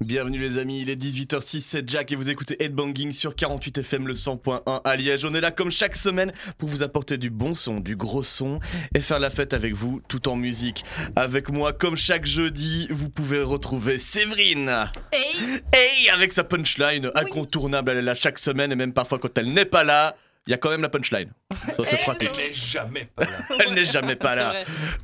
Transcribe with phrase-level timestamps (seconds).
[0.00, 4.06] Bienvenue les amis, il est 18h06, c'est Jack et vous écoutez Headbanging sur 48 FM
[4.06, 5.24] le 100.1 à Liège.
[5.24, 8.60] On est là comme chaque semaine pour vous apporter du bon son, du gros son
[8.94, 10.84] et faire la fête avec vous tout en musique.
[11.16, 14.90] Avec moi comme chaque jeudi, vous pouvez retrouver Séverine.
[15.12, 19.36] Hey Hey avec sa punchline incontournable, elle est là chaque semaine et même parfois quand
[19.38, 20.14] elle n'est pas là,
[20.46, 21.30] il y a quand même la punchline.
[21.54, 22.02] Ça c'est Hello.
[22.04, 22.30] pratique.
[22.38, 23.32] Elle n'est jamais pas là.
[23.66, 24.54] Elle n'est jamais pas là.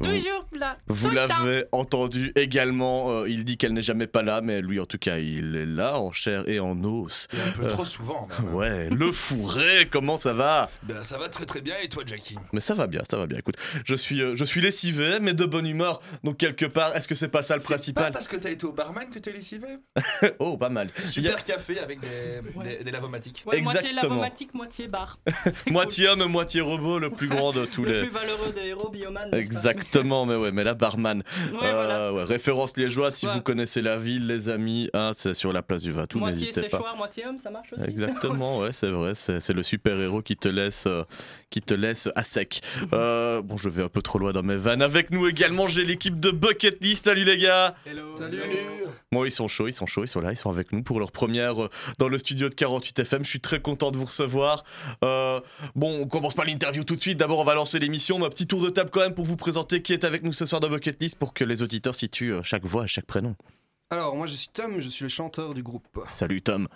[0.02, 0.76] Toujours là.
[0.88, 4.86] Vous l'avez entendu également, euh, il dit qu'elle n'est jamais pas là, mais lui en
[4.86, 7.28] tout cas il est là en chair et en os.
[7.34, 8.28] Un peu trop souvent.
[8.42, 8.54] même.
[8.54, 10.70] Ouais, le fourré, comment ça va?
[10.84, 12.36] Ben, ça va très très bien et toi Jackie?
[12.52, 13.38] Mais ça va bien, ça va bien.
[13.38, 16.00] Écoute, je suis, euh, je suis lessivé, mais de bonne humeur.
[16.24, 18.50] Donc quelque part, est-ce que c'est pas ça le C'est pas principal parce que t'as
[18.50, 19.68] été au barman que t'es lessivé?
[20.40, 20.88] Oh, pas mal.
[20.98, 22.06] Y a Super café avec des,
[22.54, 22.78] Ouais.
[22.78, 23.42] des, des lavomatiques.
[23.46, 24.14] Ouais, moitié Exactement.
[24.14, 25.18] lavomatique, moitié bar.
[25.70, 27.86] Moitié homme, moitié robot, le plus grand de tous cool.
[27.88, 28.00] Le les.
[28.06, 29.28] plus valeureux des héros bioman.
[29.32, 31.22] Exactement, mais ouais, mais la barman.
[31.52, 32.12] Ouais, Euh, voilà.
[32.12, 33.34] ouais, référence liégeoise, si Ouais.
[33.34, 36.62] vous connaissez la ville, les amis, hein, c'est sur la place du Vatou, Moitié n'hésitez
[36.68, 36.76] pas.
[36.78, 37.84] séchoir, moitié homme, ça marche aussi.
[37.88, 41.04] Exactement, ouais, c'est vrai, c'est c'est le super-héros qui te laisse euh,
[41.50, 42.60] qui te laisse à sec.
[42.94, 44.82] Euh, bon, je vais un peu trop loin dans mes vannes.
[44.82, 47.04] Avec nous également, j'ai l'équipe de Bucket List.
[47.04, 48.14] Salut les gars Hello.
[49.12, 50.98] Bon, ils sont chauds, ils sont chauds, ils sont là, ils sont avec nous pour
[51.00, 53.24] leur première euh, dans le studio de 48 FM.
[53.24, 54.64] Je suis très content de vous recevoir.
[55.04, 55.40] Euh,
[55.74, 57.18] bon, on commence pas l'interview tout de suite.
[57.18, 58.18] D'abord, on va lancer l'émission.
[58.18, 60.32] Mais un petit tour de table quand même pour vous présenter qui est avec nous
[60.32, 63.06] ce soir dans Bucket List pour que les auditeurs situent euh, chaque voix et chaque
[63.06, 63.34] prénom.
[63.90, 65.86] Alors, moi je suis Tom, je suis le chanteur du groupe.
[66.06, 66.68] Salut Tom,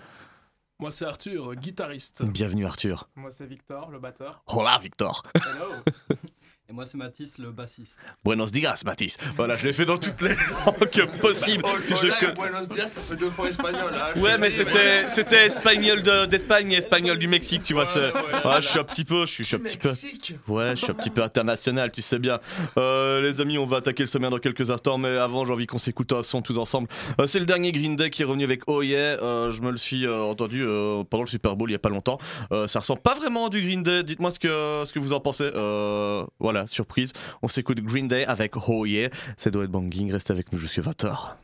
[0.81, 2.22] Moi c'est Arthur, guitariste.
[2.25, 3.09] bienvenue Arthur.
[3.16, 4.43] Moi c'est Victor, le batteur.
[4.47, 5.22] Hola Victor.
[5.34, 5.72] Hello.
[6.72, 7.99] Et moi c'est Mathis, le bassiste.
[8.25, 9.19] Buenos dias, Mathis.
[9.37, 11.62] Voilà, je l'ai fait dans toutes les langues possibles.
[11.91, 13.93] Je Hola que- et Buenos dias, ça fait deux fois espagnol.
[13.94, 17.83] Hein, Ouais, mais c'était c'était espagnol de- d'Espagne et espagnol du Mexique, tu vois.
[17.83, 18.60] Ouais, c'est- ouais, Ouais, voilà.
[18.62, 19.88] je suis un petit peu, je suis, je suis un petit peu.
[19.91, 20.34] Mexique.
[20.49, 22.41] Ouais, je suis un petit peu international, tu sais bien.
[22.78, 25.66] Euh, les amis, on va attaquer le sommaire dans quelques instants, mais avant, j'ai envie
[25.66, 26.89] qu'on s'écoute un son tous ensemble.
[27.21, 29.22] Euh, c'est le dernier Green Day qui est revenu avec Oh Yeah.
[29.22, 31.78] Euh, je me le suis euh, entendu euh, pendant le Super Bowl il y a
[31.81, 32.16] pas longtemps.
[32.50, 34.03] Euh, ça ressemble pas vraiment à du Green Day.
[34.04, 35.50] Dites-moi ce que, ce que vous en pensez.
[35.54, 36.25] Euh,
[36.67, 37.12] surprise.
[37.43, 39.11] On s'écoute Green Day avec Oh Yeah.
[39.37, 40.12] C'est Doit Banging.
[40.12, 41.37] Restez avec nous jusqu'à 20h.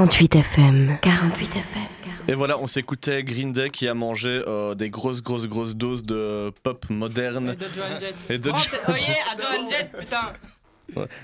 [0.00, 0.98] 48 FM.
[1.02, 1.82] 48 FM.
[2.26, 6.06] Et voilà, on s'écoutait Green Day qui a mangé euh, des grosses, grosses, grosses doses
[6.06, 7.50] de pop moderne.
[7.50, 8.14] Et de Joan Jett.
[8.30, 8.54] Et de Oh,
[8.88, 10.32] oh yeah, à Joan Jett, putain.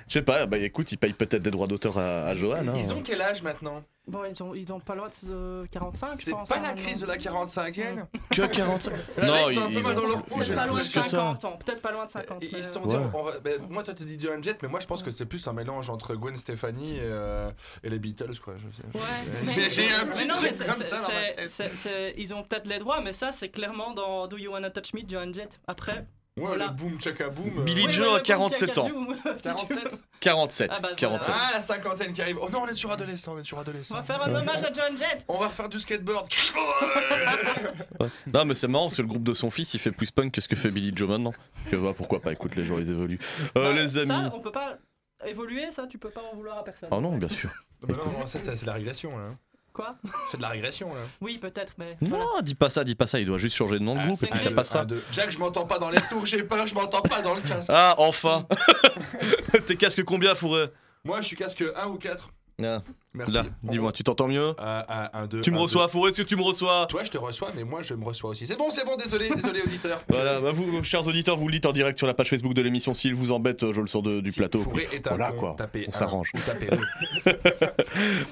[0.09, 2.69] Je sais pas, bah écoute, ils payent peut-être des droits d'auteur à, à Johan.
[2.69, 2.73] hein.
[2.77, 3.83] Ils ont quel âge maintenant?
[4.09, 6.49] Bon, ils ont, ils ont pas loin de 45, je C'est pense.
[6.49, 9.73] pas hein, la crise de la 45e Que 45 Là, Non, ils sont un peu
[9.73, 11.11] ils mal dans leur Peut-être pas loin de plus que ça.
[11.11, 11.59] 50 ans.
[11.65, 12.39] Peut-être pas loin de 50.
[12.45, 13.03] Ils mais, se sont euh, dit, Ouais.
[13.15, 15.27] on va- ben, moi toi tu dis Joan Jett, mais moi je pense que c'est
[15.27, 17.51] plus un mélange entre Gwen Stefani et, euh,
[17.83, 18.55] et les Beatles quoi.
[18.59, 18.97] Je sais.
[18.97, 19.03] Ouais,
[19.45, 21.49] Mais j'ai un mais non, mais c'est- comme ça dans ma c'est- tête.
[21.49, 24.71] c'est- c'est- ils ont peut-être les droits, mais ça, c'est clairement dans Do You Wanna
[24.71, 25.59] Touch Me, Joan Jett.
[25.67, 26.07] Après.
[26.39, 26.67] Ouais, Voilà.
[26.67, 27.61] le boom chaka boom.
[27.61, 28.85] euh, Billy Oui, Joe ouais, a ouais, 47 bon, ans.
[28.89, 29.23] Kiakajoum, si
[29.67, 29.81] tu veux.
[29.81, 30.71] 47 47.
[30.71, 30.97] Ah bah, voilà.
[30.97, 31.35] 47.
[31.35, 32.39] Ah la cinquantaine qui arrive.
[32.43, 33.95] Oh non on est sur adolescent, on est sur On adolescent.
[33.95, 35.25] va faire un hommage à Joan Jett.
[35.29, 36.27] On va faire du skateboard.
[38.01, 38.09] Ouais.
[38.33, 40.33] Non, mais c'est marrant parce que le groupe de son fils il fait plus punk
[40.33, 41.33] que ce que fait Billy Joe maintenant.
[41.71, 43.19] Que, bah, pourquoi pas, écoute, les gens ils évoluent.
[43.57, 44.09] Euh, Bah, les amis.
[44.09, 44.77] Ça, on peut pas
[45.27, 46.91] évoluer, ça, tu peux pas en vouloir à personne.
[46.93, 47.51] Oh non, bien sûr.
[47.89, 49.31] Mais non, non, ça c'est c'est la régression là.
[49.77, 49.95] Quoi
[50.27, 51.03] C'est de la régression là.
[51.21, 51.99] Oui, peut-être, mais.
[52.01, 54.07] Non, dis pas ça, dis pas ça, il doit juste changer de nom de Ah,
[54.07, 54.87] groupe et puis ça passera.
[55.13, 57.69] Jack, je m'entends pas dans les retours, j'ai peur, je m'entends pas dans le casque.
[57.71, 58.47] Ah, enfin
[59.67, 60.69] T'es casque combien, Fourré
[61.05, 62.31] Moi je suis casque 1 ou 4.
[62.65, 62.81] Ah,
[63.17, 63.35] Merci.
[63.35, 65.93] Là, dis-moi, tu t'entends mieux Euh, un, un, deux, Tu me un, reçois, deux.
[65.93, 66.87] Fourré, est-ce que tu me reçois?
[66.89, 68.47] Toi je te reçois, mais moi je me reçois aussi.
[68.47, 70.01] C'est bon, c'est bon, désolé, désolé auditeur.
[70.09, 72.63] Voilà, bah vous, chers auditeurs, vous le dites en direct sur la page Facebook de
[72.63, 72.95] l'émission.
[72.95, 74.61] S'il vous embête, je le sors de- du Si plateau.
[74.61, 75.57] Fourré est un Voilà, con, quoi,
[75.89, 76.33] on s'arrange.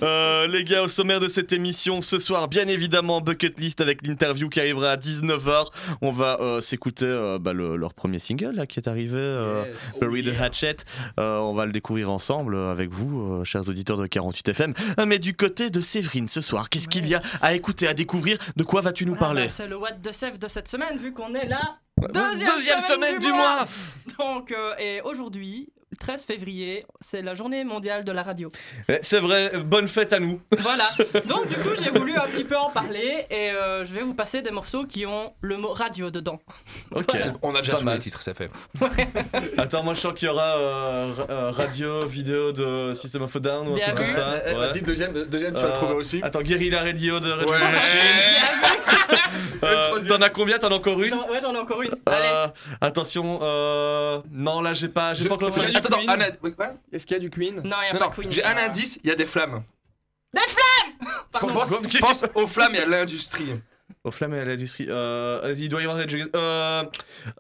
[0.03, 4.07] Euh, les gars, au sommaire de cette émission, ce soir, bien évidemment, Bucket List avec
[4.07, 5.67] l'interview qui arrivera à 19h.
[6.03, 9.65] On va euh, s'écouter euh, bah, le- leur premier single là, qui est arrivé, euh,
[10.01, 10.77] Bury the Hatchet.
[11.17, 14.71] On va le découvrir ensemble avec vous, chers auditeurs de 48 FM.
[14.71, 14.74] Euh,
[15.07, 18.39] Mais du côté de Séverine, ce soir, qu'est-ce qu'il y a à écouter, à découvrir
[18.57, 20.99] De quoi vas-tu nous Ah, parler bah, c'est le What the Sef de cette semaine,
[20.99, 21.79] vu qu'on est là.
[22.13, 23.67] Deuxième, semaine, du mois,
[24.19, 28.51] Donc, euh, et aujourd'hui, 13 février, c'est la journée mondiale de la radio.
[28.89, 30.41] Eh, C'est vrai, bonne fête à nous.
[30.61, 30.91] Voilà.
[31.27, 34.15] Donc, du coup, j'ai voulu un petit peu en parler et euh, je vais vous
[34.15, 36.41] passer des morceaux qui ont le mot radio dedans.
[36.95, 37.07] Ok.
[37.43, 37.95] On a déjà tous mal.
[37.95, 38.51] les titres, ça fait.
[39.57, 43.41] Attends, moi je sens qu'il y aura euh, euh, radio, vidéo de System of a
[43.41, 44.43] Down ou un truc comme ça.
[44.45, 44.55] Ouais.
[44.55, 46.21] Vas-y, deuxième, deuxième tu vas le trouver aussi.
[46.23, 47.59] Attends, Guerrilla Radio de Red Ouais.
[47.59, 49.34] Bull Machine.
[49.65, 50.59] Euh, T'en as combien?
[50.59, 51.13] T'en as encore une?
[51.15, 51.91] Ouais, j'en ai encore une.
[52.07, 52.27] Allez.
[52.33, 52.47] Euh,
[52.81, 55.49] Attention, euh, non là j'ai pas, j'ai pas encore.
[55.49, 56.73] Attends, attends, quoi?
[56.93, 57.57] Est-ce qu'il y a du Queen?
[57.57, 58.31] Non, il n'y a Non, pas non, Queen.
[58.33, 59.63] j'ai un indice, il y a des flammes.
[61.33, 61.53] Pardon.
[61.53, 63.61] Pense, Qu'est-ce pense aux flammes et à l'industrie.
[64.03, 64.87] Aux flammes et à l'industrie.
[64.89, 66.83] Euh, il doit y avoir des jeux- euh,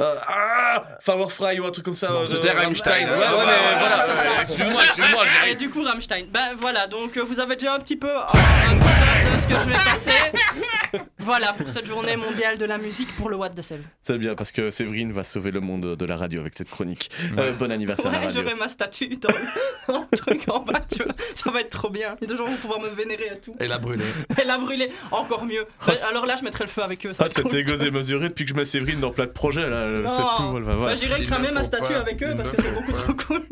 [0.01, 2.09] euh, ah, Firefly ou un truc comme ça.
[2.09, 3.05] Non, euh, de c'était Rammstein.
[3.07, 4.07] Ouais, Ouais, ouais, ouais, mais ouais, voilà.
[4.07, 4.43] c'est ça.
[4.43, 5.57] Excuse-moi, excuse-moi, Et j'arrive.
[5.59, 6.27] du coup, Rammstein.
[6.31, 8.27] Ben voilà, donc vous avez déjà un petit peu un
[8.79, 10.11] teaser de ce que je vais passer.
[11.19, 13.81] voilà, pour cette journée mondiale de la musique pour le What the Save.
[14.03, 17.11] C'est bien parce que Séverine va sauver le monde de la radio avec cette chronique.
[17.39, 18.43] Euh, bon anniversaire à la Ouais, radio.
[18.43, 19.29] j'aurai ma statue dans,
[20.11, 21.13] le truc en bas, tu vois.
[21.35, 22.17] Ça va être trop bien.
[22.21, 23.55] Les deux gens vont pouvoir me vénérer et tout.
[23.61, 24.05] Et la brûler.
[24.41, 25.67] Et la brûler, encore mieux.
[25.87, 27.13] Ah, c'est- alors là, je mettrai le feu avec eux.
[27.13, 27.57] Ça Ah, cet cool.
[27.57, 29.87] égo démesuré depuis que je mets Séverine dans plein de projets là.
[29.87, 30.09] Non.
[30.09, 30.95] C'est cool, voilà, voilà.
[30.95, 32.99] Bah, J'irai cramer ma statue pas, avec eux parce que c'est beaucoup pas.
[33.03, 33.43] trop cool.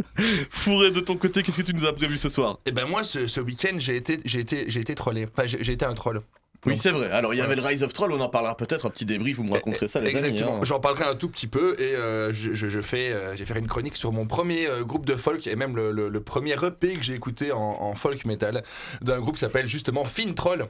[0.51, 2.59] Fourré de ton côté, qu'est-ce que tu nous as prévu ce soir?
[2.67, 5.27] Et ben moi, ce, ce week-end, j'ai été, j'ai été, j'ai été trollé.
[5.33, 6.23] Enfin, j'ai j'ai un troll.
[6.65, 7.11] Oui, c'est vrai.
[7.11, 9.37] Alors, il y avait le Rise of Troll, on en parlera peut-être, un petit débrief,
[9.39, 10.59] vous me raconterez ça, les Exactement.
[10.59, 10.61] hein.
[10.63, 13.59] J'en parlerai un tout petit peu et euh, je, je- je fais, euh, j'ai fait
[13.59, 16.53] une chronique sur mon premier euh, groupe de folk et même le, le- le premier
[16.65, 18.63] EP que j'ai écouté en, en folk metal
[19.01, 20.69] d'un groupe qui s'appelle justement Fin Troll.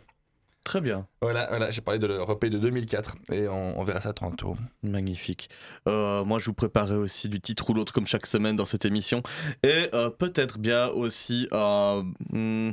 [0.65, 4.01] Très bien, Voilà, voilà j'ai parlé de leur EP de 2004 et on, on verra
[4.01, 4.57] ça tantôt.
[4.85, 5.51] magnifique.
[5.89, 8.85] Euh, moi, je vous préparais aussi du titre ou l'autre, comme chaque semaine dans cette
[8.85, 9.23] émission.
[9.65, 12.05] Et euh, peut-être bien aussi un.
[12.31, 12.71] hmm,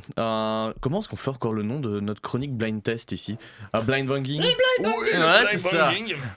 [0.79, 3.37] comment est-ce qu'on fait encore le nom de notre chronique blind test ici?
[3.73, 4.55] Un blind banging Oui,
[4.85, 5.89] Ouais, c'est ça.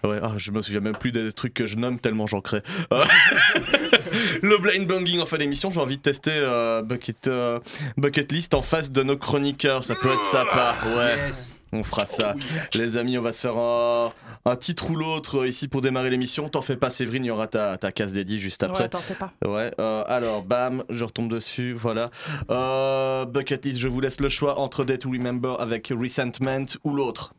[0.05, 2.63] Ouais, ah, je me souviens même plus des trucs que je nomme tellement j'en crée.
[2.93, 3.05] Euh,
[4.43, 7.61] le blind banging en fin d'émission, j'ai envie de tester euh, bucket, euh,
[7.97, 9.85] bucket list en face de nos chroniqueurs.
[9.85, 11.31] Ça peut être sympa, ouais.
[11.73, 12.35] On fera ça.
[12.75, 14.13] Les amis, on va se faire un,
[14.45, 16.49] un titre ou l'autre euh, ici pour démarrer l'émission.
[16.49, 18.85] T'en fais pas, Séverine, il y aura ta, ta case dédiée juste après.
[18.85, 19.33] Ouais, t'en fais pas.
[19.45, 22.11] Ouais, euh, alors, bam, je retombe dessus, voilà.
[22.51, 26.95] Euh, bucket list, je vous laisse le choix entre Day to Remember avec Resentment ou
[26.95, 27.35] l'autre.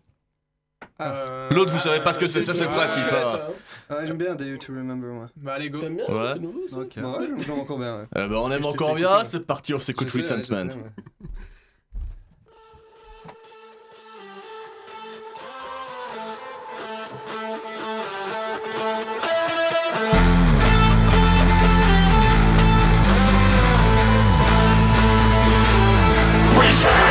[1.52, 3.40] L'autre, vous savez pas ce que c'est, ça, c'est le principe, hein.
[3.90, 5.30] Ah, j'aime bien Day to Remember, moi.
[5.36, 5.78] Bah allez go.
[5.78, 6.30] Euh, T'aimes bien Ouais.
[6.34, 8.06] C'est nouveau ça Ouais, j'aime j'aime encore bien, ouais.
[8.16, 10.70] Eh ben, on aime encore bien, c'est parti, on s'écoute Resentment.
[26.62, 27.03] Sais,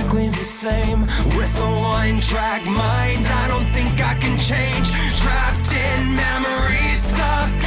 [0.00, 1.02] the same
[1.36, 3.26] with a one track mind.
[3.26, 4.90] I don't think I can change.
[5.20, 7.61] Trapped in memories, stuck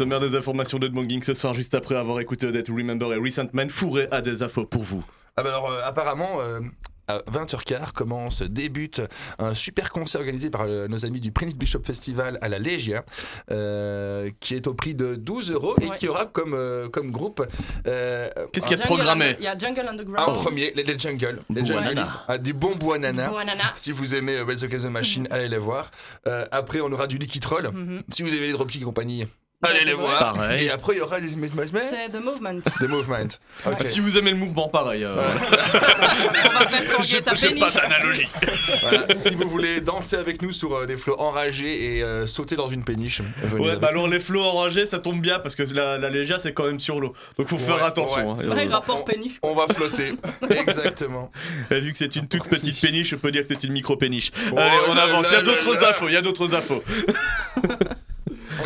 [0.00, 3.68] sommaire des informations d'Edmonging ce soir, juste après avoir écouté Odette Remember et Recent Man,
[3.68, 5.04] Fourré a des infos pour vous.
[5.36, 6.60] Ah bah alors euh, apparemment euh,
[7.06, 9.02] à 20h15 commence, débute
[9.38, 13.04] un super concert organisé par euh, nos amis du Prince Bishop Festival à la Légia,
[13.50, 15.96] euh, qui est au prix de 12 euros et Ouais.
[15.96, 17.46] qui aura comme, euh, comme groupe
[17.86, 20.34] euh, Qu'est-ce qu'il y a de Jungle programmé Il y a Jungle un Underground.
[20.36, 21.64] premier, les, les Jungle, les.
[21.66, 22.74] Junglistes, ah, du bon.
[22.76, 23.30] Buonana.
[23.74, 25.90] Si vous aimez Wells the Machine, allez les voir.
[26.26, 27.68] Euh, après, on aura du Liquid Troll.
[27.70, 28.02] Mhm.
[28.10, 29.26] Si vous aimez les Dropkick et compagnie,
[29.62, 30.34] allez les voir.
[30.34, 30.66] Pareil.
[30.66, 32.60] Et après, il y aura des, C'est The Movement.
[32.80, 33.28] des Movement.
[33.66, 33.74] Ok.
[33.80, 35.04] Ah, Si vous aimez le mouvement, pareil.
[35.04, 37.60] euh, On va faire tanguer J'ai ta j'ai péniche.
[37.72, 38.28] pas d'analogie.
[38.82, 42.56] Voilà, si vous voulez danser avec nous sur euh, des flots enragés et euh, sauter
[42.56, 45.54] dans une péniche, venez Ouais, avec bah alors les flots enragés, ça tombe bien parce
[45.56, 47.12] que la, la Légia c'est quand même sur l'eau.
[47.36, 48.38] Donc faut faire Ouais, attention.
[48.38, 48.42] hein.
[48.46, 49.38] Vrai Euh, rapport péniche.
[49.42, 50.14] On va flotter.
[50.50, 51.30] Exactement.
[51.70, 54.30] Et vu que c'est une toute petite péniche, je peux dire que c'est une micro-péniche.
[54.52, 55.26] Oh Allez, on là avance.
[55.28, 55.88] Il y là a d'autres là.
[55.90, 56.82] infos, il y a d'autres infos.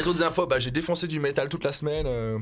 [0.04, 2.06] Les autres infos, bah, j'ai défoncé du métal toute la semaine.
[2.06, 2.38] euh,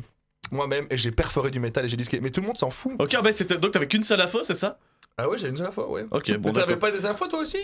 [0.50, 2.21] moi-même et j'ai perforé du métal et j'ai disqué.
[2.21, 2.92] Mais tout le monde s'en fout.
[2.99, 4.78] Ok, bah c'était donc t'avais qu'une seule info, c'est ça?
[5.16, 6.04] Ah ouais, j'ai une seule info, ouais.
[6.11, 7.59] Ok, bon Mais t'avais pas des infos toi aussi?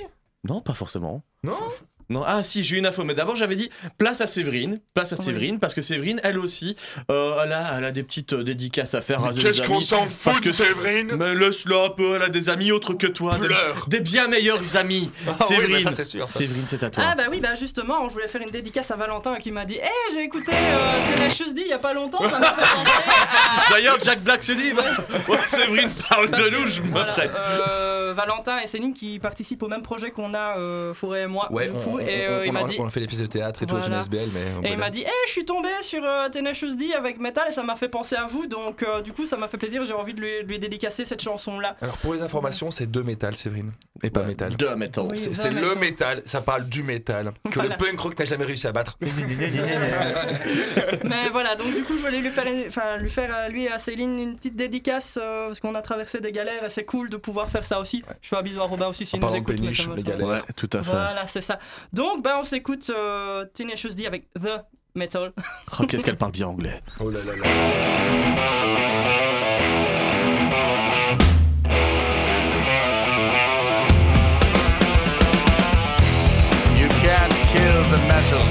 [0.44, 1.22] Non, pas forcément.
[1.42, 1.56] Non
[2.10, 3.68] Non, ah si, j'ai une info, mais d'abord j'avais dit
[3.98, 5.24] place à Séverine, place à Oui.
[5.26, 6.74] Séverine, parce que Séverine, elle aussi,
[7.10, 9.68] euh, elle, a, elle a des petites euh, dédicaces à faire à des Qu'est-ce amis.
[9.74, 12.94] qu'on s'en fout que- de Séverine Mais laisse-la un peu, elle a des amis autres
[12.94, 15.10] que toi, des, Pleure des bien meilleurs amis.
[15.26, 16.30] Ah oui, Séverine, mais ça c'est sûr.
[16.30, 17.04] Séverine, c'est à toi.
[17.06, 19.76] Ah bah oui, bah justement, je voulais faire une dédicace à Valentin qui m'a dit
[19.76, 22.90] Hé, j'ai écouté euh, Tenacious D il y a pas longtemps, ça me fait penser
[23.68, 23.70] à...
[23.70, 24.82] D'ailleurs, Jack Black se dit, bah,
[25.28, 27.38] ouais, Séverine parle de nous, je me Voilà, prête.
[27.38, 31.48] euh, Valentin et Céline qui participent au même projet qu'on a, euh, Forêt et moi,
[31.52, 31.90] Ouais, du on, coup.
[31.94, 32.76] on- et on- euh, il on m'a a- dit.
[32.78, 33.88] on a fait des pièces de théâtre et tout Voilà.
[33.88, 34.68] dans une SBL, mais.
[34.68, 37.52] Et il m'a dit, Eh, je suis tombé sur euh, Tenacious D avec Metal et
[37.52, 39.92] ça m'a fait penser à vous, donc euh, du coup ça m'a fait plaisir, j'ai
[39.92, 41.74] envie de lui, dédicacer cette chanson-là.
[41.80, 43.72] Alors pour les informations, c'est deux métal, Séverine,
[44.02, 44.56] et pas métal.
[44.56, 45.04] De metal.
[45.10, 45.18] Oui.
[45.18, 45.78] C'est le metal.
[45.78, 47.76] métal, ça parle du métal, que Voilà.
[47.76, 48.98] le punk rock n'a jamais réussi à battre.
[51.04, 53.70] Mais voilà, donc du coup je voulais lui faire, enfin, lui faire à lui et
[53.70, 57.08] à Céline une petite dédicace euh, parce qu'on a traversé des galères et c'est cool
[57.10, 57.97] de pouvoir faire ça aussi.
[58.20, 59.54] Je fais un bisou à Robin aussi s'il En nous écoute.
[59.56, 60.26] péniche, les galères.
[60.26, 60.90] Ouais, tout à fait.
[60.90, 61.58] Voilà, c'est ça.
[61.92, 64.62] Donc ben on s'écoute euh, Tenacious D avec The
[64.94, 65.32] Metal.
[65.80, 66.80] Oh, Qu'est-ce qu'elle parle bien anglais.
[67.00, 68.48] Oh là là là.
[76.78, 78.44] You can't kill the metal.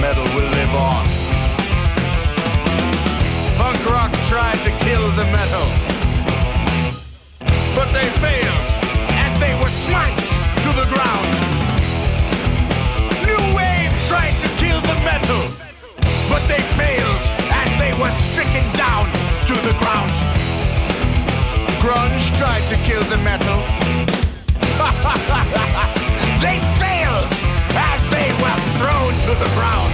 [0.00, 1.04] Metal will live on.
[3.56, 5.66] Punk rock tried to kill the metal.
[7.92, 8.66] They failed
[9.26, 10.22] as they were smite
[10.64, 11.26] to the ground.
[13.26, 15.42] New wave tried to kill the metal.
[16.30, 19.06] But they failed as they were stricken down
[19.50, 20.14] to the ground.
[21.82, 23.58] Grunge tried to kill the metal.
[26.44, 27.26] they failed
[27.74, 29.89] as they were thrown to the ground.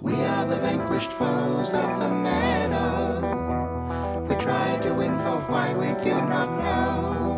[0.00, 3.20] We are the vanquished foes of the metal.
[4.28, 7.29] We try to win for why we do not know.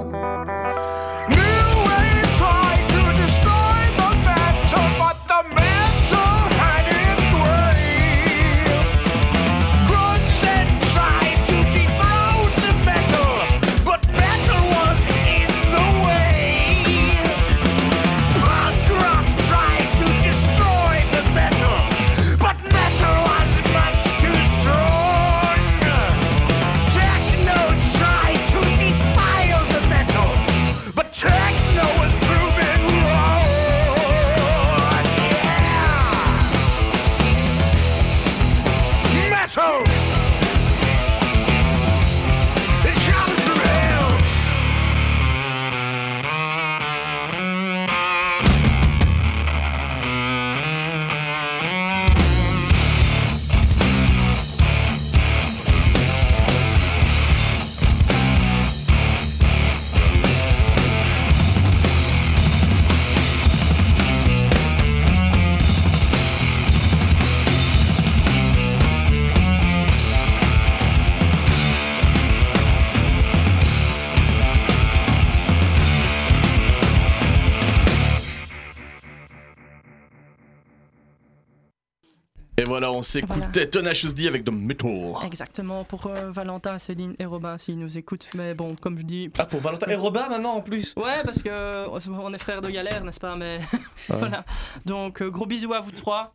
[82.82, 85.14] Voilà, on s'écoutait Tenacious D avec The Metal.
[85.24, 88.26] Exactement pour euh, Valentin, Céline et Robin s'ils nous écoutent.
[88.34, 89.30] Mais bon, comme je dis.
[89.38, 92.60] Ah, pour Valentin et Robin maintenant en plus Ouais, parce que euh, on est frères
[92.60, 93.60] de galère, n'est-ce pas Mais
[94.08, 94.44] voilà.
[94.84, 96.34] Donc euh, gros bisous à vous trois.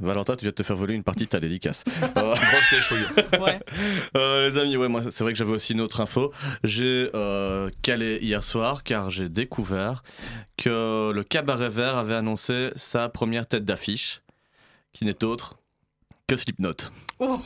[0.00, 1.82] Valentin, tu viens de te faire voler une partie de ta dédicace.
[2.16, 3.06] Euh, Grosse déchouille.
[3.40, 3.58] Ouais.
[4.16, 6.32] Euh, les amis, ouais, moi, c'est vrai que j'avais aussi une autre info.
[6.62, 10.04] J'ai euh, calé hier soir car j'ai découvert
[10.56, 14.22] que le Cabaret Vert avait annoncé sa première tête d'affiche,
[14.92, 15.56] qui n'est autre
[16.26, 16.74] que Slipknot.
[17.18, 17.38] Oh.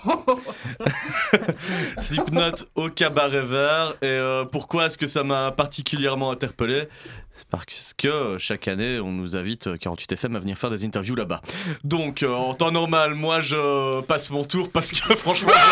[1.98, 3.94] Slipknot au Cabaret Vert.
[4.02, 6.88] Et euh, pourquoi est-ce que ça m'a particulièrement interpellé?
[7.32, 10.84] C'est parce que euh, chaque année, on nous invite euh, 48FM à venir faire des
[10.84, 11.40] interviews là-bas.
[11.82, 15.64] Donc, euh, en temps normal, moi, je passe mon tour parce que franchement, j'ai un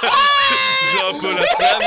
[0.00, 0.10] peu la-
[0.92, 1.82] j'ai un peu la flemme.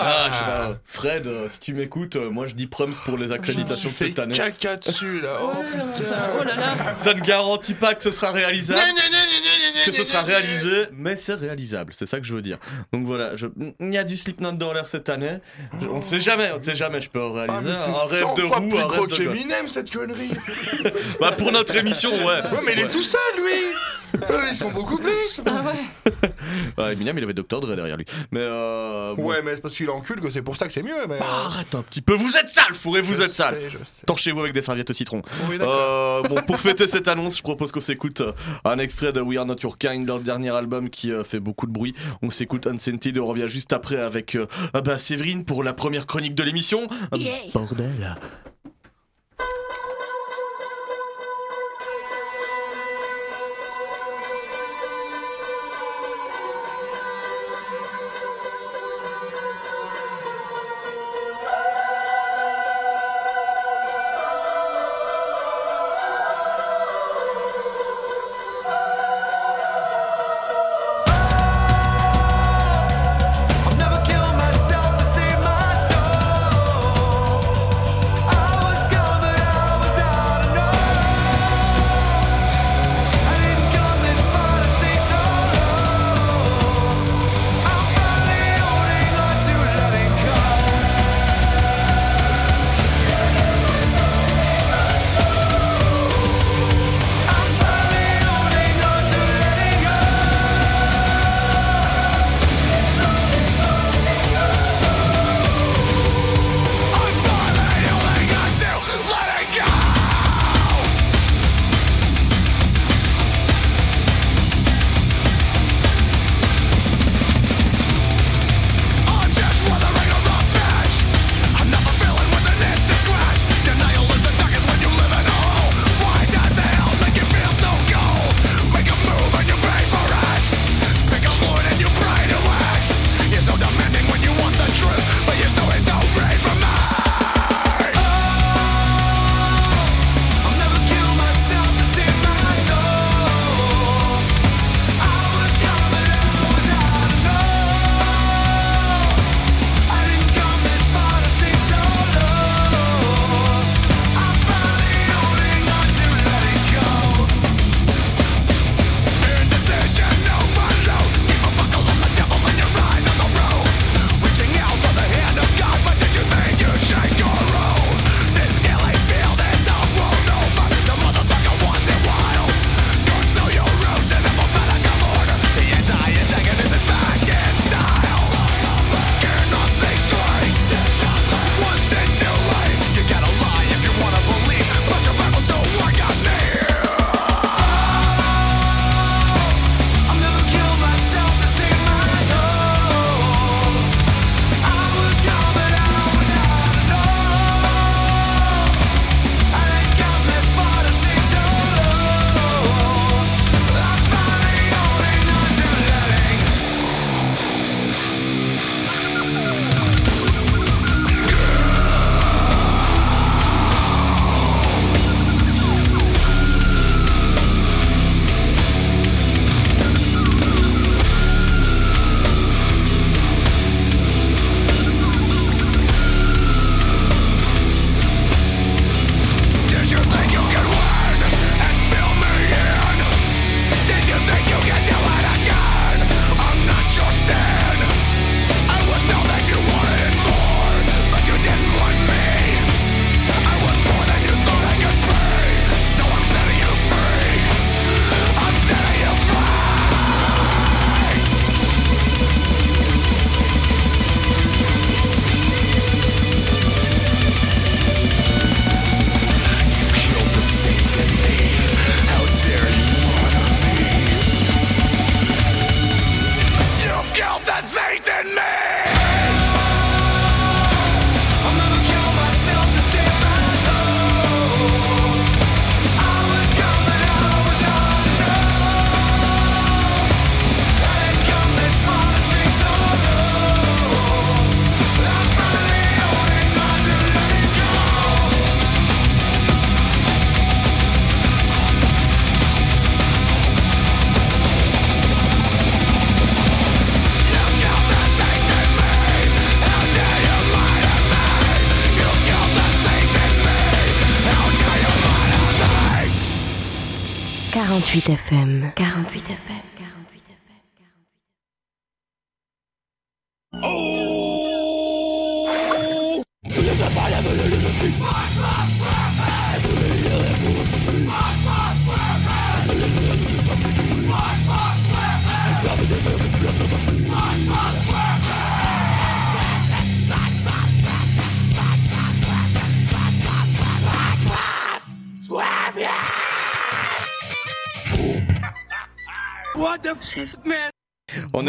[0.00, 3.16] Ah, je sais pas, Fred, euh, si tu m'écoutes, euh, moi je dis proms pour
[3.18, 4.34] les accréditations de cette année.
[4.34, 5.38] caca dessus là.
[5.42, 5.52] Oh,
[5.94, 6.74] Ça- oh là là.
[6.96, 8.80] Ça ne garantit pas que ce sera réalisable.
[9.84, 12.58] que ce sera réalisé, mais c'est réalisable, c'est ça que je veux dire.
[12.92, 13.46] Donc voilà, je-
[13.80, 15.38] il y a du Slipknot dans l'air cette année.
[15.80, 18.06] Je- on ne sait jamais, on ne sait jamais, je peux Ah, réaliser mais un
[18.08, 19.18] rêve 100 de fois roue, plus un gros rêve de gosse.
[19.18, 20.30] qu'Eminem cette connerie.
[21.20, 22.24] Bah pour notre émission, ouais.
[22.24, 23.52] Ouais, mais il est tout seul lui.
[24.50, 25.40] Ils sont beaucoup plus.
[25.46, 26.10] Ah ouais.
[26.76, 28.04] Ah, Eminem, il avait Docteur Dre derrière lui.
[28.30, 30.94] Mais euh, Ouais, mais c'est parce qu'il encule que c'est pour ça que c'est mieux.
[31.08, 31.18] Mais...
[31.18, 31.46] Bah, euh.
[31.46, 33.56] Arrête un petit peu, vous êtes sale, fourré, vous êtes sais, sale.
[34.06, 35.22] Torchez-vous avec des serviettes au citron.
[35.48, 38.32] Oui, Euh, bon, pour fêter cette annonce, je propose qu'on s'écoute euh,
[38.64, 41.66] un extrait de We Are Not Your Kind, leur dernier album qui euh, fait beaucoup
[41.66, 41.94] de bruit.
[42.22, 44.36] On s'écoute Unscented et on revient juste après avec
[44.72, 46.86] ah bah, Séverine pour la première chronique de l'émission.
[47.52, 48.16] Bordel.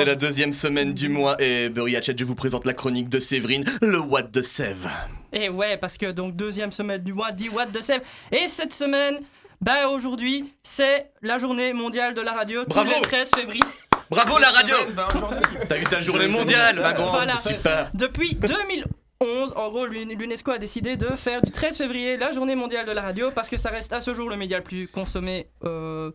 [0.06, 3.10] On est la deuxième semaine du mois et Burry Hatchet, je vous présente la chronique
[3.10, 4.92] de Séverine, le Watt de Sèvres.
[5.34, 8.02] Et ouais, parce que donc deuxième semaine du mois, 10 watts de sève.
[8.32, 9.18] Et cette semaine,
[9.62, 12.62] bah aujourd'hui, c'est la journée mondiale de la radio.
[12.66, 13.64] tous Bravo les 13 février.
[14.12, 15.42] Bravo la radio Ben, aujourd'hui.
[15.68, 17.34] T'as eu ta journée mondiale, ma grande, Voilà.
[17.40, 17.90] c'est super.
[17.96, 22.56] Depuis 2011, en gros, l'U- l'UNESCO a décidé de faire du 13 février la journée
[22.56, 24.88] mondiale de la radio parce que ça reste à ce jour le média le plus
[24.88, 25.48] consommé.
[25.64, 26.12] euh,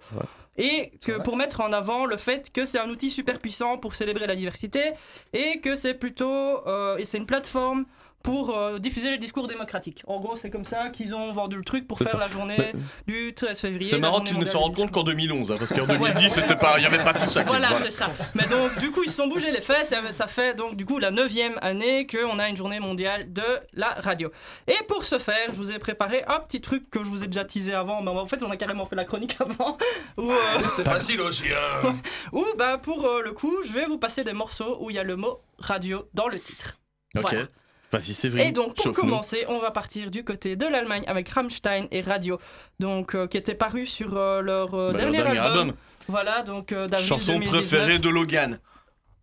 [0.60, 3.94] Et que pour mettre en avant le fait que c'est un outil super puissant pour
[3.94, 4.92] célébrer la diversité
[5.32, 7.86] et que c'est plutôt euh, et c'est une plateforme
[8.22, 10.02] pour euh, diffuser les discours démocratiques.
[10.06, 12.18] En gros, c'est comme ça qu'ils ont vendu le truc pour faire ça.
[12.18, 12.72] la journée Mais-
[13.06, 13.88] du 13 février.
[13.90, 16.74] C'est marrant qu'ils ne du rendent compte qu'en 2011, hein, parce qu'en 2010, c'était pas,
[16.78, 17.42] il y avait pas tout ça.
[17.42, 18.08] qui- Voilà, c'est ça.
[18.34, 19.92] Mais donc, du coup, ils se sont bougés les fesses.
[19.92, 23.42] et Ça fait donc, du coup, la neuvième année qu'on a une journée mondiale de
[23.72, 24.30] la radio.
[24.68, 27.26] Et pour ce faire, je vous ai préparé un petit truc que je vous ai
[27.26, 28.02] déjà teasé avant.
[28.02, 29.78] Mais en fait, on a carrément fait la chronique avant.
[30.18, 30.36] Où, euh,
[30.76, 31.44] C'est facile aussi.
[31.84, 31.96] hein.
[32.32, 34.98] où, bah, pour euh, le coup, je vais vous passer des morceaux où il y
[34.98, 36.76] a le mot radio dans le titre.
[37.16, 37.22] Ok.
[37.30, 37.46] Voilà.
[37.92, 38.48] Vas-y, Séverine.
[38.48, 42.38] Et donc, pour commencer, on va partir du côté de l'Allemagne avec Rammstein et Radio,
[42.78, 45.42] donc euh, qui était paru sur euh, leur, euh, Bah, leur dernier, album.
[45.60, 45.72] album.
[46.08, 47.60] Voilà, donc euh, d'avril Chanson 2019.
[47.68, 48.58] préférée de Logan,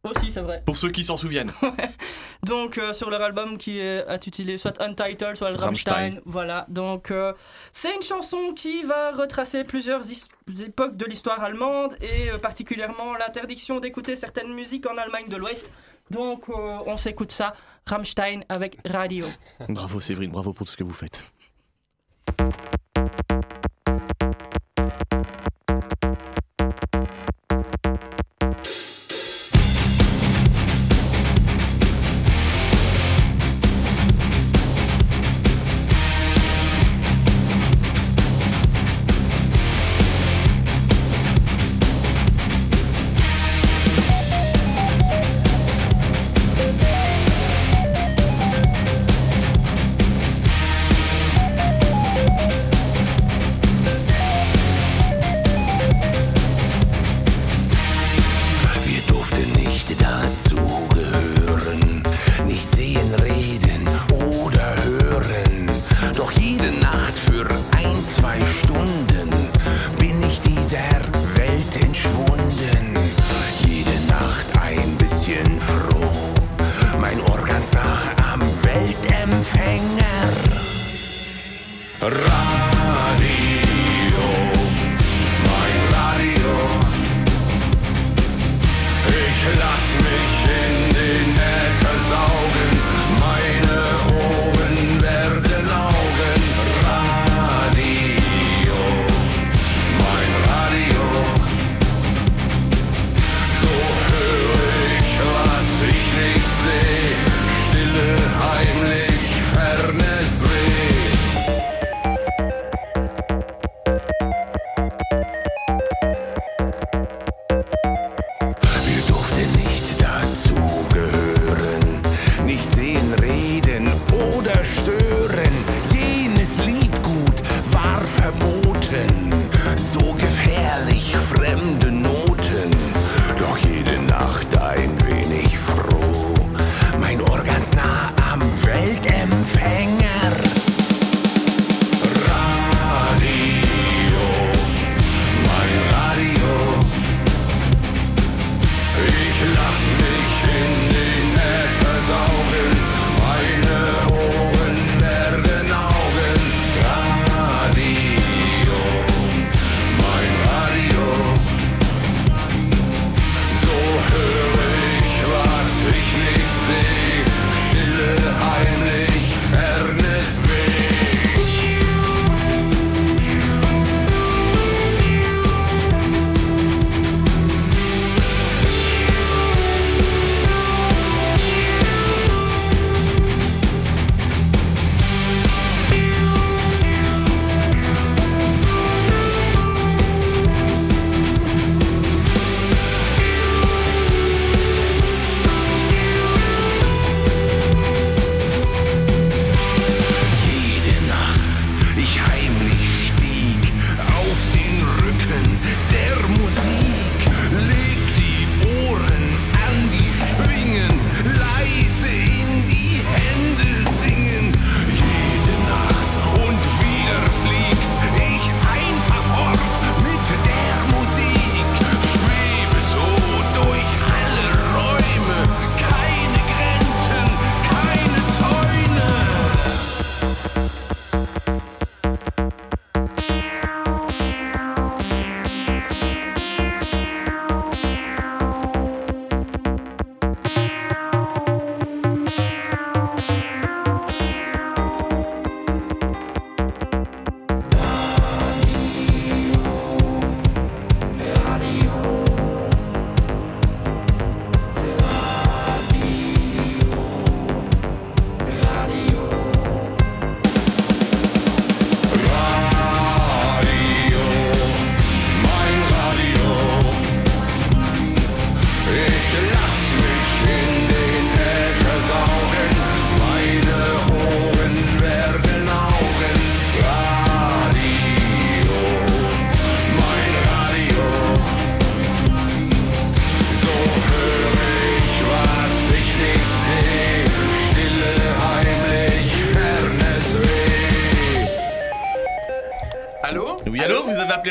[0.04, 0.62] Aussi, c'est vrai.
[0.66, 1.52] pour ceux qui s'en souviennent.
[2.46, 5.94] Donc euh, sur leur album qui est intitulé soit Untitled, soit le Rammstein.
[5.94, 6.22] Rammstein.
[6.26, 7.34] Voilà, donc euh,
[7.74, 10.02] c'est une chanson qui va retracer plusieurs
[10.66, 15.70] époques de l'histoire allemande et euh, particulièrement l'interdiction d'écouter certaines musiques en Allemagne de l'Ouest.
[16.12, 17.54] Donc euh, on s'écoute ça,
[17.86, 19.28] Rammstein avec Radio.
[19.68, 21.24] Bravo Séverine, bravo pour tout ce que vous faites.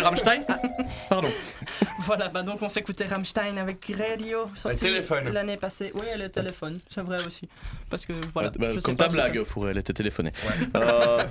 [0.06, 0.42] Rammstein?
[0.48, 0.60] Ah,
[1.08, 1.28] Pardon.
[2.06, 5.28] Voilà, bah donc on s'écoutait Rammstein avec Radio, sorti téléphone.
[5.32, 5.92] l'année passée.
[5.94, 7.48] Oui, le téléphone, c'est vrai aussi.
[7.90, 8.50] Parce que voilà.
[8.58, 10.32] Bah, je sais comme pas ta blague, Fourré, elle était téléphonée.
[10.76, 11.24] Euh,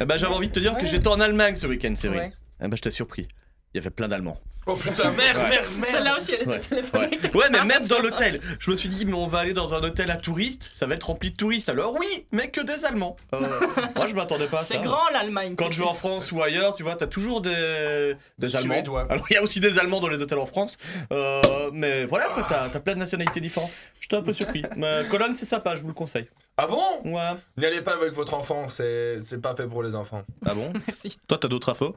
[0.00, 0.86] eh ben, J'avais envie de te dire que Ouais.
[0.86, 2.18] j'étais en Allemagne ce week-end, c'est vrai.
[2.18, 2.32] Ouais.
[2.62, 3.26] Eh ben, je t'ai surpris.
[3.74, 4.38] Il y avait plein d'Allemands.
[4.68, 5.48] Oh putain, merde, merde,
[5.78, 5.86] merde.
[5.92, 6.82] Celle-là aussi, elle était Ouais.
[6.92, 7.34] Ouais.
[7.34, 9.82] ouais, mais même dans l'hôtel, je me suis dit, mais on va aller dans un
[9.82, 11.68] hôtel à touristes, ça va être rempli de touristes.
[11.68, 13.16] Alors oui, mais que des Allemands.
[13.32, 13.38] Euh,
[13.96, 14.74] moi, je m'attendais pas à ça.
[14.74, 15.54] C'est grand l'Allemagne.
[15.56, 18.74] Quand je vais en France ou ailleurs, tu vois, t'as toujours des, des Allemands.
[18.74, 19.06] Suédois.
[19.08, 20.78] Alors il y a aussi des Allemands dans les hôtels en France,
[21.12, 23.70] Euh, mais voilà, quoi, t'as as plein de nationalités différentes.
[24.00, 24.62] J'étais un peu surpris.
[24.76, 26.26] Mais Cologne, c'est sympa, je vous le conseille.
[26.56, 26.82] Ah bon?
[27.04, 27.32] Ouais.
[27.56, 30.22] N'y allez pas avec votre enfant, c'est c'est pas fait pour les enfants.
[30.44, 30.72] Ah bon?
[30.86, 31.18] Merci.
[31.28, 31.94] Toi, t'as d'autres infos?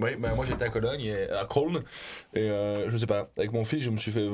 [0.00, 1.82] Oui, bah moi j'étais à Cologne, et, à Köln,
[2.34, 4.26] et euh, je sais pas, avec mon fils, je me suis fait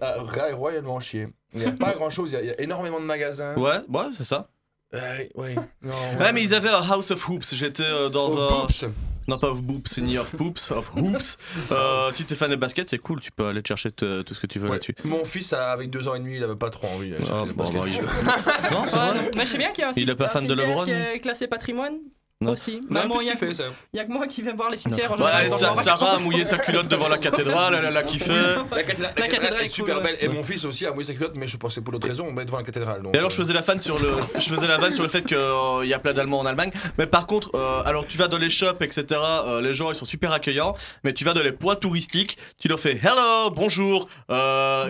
[0.00, 1.28] ra- royalement chier.
[1.54, 3.54] Il n'y a pas grand chose, il y a- il y, a énormément de magasins.
[3.56, 4.48] Ouais, ouais, c'est ça.
[4.92, 5.54] Ouais, ouais.
[5.82, 7.54] Non, Ouais, mais ils avaient un House of Hoops.
[7.54, 8.60] J'étais euh, dans Oh, un.
[8.62, 8.84] Boops.
[9.28, 11.36] Non, pas of Boops, ni of Poops, of Hoops.
[11.70, 14.34] Euh, si t'es fan de basket, c'est cool, tu peux aller te chercher te- tout
[14.34, 14.72] ce que tu veux Ouais.
[14.76, 14.94] là-dessus.
[15.04, 17.10] Mon fils, a- avec deux ans et demi, il avait pas trop envie.
[17.10, 17.80] d'aller Ah, chercher le bon, basket.
[17.80, 19.14] bah, il- Non, c'est Ouais, vrai.
[19.22, 20.46] non, mais je sais bien qu'il y a un Il est cimetière- pas fan un
[20.48, 21.98] de cimetière LeBron qui est classé patrimoine
[22.42, 22.52] Non.
[22.52, 22.80] aussi.
[22.88, 24.70] Non, Bah, il y a que- ça il y a que moi qui vais voir
[24.70, 25.10] les cimetières.
[25.12, 25.18] Ouais,
[25.50, 28.32] leurs Sarah a mouillé sa culotte devant la cathédrale, elle, a kiffé.
[28.74, 30.24] La cathédrale, la La cathédrale est est super cool, belle, ouais.
[30.24, 32.32] et mon fils aussi a mouillé sa culotte, mais je pensais pour d'autres raisons, on
[32.32, 33.02] met devant la cathédrale.
[33.02, 35.02] Donc, Et alors je euh, faisais la fan sur le, je faisais la vanne sur
[35.02, 35.36] le fait qu'il
[35.84, 36.70] y a plein d'Allemands en Allemagne.
[36.96, 39.04] Mais par contre, euh, alors tu vas dans les shops, etc.
[39.20, 40.74] euh, les gens ils sont super accueillants.
[41.04, 44.08] Mais tu vas dans les points touristiques, tu leur fais hello, bonjour.
[44.30, 44.88] Euh,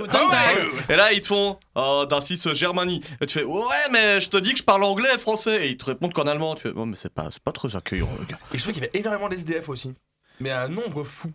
[0.89, 3.03] Et là ils te font euh, d'un 6 Germanie.
[3.21, 5.67] Et tu fais ouais mais je te dis que je parle anglais, français.
[5.67, 6.55] Et ils te répondent qu'en allemand.
[6.55, 8.39] Tu fais bon mais c'est pas, c'est pas très accueillant le gars.
[8.53, 9.95] Et je trouvais qu'il y avait énormément d'SDF aussi.
[10.41, 11.33] Mais un nombre fou.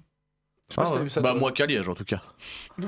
[0.69, 1.03] Je sais pas Ah si t'as ouais.
[1.03, 1.21] vu ça.
[1.21, 1.39] bah toi.
[1.39, 2.21] moi qu'à Liège en tout cas.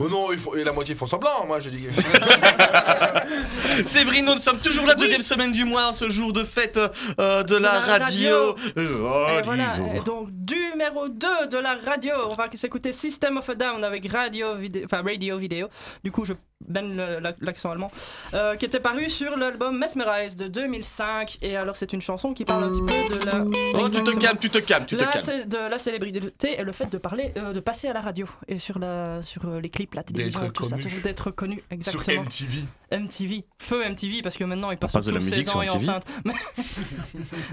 [0.00, 1.86] Oh non, ils font- et la moitié font semblant, moi je dis.
[3.86, 6.80] Séverino, nous sommes toujours la deuxième semaine du mois, ce jour de fête
[7.20, 8.54] euh, de la, la radio.
[8.54, 9.38] radio.
[9.38, 13.54] Et voilà, et donc numéro 2 de la radio, on va s'écouter System of a
[13.54, 15.68] Down avec radio vidéo, enfin radio vidéo,
[16.02, 16.34] du coup je
[16.68, 17.90] la- l'accent allemand,
[18.34, 22.44] euh, qui était paru sur l'album Mesmerize de 2005, et alors c'est une chanson qui
[22.44, 23.44] parle un petit peu de la...
[23.74, 25.44] Oh tu te calmes, tu te calmes, tu te calmes.
[25.48, 28.58] de la célébrité et le fait de parler, euh, de passer à la radio et
[28.58, 30.90] sur la, sur euh, les clips, la télévision, D'être tout ça, connu.
[30.90, 32.22] tout- d'être connu, Sur exactement.
[32.48, 32.64] MTV.
[32.90, 35.52] MTV, feu MTV parce que maintenant il passe passe de sur la musique 16 ans
[35.52, 35.76] sur et MTV.
[35.90, 36.04] enceinte.
[36.24, 36.32] Mais-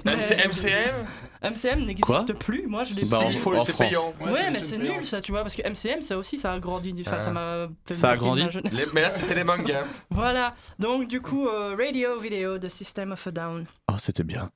[0.05, 1.05] Mais- MC- MCM
[1.43, 3.87] MCM Quoi n'existe plus, moi je l'ai Bah, Il faut en c'est France.
[3.89, 4.13] payant.
[4.21, 6.95] Ouais, mais c'est nul ça, tu vois, parce que MCM ça aussi ça a grandi,
[7.05, 7.21] enfin Ah.
[7.21, 8.71] ça m'a fait Ça a grandi ma jeunesse.
[8.73, 9.83] Les- Mais là c'était les mangas.
[10.09, 13.65] Voilà, donc du coup, euh, radio vidéo de System of a Down.
[13.91, 14.49] Oh c'était bien.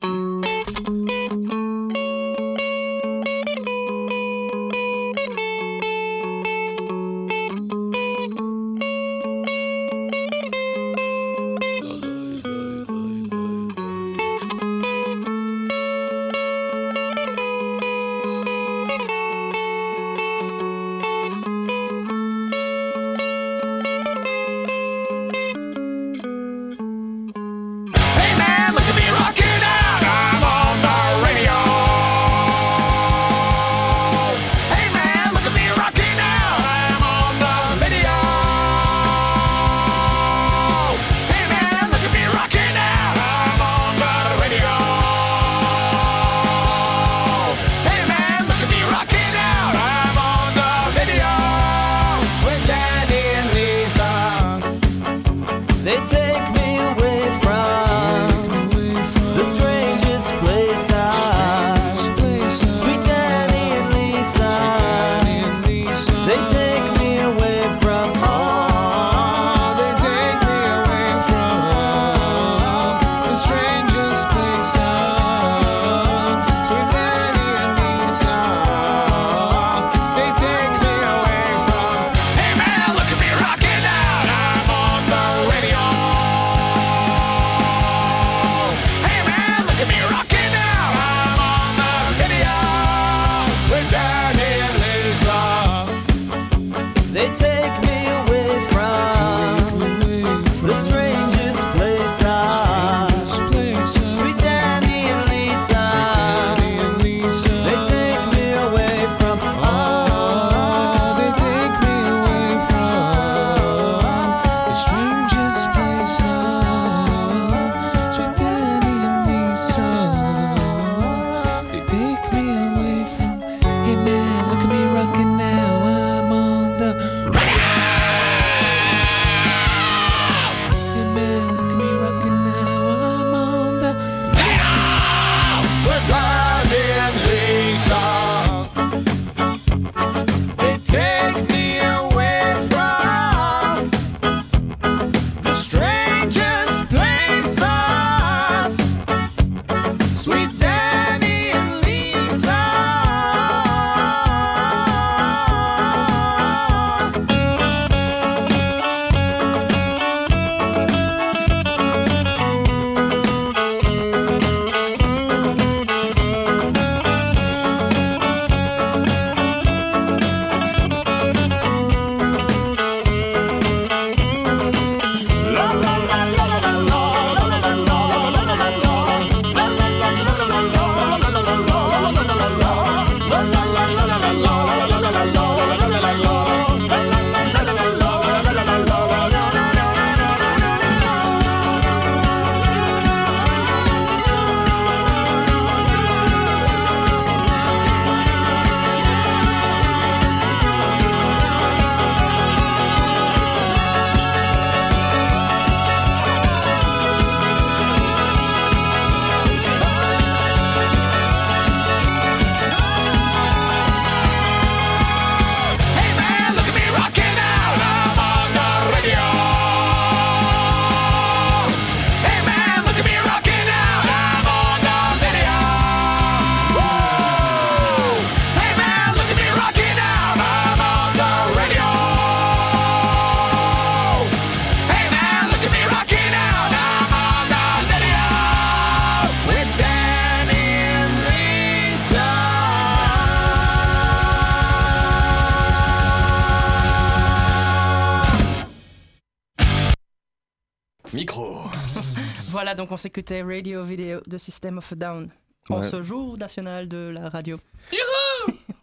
[252.99, 255.29] S'écoutait Radio Video de System of a Down.
[255.71, 255.89] En Ouais.
[255.89, 257.59] ce jour national de la radio.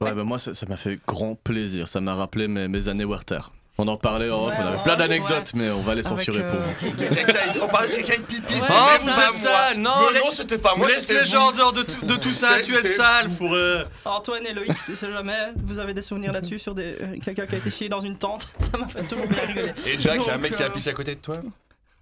[0.01, 1.89] Ouais, bah moi, ça m'a fait grand plaisir.
[1.89, 3.41] Ça m'a rappelé mes, mes années Werther.
[3.79, 6.03] On en parlait en off, Ouais, on avait ouais, plein d'anecdotes, mais on va les
[6.03, 6.97] censurer euh, pour vous.
[6.97, 8.55] Quelqu'un qui a- On parlait de quelqu'un de pipi.
[8.69, 10.89] Ah, même vous pas êtes sale, non, Mais non, c'était pas moi.
[10.89, 13.85] Laisse les gens en dehors de, tout- de tout ça, tu es sale pour eux.
[14.07, 17.47] Antoine et Loïc, si c'est jamais vous avez des souvenirs là-dessus sur des euh, quelqu'un
[17.47, 19.73] qui a été chié dans une tente, ça m'a fait toujours bien rigoler.
[19.87, 21.21] Et Jack, il y a un Donc, mec qui a euh, pissé à côté de
[21.21, 21.37] toi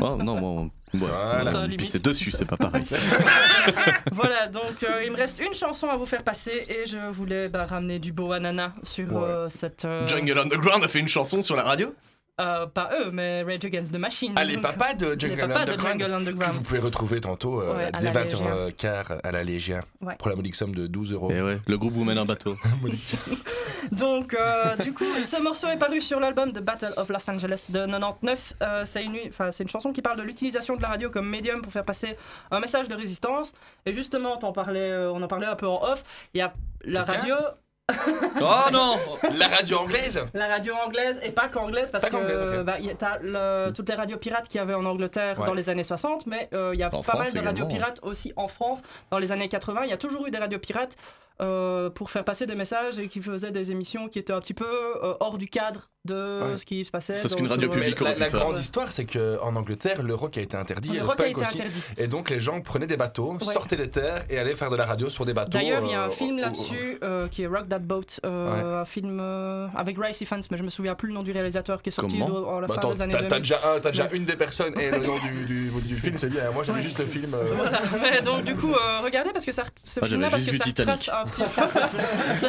[0.01, 1.53] Oh non, moi, on, ouais, Voilà.
[1.53, 1.79] Ça, limite.
[1.81, 2.83] pissait dessus, c'est pas pareil.
[4.13, 7.49] Voilà, donc euh, il me reste une chanson à vous faire passer et je voulais
[7.49, 9.23] bah, ramener du beau ananas sur Ouais.
[9.23, 9.85] euh, cette.
[9.85, 11.95] euh, Jungle Underground a fait une chanson sur la radio?
[12.41, 14.33] Euh, pas eux, mais Rage Against the Machine.
[14.37, 16.03] Ah, les papas de Jungle papas de Underground.
[16.03, 16.55] Underground.
[16.55, 20.17] vous pouvez retrouver tantôt euh, Ouais, à dès la 20h15 à la Légia Ouais.
[20.19, 21.31] pour la modique somme de 12 euros.
[21.31, 22.57] Et ouais, le groupe vous mène un bateau.
[23.93, 27.69] Donc, euh, du coup, ce morceau est paru sur l'album The Battle of Los Angeles
[27.71, 28.55] de 99.
[28.63, 31.73] Euh, c'est une, une chanson qui parle de l'utilisation de la radio comme médium pour
[31.73, 32.17] faire passer
[32.51, 33.53] un message de résistance.
[33.87, 36.05] Et justement, parlais, euh, on en parlait un peu en off.
[36.33, 36.55] Il y a
[36.85, 37.35] la radio,
[38.41, 38.97] Oh non
[39.39, 42.91] La radio anglaise la radio anglaise et pas qu'anglaise parce Pas que bah, il y
[42.91, 45.47] a- t'as le- toutes les radios pirates qu'il y avait en Angleterre Ouais.
[45.47, 47.67] dans les années 60, mais euh, il y a En pas France mal de radios
[47.67, 49.83] pirates aussi en France dans les années 80.
[49.85, 50.97] Il y a toujours eu des radios pirates
[51.41, 54.55] euh, pour faire passer des messages et qui faisaient des émissions qui étaient un petit
[54.55, 56.57] peu euh, hors du cadre de Ouais.
[56.59, 57.21] ce qui se passait.
[57.21, 60.37] Parce dans- qu'une radio euh, publique la, la grande histoire, c'est qu'en Angleterre, le rock
[60.37, 61.55] a été interdit, et Le le rock a punk été aussi.
[61.61, 61.81] interdit.
[61.97, 63.53] Et donc les gens prenaient des bateaux, Ouais.
[63.53, 65.53] sortaient des terres et allaient faire de la radio sur des bateaux.
[65.53, 67.79] D'ailleurs, il y a euh, un film au- au- là-dessus euh, qui est Rock That
[67.79, 71.23] Boat, euh, un film euh, avec Rice Evans, mais je me souviens plus le nom
[71.23, 73.19] du réalisateur qui est sorti Comment au- à la Bah, fin attends, des années t'as
[73.21, 73.31] 2000.
[73.31, 74.11] t'as déjà, un, t'as déjà Ouais.
[74.17, 76.51] une des personnes et le nom du, du, du film, c'est bien.
[76.51, 77.33] Moi j'avais juste le film.
[77.35, 80.45] euh, Voilà, mais donc du coup, euh, regardez parce que ça, ce Ah, film-là, j'avais
[80.45, 81.63] parce que juste ça vu retrace un petit peu,
[82.41, 82.49] ça,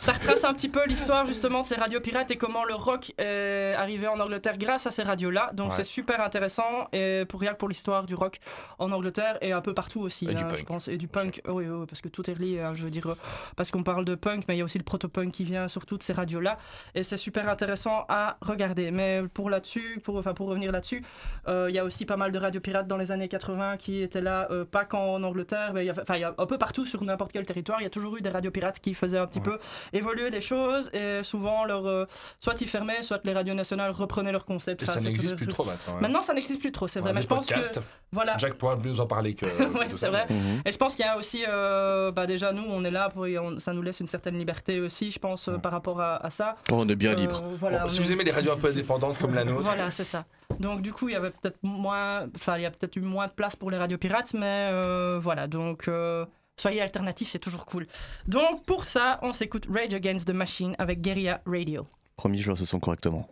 [0.00, 2.93] ça retrace un petit peu l'histoire justement de ces radios pirates et comment le rock
[3.18, 5.50] est arrivé en Angleterre grâce à ces radios-là.
[5.54, 5.76] Donc Ouais.
[5.76, 8.38] c'est super intéressant et pour rien que pour l'histoire du rock
[8.78, 10.56] en Angleterre et un peu partout aussi, Et hein, punk.
[10.56, 11.40] je pense, et du punk.
[11.48, 12.60] Oui, parce que tout est relié.
[12.60, 13.14] hein, je veux dire, euh,
[13.56, 15.86] parce qu'on parle de punk, mais il y a aussi le proto-punk qui vient sur
[15.86, 16.58] toutes ces radios-là
[16.94, 18.90] et c'est super intéressant à regarder.
[18.90, 21.02] Mais pour là-dessus, pour enfin pour revenir là-dessus.
[21.48, 24.02] Euh, Il y a aussi pas mal de radios pirates dans les années 80 qui
[24.02, 26.46] étaient là, euh, pas qu'en Angleterre, mais il y a, enfin, il y a un
[26.46, 27.80] peu partout sur n'importe quel territoire.
[27.80, 29.58] Il y a toujours eu des radios pirates qui faisaient un petit peu
[29.92, 32.04] évoluer les choses et souvent, leur, euh,
[32.38, 34.82] soit ils fermaient, soit les radios nationales reprenaient leur concept.
[34.82, 35.94] et ça n'existe plus trop maintenant.
[35.96, 36.00] hein.
[36.00, 37.10] Maintenant, ça n'existe plus trop, c'est vrai.
[37.10, 37.76] Ouais, mais je pense podcasts.
[37.76, 37.84] que.
[38.12, 38.36] Voilà.
[38.38, 39.46] Jack pourra plus nous en parler que.
[39.84, 40.10] Que c'est ça.
[40.10, 40.26] vrai.
[40.30, 40.62] Mhm.
[40.64, 43.24] Et je pense qu'il y a aussi, euh, bah déjà nous, on est là pour,
[43.24, 46.30] on- ça nous laisse une certaine liberté aussi, je pense, euh, par rapport à, à
[46.30, 46.56] ça.
[46.70, 47.42] Oh, on est bien Euh, libre.
[47.58, 49.60] voilà, Bon, on si est- vous aimez les radios un peu indépendantes comme la nôtre,
[49.62, 50.24] voilà, c'est ça.
[50.60, 53.26] Donc du coup, il y avait peut-être moins, enfin, il y a peut-être eu moins
[53.26, 55.46] de place pour les radios pirates, mais euh, voilà.
[55.46, 56.24] Donc euh,
[56.56, 57.86] soyez alternatifs, c'est toujours cool.
[58.28, 61.86] Donc pour ça, on s'écoute Rage Against the Machine avec Guerilla Radio.
[62.16, 63.28] Promis, je ce son correctement.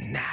[0.00, 0.31] now.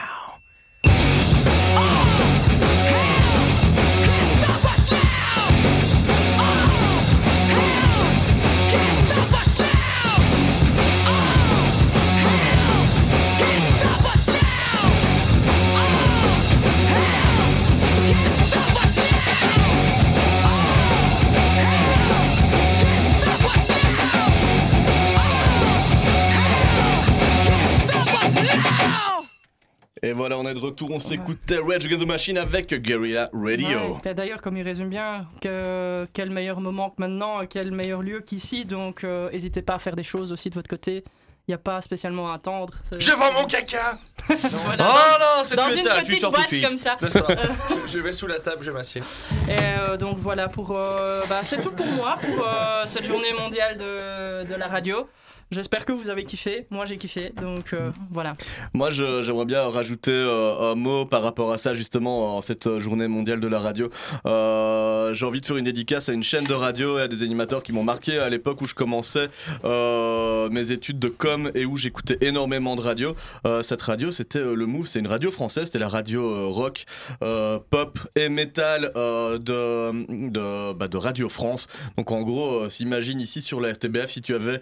[30.69, 33.97] On retour, on s'écoutait Rage Against the Machine avec Guerrilla Radio.
[34.05, 38.21] Ouais, D'ailleurs, comme il résume bien, que, quel meilleur moment que maintenant, quel meilleur lieu
[38.21, 38.65] qu'ici.
[38.65, 41.03] Donc, euh, n'hésitez pas à faire des choses aussi de votre côté.
[41.47, 42.75] Il n'y a pas spécialement à attendre.
[42.99, 43.97] Je vends mon caca
[44.27, 44.87] Voilà.
[44.87, 46.67] Oh non, c'est Dans une ça, tu petite sors tout de boîte suite.
[46.67, 46.97] comme ça.
[47.01, 47.25] Ça.
[47.87, 49.01] je, je vais sous la table, je m'assieds.
[49.47, 53.33] Et euh, donc voilà, pour, euh, bah, c'est tout pour moi pour euh, cette journée
[53.33, 55.09] mondiale de, de la radio.
[55.51, 56.67] J'espère que vous avez kiffé.
[56.69, 57.33] Moi, j'ai kiffé.
[57.41, 58.35] Donc euh, voilà.
[58.73, 63.07] Moi, j'aimerais bien rajouter euh, un mot par rapport à ça, justement, en cette journée
[63.07, 63.89] mondiale de la radio.
[64.25, 67.23] Euh, J'ai envie de faire une dédicace à une chaîne de radio et à des
[67.23, 69.27] animateurs qui m'ont marqué à l'époque où je commençais
[69.63, 73.15] mes études de com et où j'écoutais énormément de radio.
[73.61, 76.85] Cette radio, c'était le Move, c'est une radio française, c'était la radio rock,
[77.19, 81.67] pop et metal euh, de, de, bah, de Radio France.
[81.97, 84.61] Donc en gros, s'imagine ici sur la RTBF, si tu avais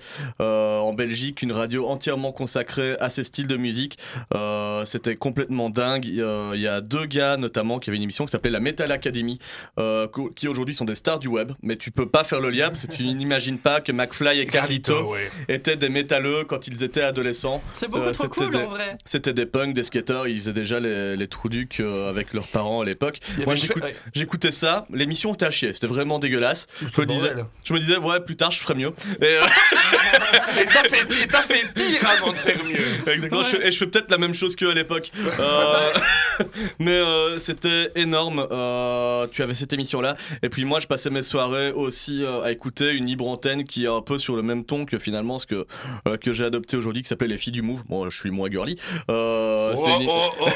[0.82, 3.98] en Belgique une radio entièrement consacrée à ces styles de musique,
[4.34, 6.06] euh, c'était complètement dingue.
[6.06, 8.52] Il y a- il y a deux gars notamment qui avaient une émission qui s'appelait
[8.52, 9.40] la Metal Academy,
[9.80, 12.70] euh, qui aujourd'hui sont des stars du web, mais tu peux pas faire le lien
[12.70, 15.30] parce que tu n'imagines pas que McFly et Carlito ouais.
[15.50, 17.62] étaient des métalleux quand ils étaient adolescents.
[17.74, 18.98] C'est beaucoup Euh, trop cool des- en vrai.
[19.06, 22.48] C'était des punks, des skateurs, ils faisaient déjà les, les trous ducs euh, avec leurs
[22.48, 23.20] parents à l'époque.
[23.46, 23.56] Moi
[24.14, 26.68] j'écoutais ça, l'émission était à chier, c'était vraiment dégueulasse.
[26.82, 27.32] Je me, le disais,
[27.64, 28.92] je me disais, ouais, plus tard je ferai mieux.
[29.22, 29.42] Et, euh,
[30.62, 33.12] Et t'as fait, et t'as fait pire avant de faire mieux.
[33.12, 35.12] Exactement, je fais- et je fais peut-être la même chose qu'eux à l'époque.
[35.40, 35.92] Euh,
[36.80, 38.46] mais euh, c'était énorme.
[38.52, 40.16] Euh, tu avais cette émission-là.
[40.44, 43.86] Et puis moi, je passais mes soirées aussi euh, à écouter une libre antenne qui
[43.86, 45.66] est un peu sur le même ton que finalement ce que,
[46.08, 47.84] euh, que j'ai adopté aujourd'hui, qui s'appelait Les Filles du Move.
[47.88, 48.78] Bon, je suis moins girly.
[49.10, 50.50] Euh, Oh, une- oh, oh, oh,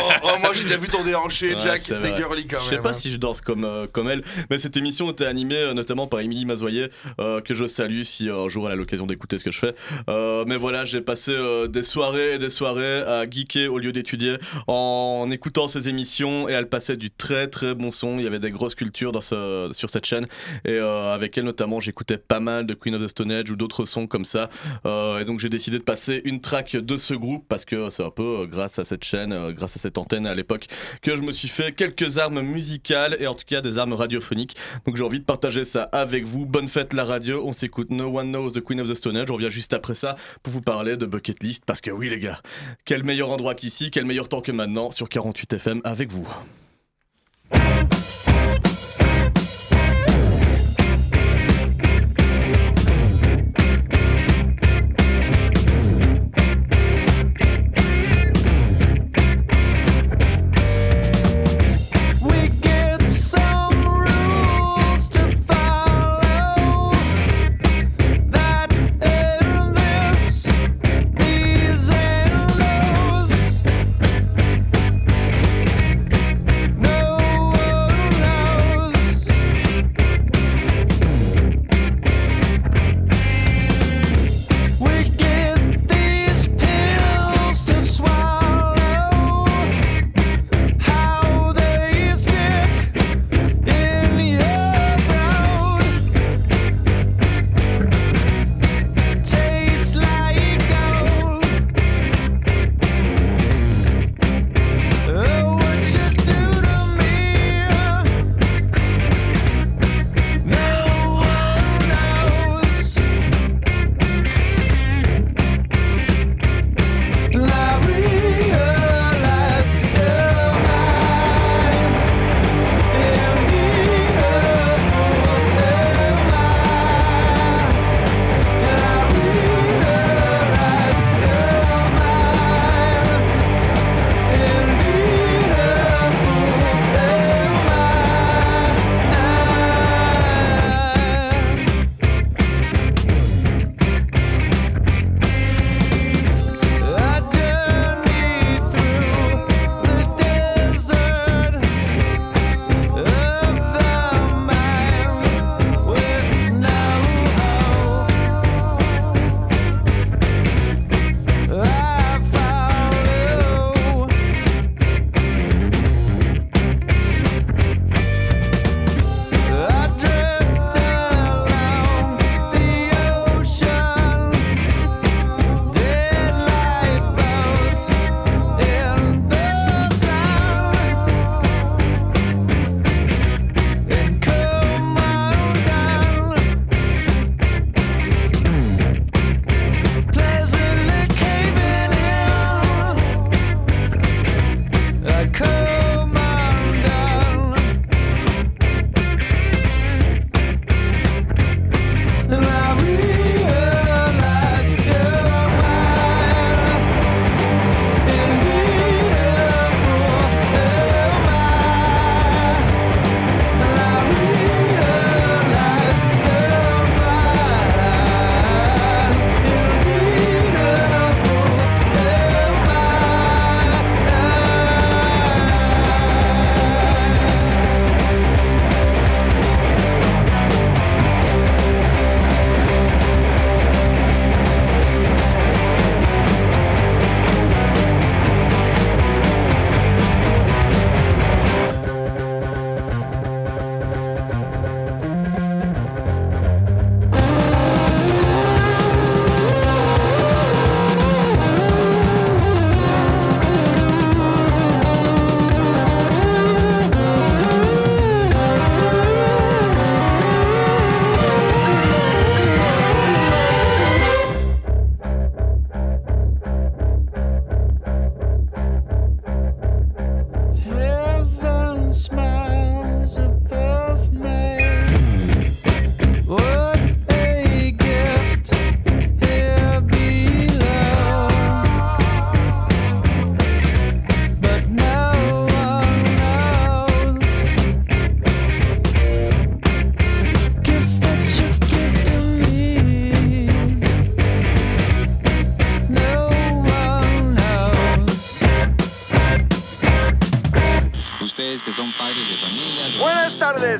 [0.00, 2.70] oh, oh, moi j'ai déjà vu ton déhanché, Ouais, Jack, t'es girly quand Je même.
[2.76, 2.92] sais pas hein.
[2.92, 6.20] si je danse comme, euh, comme elle, mais cette émission était animée euh, notamment par
[6.20, 6.88] Émilie Mazoyer,
[7.20, 9.57] euh, que je salue si euh, un jour elle a l'occasion d'écouter ce que je
[9.58, 9.74] fais.
[10.08, 13.92] Euh, mais voilà, j'ai passé euh, des soirées et des soirées à geeker au lieu
[13.92, 14.36] d'étudier
[14.66, 18.18] en écoutant ces émissions et elle passait du très très bon son.
[18.18, 20.26] Il y avait des grosses cultures dans ce, sur cette chaîne
[20.64, 23.56] et euh, avec elle notamment j'écoutais pas mal de Queen of the Stone Age ou
[23.56, 24.48] d'autres sons comme ça.
[24.84, 28.10] Et donc j'ai décidé de passer une track de ce groupe parce que c'est un
[28.10, 30.66] peu grâce à cette chaîne, grâce à cette antenne à l'époque
[31.02, 34.56] que je me suis fait quelques armes musicales et en tout cas des armes radiophoniques.
[34.86, 36.46] Donc j'ai envie de partager ça avec vous.
[36.46, 37.42] Bonne fête la radio.
[37.44, 39.28] On s'écoute No One Knows the Queen of the Stone Age.
[39.28, 42.40] Je juste après ça pour vous parler de Bucket List parce que oui les gars,
[42.84, 46.28] quel meilleur endroit qu'ici, quel meilleur temps que maintenant sur 48 FM avec vous.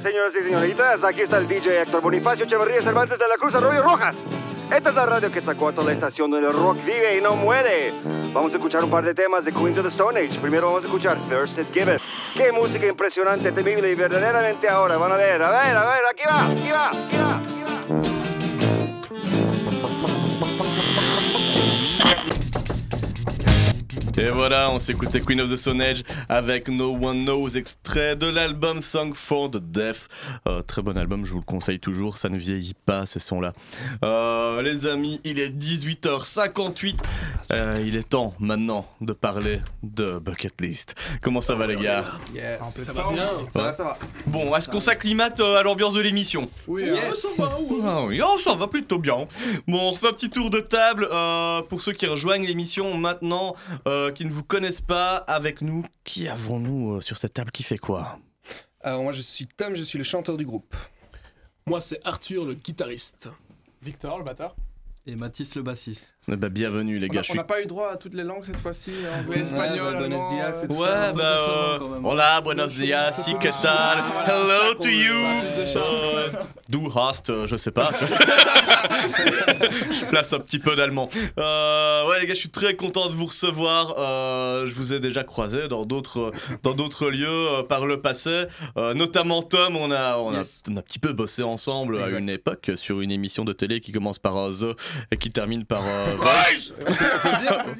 [0.09, 1.05] Señoras y señoritas.
[1.05, 4.25] Aquí está el DJ Héctor Bonifacio Echeverría Cervantes de la Cruz Arroyo Rojas.
[4.75, 7.93] Esta es la radio Quetzalcoatl, la estación donde el rock vive y no muere.
[8.33, 10.41] Vamos a escuchar un par de temas de Queens of the Stone Age.
[10.41, 12.01] Primero vamos a escuchar First It Giveth.
[12.35, 14.97] Qué música impresionante, temible y verdaderamente ahora.
[14.97, 16.07] Van a ver, a ver, a ver.
[16.11, 17.38] Aquí va, aquí va, aquí va.
[24.21, 28.27] Et voilà, on s'écoutait Queen of the Stone Age avec No One Knows, extrait de
[28.27, 30.09] l'album Song for the Deaf.
[30.49, 33.53] Euh, très bon album, je vous le conseille toujours, ça ne vieillit pas ces sons-là.
[34.05, 36.99] Euh, les amis, il est 18h58.
[37.53, 40.97] Euh, il est temps maintenant de parler de Bucket List.
[41.23, 42.05] Comment ça va les gars?
[42.35, 42.59] Yes.
[42.85, 43.29] Ça va bien?
[43.53, 43.99] Ça va, ça va.
[44.27, 46.51] Bon, est-ce qu'on s'acclimate à l'ambiance de l'émission?
[46.67, 46.99] Oui, Yes.
[47.05, 47.79] hein, ça va, ouais.
[47.85, 49.29] Ah oui, oh, ça va plutôt bien.
[49.69, 53.55] Bon, on refait un petit tour de table euh, pour ceux qui rejoignent l'émission maintenant,
[53.87, 55.17] euh, qui ne vous connaissent pas.
[55.17, 58.19] Avec nous, qui avons-nous euh, sur cette table qui fait quoi?
[58.81, 60.75] Alors moi je suis Tom, je suis le chanteur du groupe.
[61.69, 63.29] Moi, c'est Arthur, le guitariste.
[63.83, 64.57] Victor, le batteur.
[65.05, 66.09] Et Mathis le bassiste.
[66.31, 67.21] Eh ben, Bienvenue les On gars.
[67.21, 69.95] on suis- n'a pas eu droit à toutes les langues cette fois-ci, anglais, Ouais, espagnol,
[69.95, 74.75] bah, buenos dias, euh, tout Ouais, bah, euh, hola, buenos dias, si que tal, hello
[74.79, 75.15] to you.
[76.69, 77.91] Du hast, euh, je sais pas.
[79.91, 81.09] je place un petit peu d'allemand.
[81.39, 83.95] Euh, ouais, les gars, je suis très content de vous recevoir.
[83.99, 86.31] Euh, je vous ai déjà croisé dans d'autres
[86.63, 88.45] dans d'autres lieux euh, par le passé.
[88.77, 90.63] Euh, notamment Tom, on a on, a Yes.
[90.71, 93.81] on a un petit peu bossé ensemble à une époque sur une émission de télé
[93.81, 94.77] qui commence par euh, The
[95.13, 96.73] et qui termine par euh, Voice.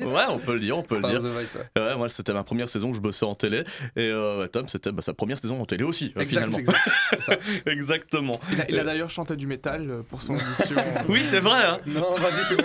[0.01, 1.23] Ouais, on peut le dire, on peut le dire.
[1.23, 1.97] Ouais.
[1.97, 3.61] Moi c'était ma première saison où je bossais en télé
[3.97, 6.59] et euh, Tom c'était bah, sa première saison en télé aussi euh, Exact, finalement.
[6.59, 6.79] exact.
[7.11, 7.33] C'est ça.
[7.67, 8.41] Exactement.
[8.53, 10.77] Il a, il a d'ailleurs chanté du métal euh, pour son audition.
[11.09, 11.61] Oui, c'est vrai.
[11.69, 11.79] Hein.
[11.87, 12.57] Non, pas du tout,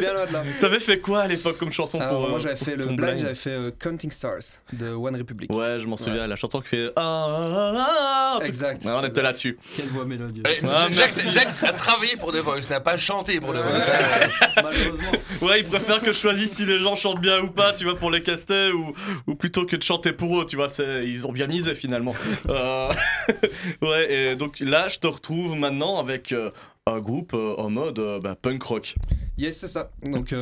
[0.00, 0.42] bien loin de là.
[0.60, 3.18] T'avais fait quoi à l'époque comme chanson Alors, pour moi euh, j'avais fait le blind,
[3.18, 5.50] j'avais fait euh, Counting Stars de One Republic.
[5.52, 8.84] Ouais, je m'en souviens, la chanson qui fait ah, ah, ah, ah, Exact.
[8.84, 9.58] Ouais, on était là-dessus.
[9.76, 10.44] Quelle voix mélodieuse.
[10.48, 11.28] Eh, Ah, Jacques.
[11.32, 13.88] Jacques a travaillé pour The Voice, n'a pas chanté pour The Voice.
[14.56, 15.12] Malheureusement.
[15.42, 17.94] Ouais, ils préfèrent que je choisisse si les gens chantent bien ou pas, tu vois,
[17.94, 18.92] pour les caster ou,
[19.26, 20.68] ou plutôt que de chanter pour eux, tu vois,
[21.04, 22.14] ils ont bien misé finalement.
[22.48, 22.92] Euh,
[23.82, 26.50] ouais, et donc là, je te retrouve maintenant avec euh,
[26.86, 28.94] un groupe euh, en mode bah, punk rock.
[29.36, 29.90] Yes, c'est ça.
[30.02, 30.34] Donc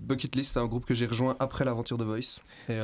[0.00, 2.40] Bucket List, c'est un groupe que j'ai rejoint après l'aventure de Voice.
[2.68, 2.78] Et,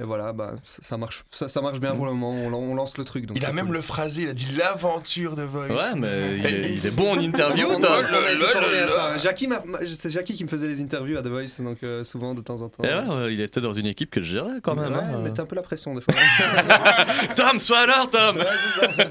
[0.00, 2.32] et voilà, bah, ça, ça marche, ça, ça marche bien pour le moment.
[2.32, 3.26] On, lan- on lance le truc.
[3.26, 3.74] Donc Il a même cool.
[3.76, 5.68] le phrasé, il a dit l'aventure de Voice.
[5.68, 9.18] Ouais, mais il est, il est bon en interview, On, a été à ça.
[9.22, 9.48] Jackie
[9.86, 12.62] c'est Jackie qui me faisait les interviews à The Voice, donc euh, souvent de temps
[12.62, 12.82] en temps.
[12.82, 14.92] Et ouais, ouais, il était dans une équipe que je gérais quand même.
[14.94, 15.34] Ouais, hein.
[15.38, 16.14] un peu la pression des fois.
[17.36, 18.44] Tom, sois à l'heure, Tom ouais,
[18.78, 19.10] c'est ça.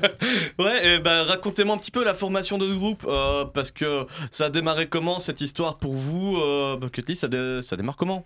[0.57, 4.05] Ouais, et bah, racontez-moi un petit peu la formation de ce groupe, euh, parce que
[4.31, 7.95] ça a démarré comment cette histoire pour vous euh, Bucket List, ça, dé- ça démarre
[7.97, 8.23] comment?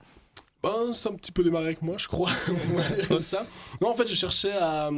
[0.64, 2.30] Ben, c'est un petit peu démarré avec moi, je crois.
[2.48, 3.46] On va dire comme ça.
[3.82, 4.90] Non, en fait, je cherchais à,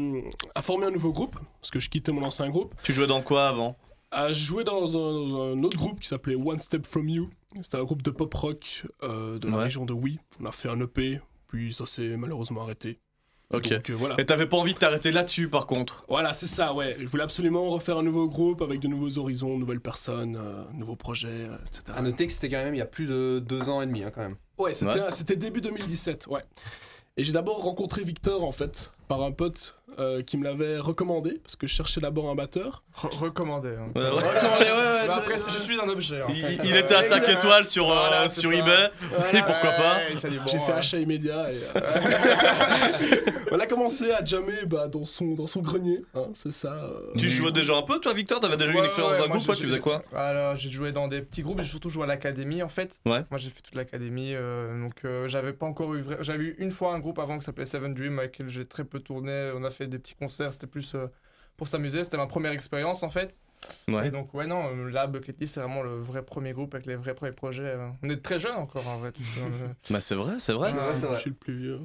[0.54, 2.76] à former un nouveau groupe, parce que je quittais mon ancien groupe.
[2.84, 3.76] Tu jouais dans quoi avant?
[4.12, 7.30] À jouer dans un, dans un autre groupe qui s'appelait One Step From You.
[7.62, 9.64] C'était un groupe de pop rock euh, de la Ouais.
[9.64, 10.20] région de Wii.
[10.40, 13.00] On a fait un EP, puis ça s'est malheureusement arrêté.
[13.54, 13.70] Ok.
[13.70, 14.16] Donc, euh, voilà.
[14.18, 16.96] Et t'avais pas envie de t'arrêter là-dessus par contre Voilà, c'est ça, ouais.
[17.00, 20.96] Je voulais absolument refaire un nouveau groupe avec de nouveaux horizons, nouvelles personnes, euh, nouveaux
[20.96, 21.84] projets, euh, etc.
[21.96, 24.04] À noter que c'était quand même il y a plus de deux ans et demi,
[24.04, 24.36] hein, quand même.
[24.58, 25.12] Ouais, c'était Ouais.
[25.12, 26.42] c'était début 2017, ouais.
[27.18, 31.40] Et j'ai d'abord rencontré Victor, en fait, par un pote euh, qui me l'avait recommandé,
[31.44, 32.84] parce que je cherchais d'abord un batteur.
[32.98, 33.70] Re- recommandé.
[33.70, 33.90] hein.
[33.96, 34.10] Ouais, ouais.
[34.10, 35.08] Recommandé, ouais, ouais.
[35.08, 36.22] Bah après, je suis un objet.
[36.22, 36.58] En il, fait.
[36.64, 37.40] il était à 5 Exact.
[37.40, 38.58] étoiles sur, euh, Voilà, sur ça.
[38.58, 38.90] eBay,
[39.34, 41.80] et pourquoi pas bon, J'ai fait euh, achat immédiat et euh,
[43.52, 46.74] on a commencé à jammer bah, dans, son, dans son grenier, hein, c'est ça.
[46.86, 47.12] euh.
[47.18, 48.40] Tu jouais déjà un peu toi Victor?
[48.40, 50.04] T'avais déjà eu une expérience ouais, dans un groupe Tu faisais quoi?
[50.16, 53.00] Alors, j'ai joué dans des petits groupes, j'ai surtout joué à l'académie en fait.
[53.06, 53.24] Ouais.
[53.30, 56.04] Moi, j'ai fait toute l'académie, euh, donc euh, j'avais pas encore eu.
[56.22, 58.84] J'avais eu une fois un groupe avant qui s'appelait Seven Dream avec lequel j'ai très
[58.84, 59.52] peu tourné.
[59.56, 61.08] On a fait des petits concerts, c'était plus euh,
[61.58, 62.04] pour s'amuser.
[62.04, 63.34] C'était ma première expérience en fait.
[63.88, 64.08] Ouais.
[64.08, 66.86] Et donc, ouais, non, euh, là, Bucket List, c'est vraiment le vrai premier groupe avec
[66.86, 67.64] les vrais premiers projets.
[67.64, 67.90] euh.
[68.04, 69.12] On est très jeunes encore en vrai.
[69.40, 69.68] euh.
[69.90, 70.70] Bah c'est vrai, c'est vrai.
[70.72, 71.20] C'est vrai, c'est Je vrai.
[71.20, 71.80] suis le plus vieux.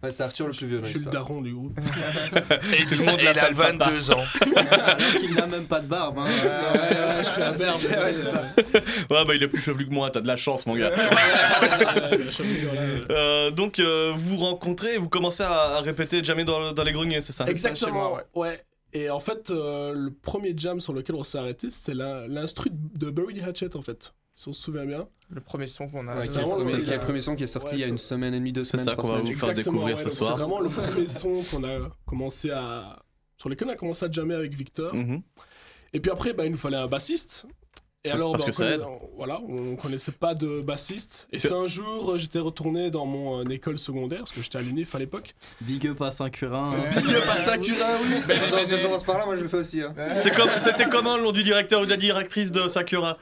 [0.00, 0.78] Ouais, c'est Arthur le plus vieux.
[0.78, 1.76] dans Je suis le daron du groupe.
[2.72, 3.90] Et Tout le monde il a l'appelle papa.
[3.90, 4.24] 22 ans.
[4.70, 6.20] Alors qu'il n'a même pas de barbe.
[6.20, 6.26] Hein.
[6.26, 7.76] Ouais, ouais, je suis un C'est- berbe.
[7.78, 8.42] c'est- ouais, c'est ça.
[9.10, 10.92] Ouais bah il est plus chevelu que moi, t'as de la chance mon gars.
[13.10, 17.20] Euh, donc euh, vous rencontrez, vous commencez à, à répéter jamais dans, dans les greniers,
[17.20, 17.46] c'est ça?
[17.48, 18.62] Exactement, moi, ouais.
[18.92, 23.10] Et en fait, euh, le premier jam sur lequel on s'est arrêté, c'était l'instru de
[23.10, 24.14] Buried Hatchet, en fait.
[24.38, 25.08] Si on se souvient bien.
[25.30, 26.16] Le premier son qu'on a.
[26.16, 27.86] Ouais, C'est le- c'est c'est- le premier son qui est sorti Ouais, il y a
[27.86, 29.96] c'est- une semaine et demie, deux C'est semaines, ça trois qu'on va vous faire découvrir
[29.96, 30.36] ouais, ce soir.
[30.36, 33.02] C'est vraiment le premier son qu'on a commencé à.
[33.36, 34.94] sur lequel on a commencé à jammer avec Victor.
[34.94, 35.22] Mhm.
[35.92, 37.46] Et puis après, bah, il nous fallait un bassiste.
[38.04, 38.82] Et Parce- alors, parce bah, que on ça aide.
[38.82, 41.26] on- Voilà, on connaissait pas de bassiste.
[41.32, 44.58] Et c'est un jour, euh, j'étais retourné dans mon euh, école secondaire, parce que j'étais
[44.58, 45.34] à l'UNIF à l'époque.
[45.60, 46.74] Big up à Saint-Curin.
[46.76, 47.00] hein.
[47.00, 48.32] Big up à Sakurin, oui.
[48.32, 49.80] Attends, je commence par là, moi je le fais aussi.
[49.80, 49.92] Là.
[50.20, 53.18] C'est comme- C'était comment le nom du directeur ou de la directrice de Sakura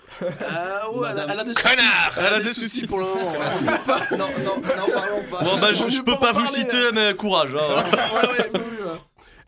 [0.47, 1.65] Ah ouais, elle a, elle a des soucis.
[1.69, 3.33] Connard Elle a des soucis pour le moment.
[3.33, 4.61] Non, non, non,
[4.93, 5.43] parlons pas.
[5.43, 7.55] Bon bah je, peux pas pas vous parler, citer mais courage.
[7.55, 7.83] hein.
[8.15, 8.99] ouais, ouais, hein.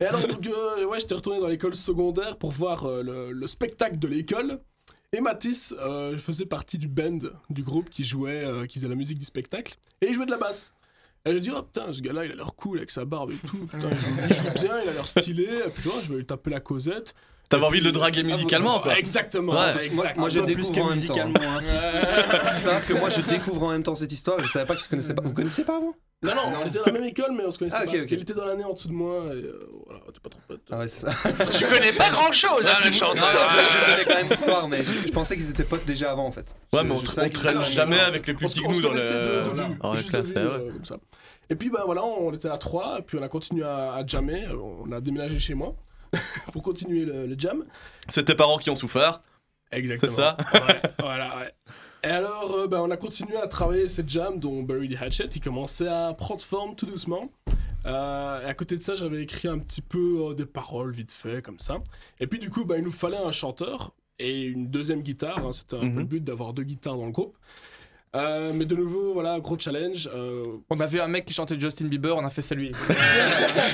[0.00, 3.46] Et alors, donc, euh, ouais, j'étais retourné dans l'école secondaire pour voir euh, le, le
[3.48, 4.60] spectacle de l'école.
[5.16, 8.94] Et Mathis euh, faisait partie du band du groupe qui jouait, euh, qui faisait la
[8.94, 9.76] musique du spectacle.
[10.02, 10.70] Et il jouait de la basse.
[11.24, 13.36] Et je dis, oh putain, ce gars-là, il a l'air cool avec sa barbe et
[13.46, 13.56] tout.
[13.66, 15.48] Putain, il joue, bien, il a l'air stylé.
[15.66, 17.14] Et puis, genre, je vais lui taper la causette.
[17.48, 18.98] T'avais envie de le draguer musicalement quoi.
[18.98, 19.52] Exactement.
[19.52, 19.72] Ouais.
[19.72, 20.20] Parce que moi, exactement.
[20.20, 21.14] moi, je découvre que en même temps.
[21.14, 21.60] musicalement, hein,
[22.58, 24.38] si- que moi je découvre en même temps cette histoire.
[24.40, 25.22] Je savais pas qu'ils se connaissaient pas.
[25.22, 25.94] Vous connaissiez pas avant?
[26.20, 27.92] Non, non, on était dans la même école, mais on se connaissait Ah, pas.
[27.92, 28.08] parce ok.
[28.08, 29.26] qu'il était dans l'année en dessous de moi.
[29.26, 30.60] Et euh, voilà, t'es pas trop pote.
[30.68, 31.12] Ah ouais, c'est ça.
[31.56, 33.24] Tu connais pas grand chose, hein, le Non, chanteur.
[33.24, 36.32] je, connais quand même l'histoire, mais je, je pensais qu'ils étaient potes déjà avant en
[36.32, 36.46] fait.
[36.72, 38.46] Ouais Je- mais on, je tra- savais on qu'ils traîne étaient- jamais avec les plus
[38.46, 40.28] On petits que on nous dans connaissait de, de vue, dans les juste de classes.
[40.30, 40.50] vue, ouais, ouais.
[40.68, 40.96] euh, comme ça.
[41.50, 44.44] Et puis bah voilà, on était à 3, puis on a continué à, à jammer,
[44.46, 45.76] euh, on a déménagé chez moi
[46.52, 47.62] pour continuer le, le jam.
[48.08, 49.22] C'est tes parents qui ont souffert.
[49.70, 50.10] Exactement.
[50.10, 51.54] C'est ça Ouais, voilà, ouais.
[52.04, 55.28] Et alors, euh, bah, on a continué à travailler cette jam dont Bury the Hatchet,
[55.34, 57.30] il commençait à prendre forme tout doucement.
[57.86, 61.10] Euh, et à côté de ça, j'avais écrit un petit peu euh, des paroles vite
[61.10, 61.78] fait, comme ça.
[62.20, 65.38] Et puis du coup, bah, il nous fallait un chanteur et une deuxième guitare.
[65.44, 65.52] hein.
[65.52, 65.98] C'était un peu Mhm.
[65.98, 67.36] le but d'avoir deux guitares dans le groupe.
[68.16, 70.08] Euh, mais de nouveau, voilà, gros challenge.
[70.14, 72.72] euh, On avait un mec qui chantait Justin Bieber, on a fait ça lui.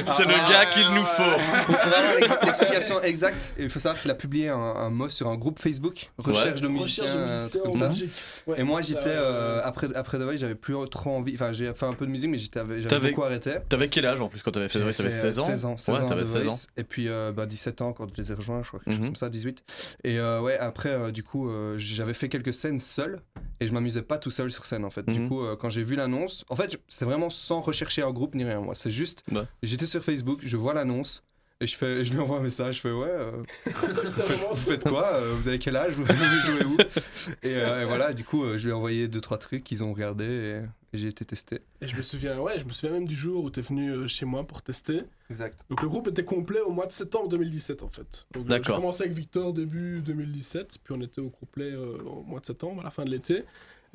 [0.06, 1.22] C'est le gars qu'il nous faut.
[1.66, 2.14] Pour avoir
[2.44, 6.10] l'explication exacte, il faut savoir qu'il a publié un, un mot sur un groupe Facebook,
[6.18, 7.88] recherche de musiciens, recherche de un musiciens truc comme en ça.
[7.88, 8.10] Belgique.
[8.46, 11.34] Ouais, Et moi j'étais euh, après après The Voice, j'avais plus trop envie.
[11.34, 13.52] Enfin, j'ai fait un peu de musique, mais j'étais j'avais T'avais- beaucoup arrêté.
[13.68, 14.94] T'avais quel âge en plus quand t'avais fait Voice?
[14.94, 15.46] T'avais fait, euh, 16 ans?
[15.46, 16.58] 16 ans, 16 Ouais ans t'avais The 16 ans.
[16.76, 19.00] Et puis euh, bah, 17 ans quand je les ai rejoints, je crois, quelque chose
[19.00, 19.06] Mhm.
[19.06, 19.62] comme ça, 18.
[20.04, 23.20] Et euh, ouais, après, euh, du coup, euh, j'avais fait quelques scènes seul
[23.60, 25.04] et je m'amusais pas tout seul sur scène en fait.
[25.06, 25.28] Du Mhm.
[25.28, 28.42] coup, euh, quand j'ai vu l'annonce, en fait, c'est vraiment sans rechercher un groupe ni
[28.44, 28.60] rien.
[28.60, 29.42] Moi, c'est juste, Ouais.
[29.62, 31.22] j'étais sur Facebook, je vois l'annonce.
[31.60, 33.30] Et je, fais, je lui envoie un message, je fais ouais, euh,
[33.66, 36.12] vous, faites, vous faites quoi Euh, Vous avez quel âge Vous, vous
[36.52, 36.76] jouez où?
[37.44, 39.84] Et, euh, et voilà, du coup, euh, je lui ai envoyé deux trois trucs qu'ils
[39.84, 40.56] ont regardé et,
[40.92, 41.60] et j'ai été testé.
[41.80, 44.08] Et je me souviens, ouais, je me souviens même du jour où t'es venu euh,
[44.08, 45.02] chez moi pour tester.
[45.30, 45.60] Exact.
[45.70, 48.26] Donc le groupe était complet au mois de septembre 2017 en fait.
[48.32, 48.76] Donc j'ai D'accord.
[48.76, 52.80] commencé avec Victor début 2017, puis on était au complet euh, au mois de septembre,
[52.80, 53.44] à la fin de l'été.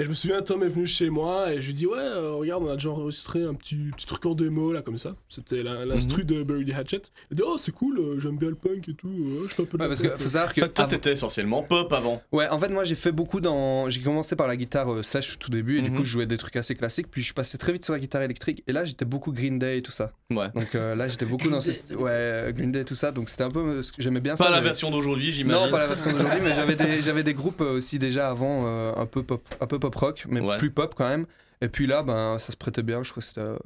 [0.01, 2.31] Et je me souviens, Tom est venu chez moi et je lui dis ouais, euh,
[2.31, 5.13] regarde, on a déjà enregistré un petit, petit truc en démo là comme ça.
[5.27, 7.01] C'était la- l'instru de Bury the Hatchet.
[7.31, 9.63] Il dit oh c'est cool, euh, j'aime bien le punk et tout, euh, je fais
[9.63, 11.91] un peu de Ouais, parce que faut savoir que Ah, Toi avant- t'étais essentiellement pop
[11.91, 12.21] avant.
[12.31, 13.89] Ouais, en fait, moi j'ai fait beaucoup dans.
[13.89, 15.97] J'ai commencé par la guitare euh, slash tout début, et du Mhm.
[15.97, 17.99] coup, je jouais des trucs assez classiques, puis je suis passé très vite sur la
[17.99, 20.13] guitare électrique, et là j'étais beaucoup Green Day et tout ça.
[20.31, 20.47] Ouais.
[20.55, 21.93] Donc euh, là j'étais beaucoup dans ces.
[21.93, 23.81] Ouais, Green Day et tout ça, donc c'était un peu.
[23.81, 24.51] ce que J'aimais bien Pas ça.
[24.51, 25.65] la version d'aujourd'hui j'imagine.
[25.65, 28.93] Non, pas la version d'aujourd'hui, mais j'avais des, j'avais des groupes aussi déjà avant, euh,
[28.95, 30.57] un, peu pop, un peu pop rock, mais Ouais.
[30.57, 31.25] plus pop quand même.
[31.61, 33.57] Et puis là, ben, ça se prêtait bien, je crois que c'était, euh,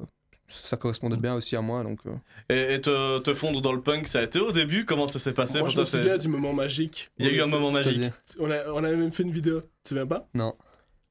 [0.48, 2.00] ça correspondait bien aussi à moi, donc.
[2.06, 2.10] euh.
[2.48, 4.84] Et, et te, te fondre dans le punk, ça a été au début?
[4.84, 5.82] Comment ça s'est passé Moi pour je toi?
[5.82, 7.08] me souviens du moment magique.
[7.18, 8.02] Il y a eu un moment magique.
[8.38, 10.28] On, a, on avait même fait une vidéo, tu te souviens pas?
[10.34, 10.52] Non.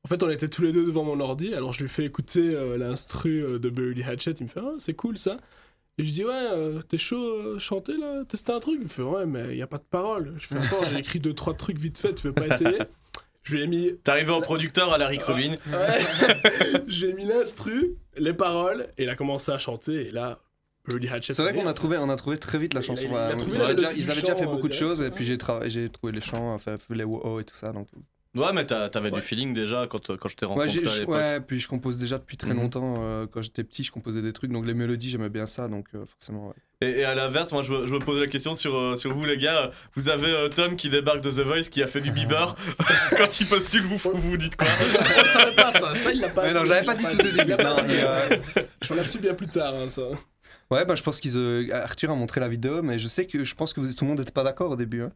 [0.05, 2.53] En fait, on était tous les deux devant mon ordi, alors je lui fais écouter
[2.53, 5.38] euh, l'instru euh, de the Hatchet, il me fait Ah, c'est cool ça.
[5.97, 8.26] Et je dis Ouais, euh, t'es chaud euh, chanter là?
[8.28, 8.76] Tester un truc?
[8.80, 10.34] Il me fait Ouais, mais il y a pas de parole.
[10.38, 12.80] Je fais Attends, j'ai écrit deux, trois trucs vite fait, tu veux pas essayer?
[13.44, 13.98] Je lui ai mis.
[14.04, 15.56] T'es arrivé en producteur à la Rick Rubin.
[15.72, 16.82] Ouais.
[16.88, 20.39] j'ai mis l'instru, les paroles, et il a commencé à chanter, et là,
[20.88, 21.34] the Hatchet.
[21.34, 23.04] C'est vrai qu'on a trouvé, on a trouvé très vite la Il chanson.
[23.10, 23.38] il a ouais.
[23.38, 25.12] trouvé ils, la avaient déjà, mélodie ils avaient déjà fait euh, beaucoup de choses, et
[25.12, 27.88] puis j'ai, trouvé les chants, enfin, les wow et tout ça, donc.
[28.36, 29.12] Ouais, mais t'avais Ouais.
[29.12, 32.36] du feeling déjà quand, quand je t'ai rencontré à ouais, puis je compose déjà depuis
[32.36, 32.62] très Mhm.
[32.62, 32.96] longtemps.
[33.00, 35.86] euh, quand j'étais petit, je composais des trucs, donc les mélodies, j'aimais bien ça, donc
[35.94, 36.48] euh, forcément.
[36.48, 36.54] ouais.
[36.82, 39.14] Et, et à l'inverse, moi je me, je me pose la question sur, euh, sur
[39.16, 39.70] vous les gars.
[39.96, 42.56] Vous avez euh, Tom qui débarque de The Voice, qui a fait du Bieber.
[43.18, 44.68] Quand il postule, vous, vous dites quoi?
[44.82, 47.32] On savait pas ça, ça il l'a pas Mais non, j'avais pas dit tout au
[47.32, 47.52] début.
[47.52, 48.30] Non, mais, euh,
[48.82, 50.02] Je m'en ai su bien plus tard, hein, ça.
[50.72, 51.38] Ouais, bah, je pense qu'ils.
[51.38, 54.04] euh, Arthur a montré la vidéo, mais je sais que je pense que vous, tout
[54.06, 55.04] le monde n'était pas d'accord au début.
[55.04, 55.12] hein.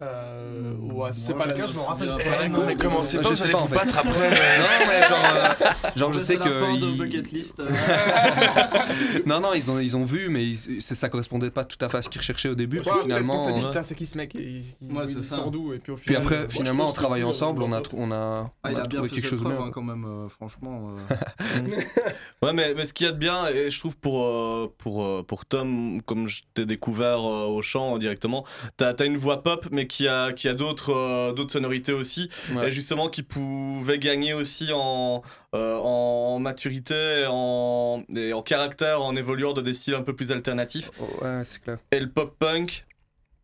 [0.00, 2.08] Euh, ouais, si c'est pas le cas, je me rappelle.
[2.08, 2.66] souviens pas.
[2.66, 3.74] mais commencez Je pas, vous sais allez pas, vous en fait.
[3.74, 4.30] battre après.
[4.30, 6.74] non, mais genre, euh, genre je sais que.
[6.76, 7.58] ils- Bucket List.
[7.58, 7.68] euh.
[9.26, 11.96] non, non, ils ont, ils ont vu, mais ils- ça correspondait pas tout à fait
[11.98, 12.78] à ce qu'ils recherchaient au début.
[12.78, 13.68] Ouais, puis peut-être qu'on s'est dit, finalement.
[13.70, 14.34] putain, c'est qui ce mec?
[14.34, 14.62] Il,
[14.94, 15.36] Ouais, il c'est ça.
[15.36, 15.72] sort d'où?
[15.72, 16.22] Et puis au Puis final.
[16.22, 18.16] après, euh, finalement, en travaillant ensemble, on a, tr- on a,
[18.62, 19.60] Ah, on il a a bien trouvé fait quelque chose de bien.
[19.64, 20.94] hein, quand même, euh, franchement.
[21.10, 21.60] euh.
[22.40, 25.02] Ouais, mais, mais ce qu'il y a de bien, et je trouve pour, euh, pour,
[25.02, 28.44] euh, pour Tom, comme je t'ai découvert euh, au chant euh, directement,
[28.76, 32.28] t'as as une voix pop, mais qui a, qui a d'autres euh, d'autres sonorités aussi,
[32.54, 32.68] Ouais.
[32.68, 35.22] et justement qui pouvait gagner aussi en,
[35.54, 40.30] euh, en maturité, en, et en caractère, en évoluant dans des styles un peu plus
[40.32, 40.90] alternatifs.
[41.22, 41.78] Ouais, c'est clair.
[41.90, 42.84] Et le pop punk,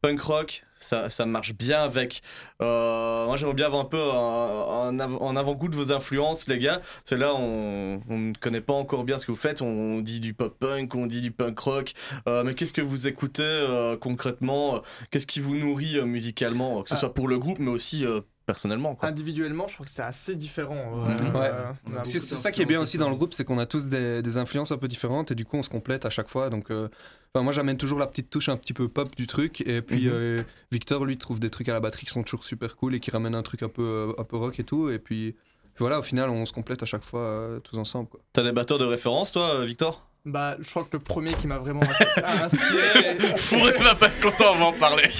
[0.02, 2.20] punk rock, ça, ça marche bien avec.
[2.62, 6.80] Euh, moi, j'aimerais bien avoir un peu un avant-goût de vos influences, les gars.
[7.04, 9.62] C'est là, on, on ne connaît pas encore bien ce que vous faites.
[9.62, 11.92] On dit du pop punk, on dit du punk rock.
[12.28, 14.82] Euh, mais qu'est-ce que vous écoutez euh, concrètement?
[15.10, 16.82] Qu'est-ce qui vous nourrit musicalement?
[16.82, 16.98] Que ce Ah.
[16.98, 18.04] soit pour le groupe, mais aussi
[18.46, 18.94] personnellement.
[18.94, 19.08] Quoi.
[19.08, 21.06] Individuellement, je crois que c'est assez différent.
[21.08, 21.50] Euh, Ouais.
[21.50, 24.22] euh, C'est ça qui est bien aussi dans le groupe, c'est qu'on a tous des,
[24.22, 26.50] des influences un peu différentes et du coup on se complète à chaque fois.
[26.50, 26.88] Donc, euh,
[27.34, 30.06] enfin, moi j'amène toujours la petite touche un petit peu pop du truc et puis
[30.06, 30.12] Mhm.
[30.12, 30.42] euh,
[30.72, 33.10] Victor lui trouve des trucs à la batterie qui sont toujours super cool et qui
[33.10, 34.90] ramènent un truc un peu, euh, un peu rock et tout.
[34.90, 35.34] Et puis
[35.78, 38.08] voilà, au final on se complète à chaque fois euh, tous ensemble.
[38.08, 38.20] Quoi.
[38.32, 40.06] T'as des batteurs de référence, toi, Victor?
[40.26, 43.18] Bah, je crois que le premier qui m'a vraiment ins- inspiré.
[43.36, 45.04] Fourré va pas être content, on va en parler.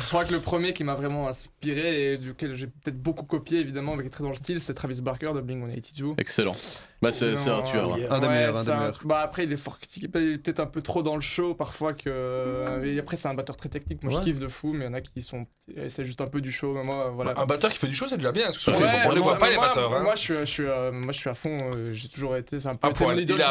[0.00, 3.58] Je crois que le premier qui m'a vraiment inspiré et duquel j'ai peut-être beaucoup copié,
[3.60, 6.14] évidemment, avec très dans le style, c'est Travis Barker de Blink 182.
[6.16, 6.56] Excellent.
[7.02, 7.94] Bah, c'est un tueur.
[8.10, 9.00] Un des ouais, meilleurs, un c'est des meilleurs.
[9.04, 11.54] Bah après, il est fort critiqué, il est peut-être un peu trop dans le show
[11.54, 12.80] parfois que.
[12.84, 14.02] Et après, c'est un batteur très technique.
[14.02, 14.20] Moi, Ouais.
[14.20, 15.46] je kiffe de fou, mais il y en a qui sont.
[15.88, 16.72] C'est juste un peu du show.
[16.72, 17.34] Mais moi, voilà.
[17.38, 18.46] Un batteur qui fait du show, c'est déjà bien.
[18.46, 19.94] Parce que Ouais, on les voit pas, les moi- batteurs.
[19.94, 20.02] hein.
[20.04, 21.70] Moi, je suis, je suis, euh, moi, je suis à fond.
[21.74, 22.58] euh, j'ai toujours été.
[22.60, 23.42] C'est un peu idole,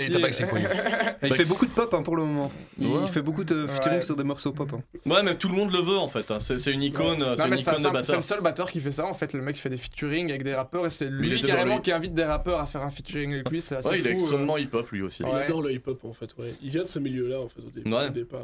[0.00, 0.41] il
[1.22, 2.50] il fait beaucoup de pop hein, pour le moment.
[2.78, 3.06] Il Ouais.
[3.08, 4.00] fait beaucoup de featuring Ouais.
[4.02, 4.70] sur des morceaux pop.
[4.74, 4.82] hein.
[5.06, 6.30] Ouais, mais tout le monde le veut en fait.
[6.30, 6.38] hein.
[6.40, 8.16] C'est c'est une icône, c'est une c'est- icône c'est de un- C'est batteur.
[8.16, 9.32] le seul batteur qui fait ça en fait.
[9.32, 12.24] Le mec fait des featuring avec des rappeurs et c'est lui carrément qui invite des
[12.24, 13.60] rappeurs à faire un featuring avec lui.
[13.60, 14.20] C'est assez Ouais, il est fou, euh.
[14.20, 15.22] extrêmement hip-hop lui aussi.
[15.22, 16.50] Il adore le hip-hop en fait, ouais.
[16.62, 18.06] Il vient de ce milieu-là en fait au, dé- Ouais.
[18.06, 18.40] au départ.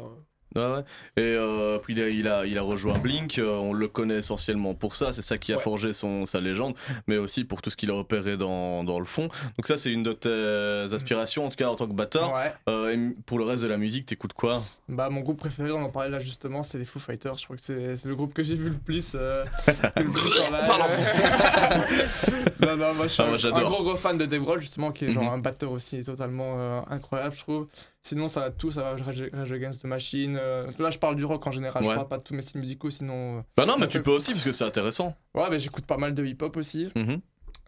[0.55, 0.59] Hein.
[0.59, 0.81] Ouais, ouais.
[1.17, 4.17] Et euh, puis il a, il, a, il a rejoint Blink, euh, on le connaît
[4.17, 5.61] essentiellement pour ça, c'est ça qui a Ouais.
[5.61, 6.75] forgé son, sa légende,
[7.07, 9.27] mais aussi pour tout ce qu'il a opéré dans, dans le fond.
[9.57, 12.33] Donc ça c'est une de tes aspirations, en tout cas en tant que batteur.
[12.33, 12.53] Ouais.
[12.67, 14.61] Euh, et pour le reste de la musique, t'écoutes quoi?
[14.87, 17.35] Bah mon groupe préféré, on en parlait là justement, c'est les Foo Fighters.
[17.37, 19.13] Je crois que c'est le groupe que j'ai vu le plus.
[19.15, 20.49] le plus
[22.61, 25.05] non non, moi je suis Ah, moi, un, gros gros fan de Dave justement, qui
[25.05, 25.29] est genre Mhm.
[25.33, 27.67] un batteur aussi totalement incroyable, je trouve.
[28.09, 30.35] Sinon ça va tout, ça va Rage, Rage Against the Machine.
[30.41, 31.89] euh, là je parle du rock en général, Ouais.
[31.91, 33.37] je parle pas de tous mes styles musicaux, sinon.
[33.37, 35.15] euh, Bah non, mais tu peu- peux aussi, parce que c'est intéressant.
[35.35, 36.89] Ouais, bah j'écoute pas mal de hip-hop aussi.
[36.95, 37.21] Mhm.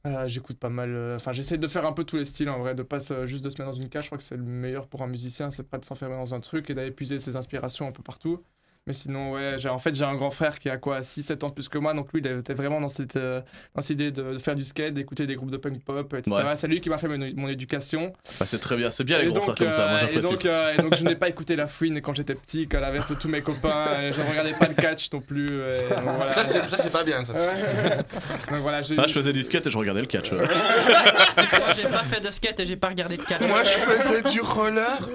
[0.07, 1.13] Euh, j'écoute pas mal.
[1.15, 3.49] Enfin, j'essaie de faire un peu tous les styles en vrai, de pas juste de
[3.51, 4.05] se mettre dans une cage.
[4.05, 6.39] Je crois que c'est le meilleur pour un musicien, c'est pas de s'enfermer dans un
[6.39, 8.41] truc et d'aller puiser ses inspirations un peu partout.
[8.87, 11.49] Mais sinon, ouais, j'ai, en fait, j'ai un grand frère qui a quoi, 6-7 ans
[11.49, 13.39] de plus que moi, donc lui, il était vraiment dans cette, euh,
[13.75, 16.35] dans cette idée de, de faire du skate, d'écouter des groupes de punk pop, etc.
[16.35, 16.55] Ouais.
[16.55, 18.11] C'est lui qui m'a fait mon, mon éducation.
[18.39, 20.13] Bah, c'est très bien, c'est bien les Et donc, frères comme ça, moi euh, et
[20.15, 20.31] j'apprécie.
[20.33, 23.07] donc, euh, et donc, je n'ai pas écouté la fouine quand j'étais petit, qu'à l'inverse
[23.07, 25.45] de tous mes copains, et je ne regardais pas le catch non plus.
[25.61, 26.27] et donc, voilà.
[26.29, 27.33] Ça, c'est ça, c'est pas bien, ça.
[28.49, 30.31] donc voilà, j'ai eu- je faisais du skate et je regardais le catch.
[30.31, 30.39] ouais.
[30.39, 33.41] Moi, j'ai pas fait de skate et j'ai pas regardé de catch.
[33.47, 35.07] Moi, je faisais du roller.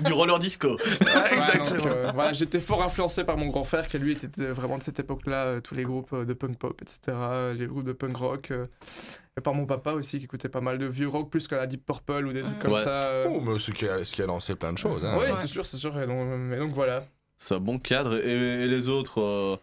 [0.00, 0.70] du roller disco.
[0.70, 4.78] Ouais, donc, euh, voilà, j'étais fort influencé par mon grand frère, qui lui était vraiment
[4.78, 7.84] de cette époque-là, euh, tous les groupes euh, de punk pop, etc., euh, les groupes
[7.84, 8.50] de punk rock.
[8.52, 8.64] euh,
[9.36, 11.66] et par mon papa aussi, qui écoutait pas mal de vieux rock, plus que la
[11.66, 12.82] Deep Purple ou des trucs comme Ouais.
[12.84, 13.08] ça.
[13.08, 13.26] euh.
[13.28, 15.04] Oh, mais ce qui a, ce qui a lancé plein de choses.
[15.04, 15.18] Hein.
[15.18, 15.98] Ouais, c'est sûr, c'est sûr.
[16.00, 17.04] Et donc, et donc voilà.
[17.36, 18.16] C'est un bon cadre.
[18.16, 19.56] Et, et les autres, euh,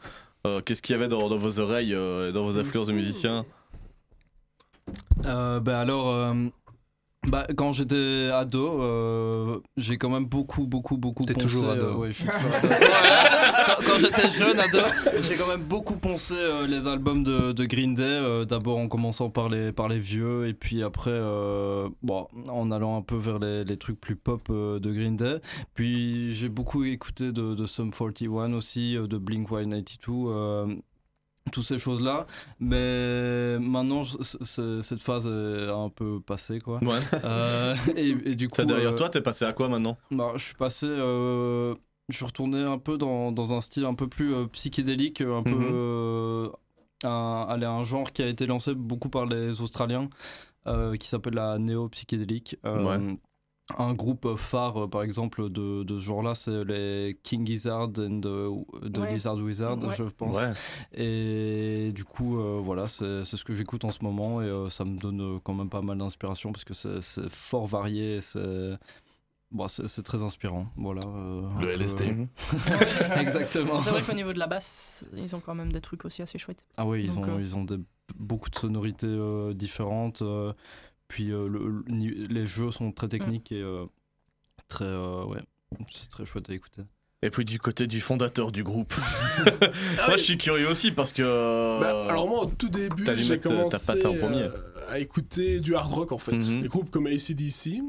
[0.46, 2.94] euh, qu'est-ce qu'il y avait dans, dans vos oreilles euh, et dans vos influences de
[2.94, 3.46] musiciens?
[5.26, 6.34] Euh, bah alors, euh,
[7.28, 11.48] bah, quand j'étais ado, euh, j'ai quand même beaucoup, beaucoup, beaucoup T'es poncé.
[11.48, 11.86] toujours ado.
[11.86, 12.68] euh, ouais, je suis toujours ado.
[13.78, 14.80] quand quand j'étais jeune ado,
[15.22, 18.04] j'ai quand même beaucoup poncé euh, les albums de, de Green Day.
[18.04, 22.72] euh, D'abord en commençant par les, par les vieux, et puis après, euh, bon, en
[22.72, 25.38] allant un peu vers les, les trucs plus pop euh, de Green Day.
[25.74, 30.78] Puis j'ai beaucoup écouté de, de Sum 41 aussi, euh, de Blink 182.
[31.52, 32.28] Toutes ces choses-là.
[32.60, 36.80] Mais maintenant, cette phase est un peu passée, quoi.
[36.84, 37.00] Ouais.
[37.24, 38.64] Euh, et, et du coup.
[38.66, 39.98] Derrière euh, toi, t'es passé à quoi maintenant?
[40.12, 40.88] bah, je suis passé.
[40.88, 41.76] euh,
[42.10, 45.44] je suis retourné un peu dans, dans un style un peu plus euh, psychédélique, un
[45.44, 45.52] peu.
[45.52, 46.52] Mhm.
[47.04, 50.10] un, allez, un genre qui a été lancé beaucoup par les Australiens,
[51.00, 52.58] qui s'appelle la néo-psychédélique.
[52.64, 52.98] Ouais.
[53.78, 58.22] Un groupe phare, euh, par exemple, de, de ce genre-là, c'est les King Gizzard and
[58.22, 59.12] the, the Ouais.
[59.12, 59.94] Lizard Wizard, Ouais.
[59.98, 60.36] je pense.
[60.38, 60.54] Ouais.
[60.94, 64.86] Et du coup, euh, voilà, c'est ce que j'écoute en ce moment et euh, ça
[64.86, 68.78] me donne quand même pas mal d'inspiration parce que c'est fort varié et c'est
[69.52, 70.68] bon, c'est très inspirant.
[70.78, 71.02] Voilà.
[71.06, 72.06] euh, Le LSD.
[72.06, 72.26] euh,
[73.20, 73.82] Exactement.
[73.82, 76.38] C'est vrai qu'au niveau de la basse, ils ont quand même des trucs aussi assez
[76.38, 76.66] chouettes.
[76.78, 77.80] Ah oui, ils Donc, ont, euh, ils ont des-
[78.18, 80.24] beaucoup de sonorités euh, différentes.
[81.08, 81.84] Puis euh, le-
[82.30, 83.86] les jeux sont très techniques et euh,
[84.68, 84.86] très.
[84.86, 85.40] euh, ouais,
[85.92, 86.82] c'est très chouette à écouter.
[87.24, 88.94] Et puis du côté du fondateur du groupe.
[90.00, 91.80] Ah Moi, je suis curieux aussi parce que.
[91.80, 94.44] Bah, alors moi au tout début j'ai commencé patte en premier.
[94.44, 94.52] euh,
[94.90, 96.62] à écouter du hard rock en fait, Mhm.
[96.62, 97.82] des groupes comme ACDC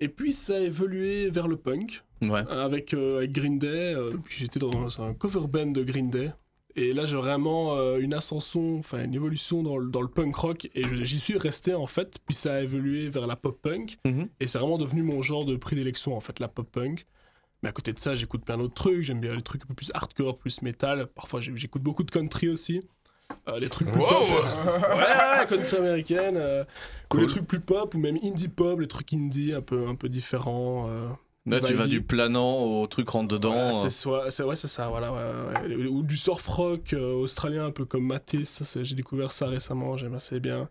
[0.00, 2.42] et puis ça a évolué vers le punk Ouais.
[2.48, 6.32] avec, euh, avec Green Day, euh, puis j'étais dans un cover band de Green Day
[6.76, 10.34] et là j'ai vraiment euh, une ascension, enfin une évolution dans le, dans le punk
[10.36, 13.98] rock et j'y suis resté en fait, puis ça a évolué vers la pop punk
[14.04, 14.28] Mhm.
[14.40, 17.06] et c'est vraiment devenu mon genre de prédilection en fait, la pop punk.
[17.62, 19.02] Mais à côté de ça, j'écoute plein d'autres trucs.
[19.04, 21.06] J'aime bien les trucs un peu plus hardcore, plus métal.
[21.06, 22.82] Parfois, j'écoute beaucoup de country aussi.
[23.48, 24.06] Euh, les trucs plus Wow.
[24.06, 24.20] pop.
[24.20, 26.36] euh, ouais, ouais, country américaine.
[26.36, 26.62] euh,
[27.14, 29.94] Ou les trucs plus pop, ou même indie pop, les trucs indie un peu, un
[29.94, 30.90] peu différents.
[31.46, 33.52] Là, tu vas du planant au truc rentre dedans.
[33.52, 35.12] Voilà, c'est soit- c'est ouais, c'est ça, voilà.
[35.12, 35.86] ouais, ouais.
[35.86, 38.48] Ou du surf rock euh, australien, un peu comme Matisse.
[38.50, 40.68] ça, c'est- J'ai découvert ça récemment, j'aime assez bien.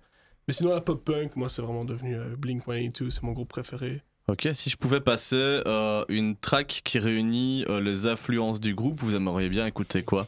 [0.47, 3.49] Mais sinon, la pop punk, moi, c'est vraiment devenu euh, Blink 182, c'est mon groupe
[3.49, 4.01] préféré.
[4.27, 5.35] Ok, si je pouvais passer
[5.67, 10.27] euh, une track qui réunit euh, les influences du groupe, vous aimeriez bien écouter quoi?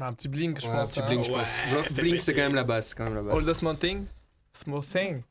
[0.00, 0.90] Un petit blink, je Ouais, un pense.
[0.92, 1.06] petit hein.
[1.06, 1.56] blink, je pense.
[1.94, 2.94] Blink, c'est quand même la base.
[2.94, 3.34] Quand même la base.
[3.34, 4.04] All the small thing.
[4.52, 5.22] Small thing?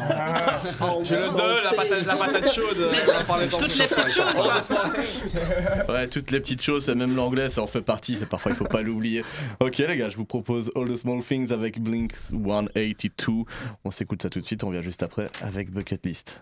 [0.00, 0.58] Ah,
[1.02, 2.90] J'ai le 2, la patate, la patate chaude.
[3.26, 3.56] tantôt.
[3.58, 5.94] Toutes les petites choses, quoi.
[5.94, 8.56] Ouais, toutes les petites choses, c'est même l'anglais, ça en fait partie, c'est parfois il
[8.56, 9.24] faut pas l'oublier.
[9.60, 13.44] Ok les gars, je vous propose All the Small Things avec Blink 182.
[13.84, 16.40] On s'écoute ça tout de suite, on vient juste après avec Bucket List.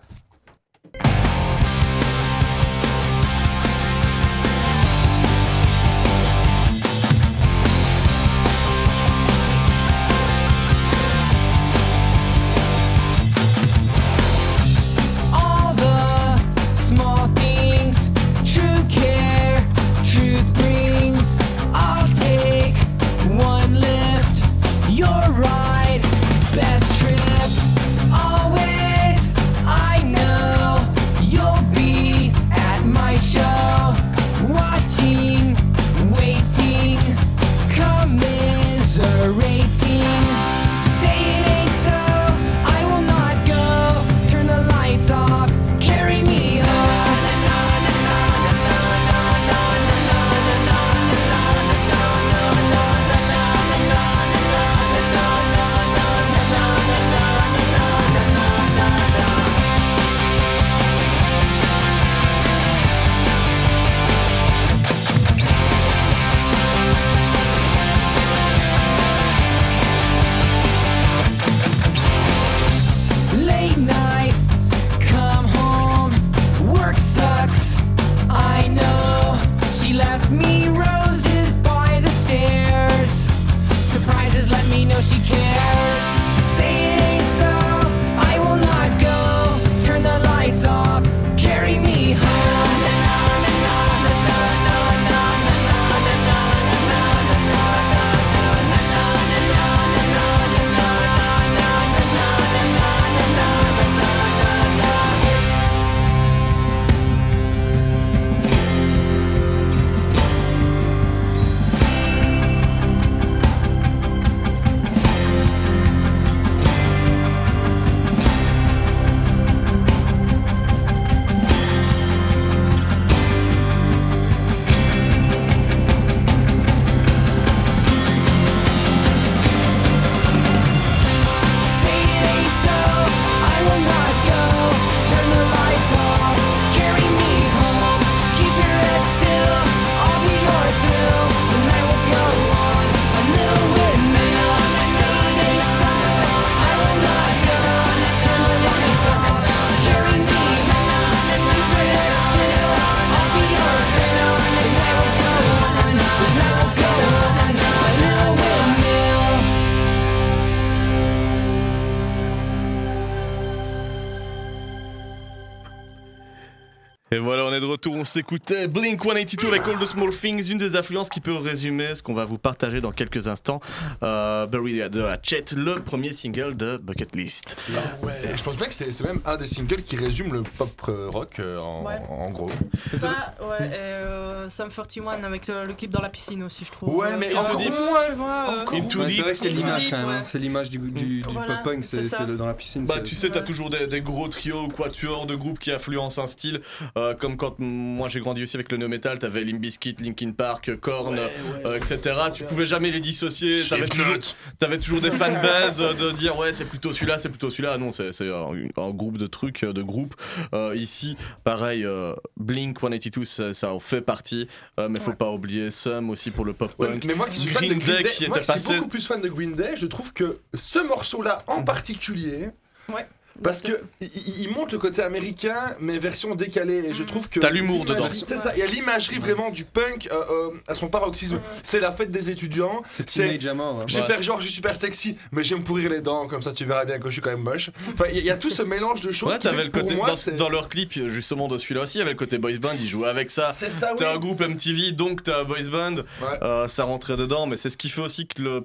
[168.23, 172.03] S'écoutait Blink 182 avec All the Small Things, une des influences qui peut résumer ce
[172.03, 173.61] qu'on va vous partager dans quelques instants.
[174.03, 177.57] Euh, Bury de Hatchet, le premier single de Bucket List.
[177.71, 180.71] Et Je pense bien que c'est c'est même un des singles qui résume le pop
[180.89, 182.01] euh, rock euh, en, Ouais.
[182.09, 182.51] en gros.
[182.93, 186.73] Ça, ouais, et euh, Sum 41 avec le, le clip dans la piscine aussi, je
[186.73, 186.97] trouve.
[186.97, 187.71] Ouais, mais encore moins.
[187.71, 190.09] euh, Ouais, c'est vrai que c'est l'image quand même.
[190.09, 190.17] hein.
[190.19, 190.25] ouais.
[190.25, 192.85] C'est l'image du, du, du Voilà, pop punk, c'est c'est c'est dans la piscine.
[192.85, 195.71] Bah c'est- tu sais, t'as toujours des, des gros trios ou quatuors de groupes qui
[195.71, 196.61] influencent un style,
[196.97, 199.97] euh, comme quand mm, moi j'ai grandi aussi avec le no metal, t'avais Limp Bizkit,
[200.01, 202.17] Linkin Park, Korn, euh, etc.
[202.33, 204.17] Tu pouvais jamais les dissocier, t'avais toujours,
[204.59, 207.77] t'avais toujours des fanbases euh, de dire ouais c'est plutôt celui-là, c'est plutôt celui-là.
[207.77, 208.49] Non, c'est c'est un,
[208.83, 210.15] un groupe de trucs, euh, de groupes.
[210.55, 214.49] Euh, ici, pareil, euh, Blink 182, ça, ça en fait partie,
[214.81, 217.05] euh, mais faut pas oublier Sum aussi pour le pop Ouais, punk.
[217.05, 218.77] mais moi qui suis fan de Green Day Day, qui moi était qui suis passé.
[218.79, 222.49] beaucoup plus fan de Green Day, je trouve que ce morceau-là en particulier
[222.89, 223.07] Ouais.
[223.43, 226.83] Parce que il, montre le côté américain, mais version décalée.
[226.89, 228.09] Et je trouve que T'as l'humour dedans.
[228.11, 228.53] C'est ça.
[228.57, 231.41] Il y a l'imagerie vraiment du punk euh, euh, à son paroxysme.
[231.63, 232.83] C'est la fête des étudiants.
[232.91, 233.81] C'est teenage à mort.
[233.81, 233.85] hein.
[233.87, 234.07] Je vais Ouais.
[234.07, 236.53] faire genre je suis super sexy, mais je vais me pourrir les dents, comme ça
[236.53, 237.71] tu verras bien que je suis quand même moche.
[237.93, 239.33] Enfin, il y, a- il y a tout ce mélange de choses.
[239.33, 242.03] Ouais, t'avais le côté moi, dans, dans leur clip justement de celui-là aussi, il y
[242.03, 243.53] avait le côté boys band, ils jouaient avec ça.
[243.57, 244.11] C'est ça, T'es oui.
[244.15, 245.97] un groupe MTV, donc t'as un boys band.
[246.43, 248.65] Euh, ça rentrait dedans, mais c'est ce qui fait aussi que le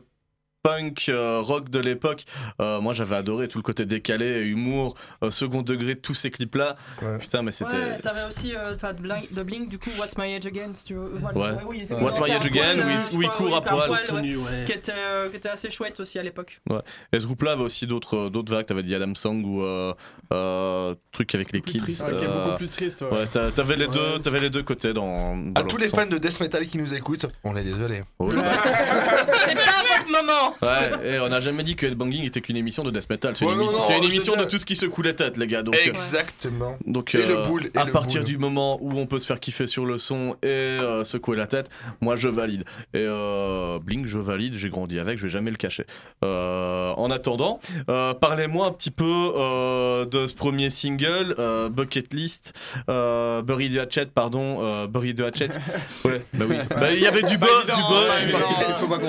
[0.67, 2.23] punk euh, rock de l'époque,
[2.61, 6.77] euh, moi j'avais adoré tout le côté décalé, humour, euh, second degré, tous ces clips-là.
[7.19, 7.75] Putain, mais c'était.
[7.75, 10.71] Ouais, t'avais aussi euh, enfin, de, Blink, de Blink, du coup, What's My Age Again,
[10.73, 11.11] si tu veux.
[11.19, 11.55] Voilà.
[11.55, 11.61] Ouais.
[11.67, 13.91] oui, c'est- What's My Age Again, où il- où il court oui, à poil.
[13.91, 14.63] ouais, ouais.
[14.65, 16.61] Qui était, euh, qui était assez chouette aussi à l'époque.
[16.69, 16.79] Ouais.
[17.11, 18.65] Et ce groupe-là avait aussi d'autres d'autres vagues.
[18.65, 19.93] T'avais dit Adam Song ou euh,
[20.31, 21.79] euh, truc avec les kids.
[21.79, 23.27] triste, ouais, qui est beaucoup plus triste, ouais.
[23.27, 25.35] t'a- t'avais les deux, t'avais les deux côtés dans.
[25.35, 28.03] dans À tous les fans de death metal qui nous écoutent, on est désolé.
[28.21, 32.91] C'est pas moment Ouais, et on n'a jamais dit que Headbanging était qu'une émission de
[32.91, 33.35] death metal.
[33.35, 35.61] C'est Ouais, une, émission- c'est une de tout ce qui secoue les têtes, les gars.
[35.63, 36.77] Donc, euh, Exactement.
[36.85, 38.29] donc Et le euh, boule, et à le partir boule.
[38.29, 41.47] du moment où on peut se faire kiffer sur le son et euh, secouer la
[41.47, 41.69] tête,
[42.01, 42.63] moi je valide.
[42.93, 45.85] Et euh, Blink, je valide, j'ai grandi avec, je vais jamais le cacher.
[46.23, 47.59] Euh, en attendant,
[47.89, 49.03] euh, parlez-moi un petit peu
[49.35, 52.53] euh, de ce premier single, euh, Bucket List,
[52.89, 55.49] euh, Bury the Hatchet, pardon, euh, Bury the Hatchet.
[56.05, 56.55] Ouais, bah oui.
[56.69, 58.53] Bah, il y avait du bas, du bas, je suis parti.
[58.67, 59.03] Il faut pas ouais.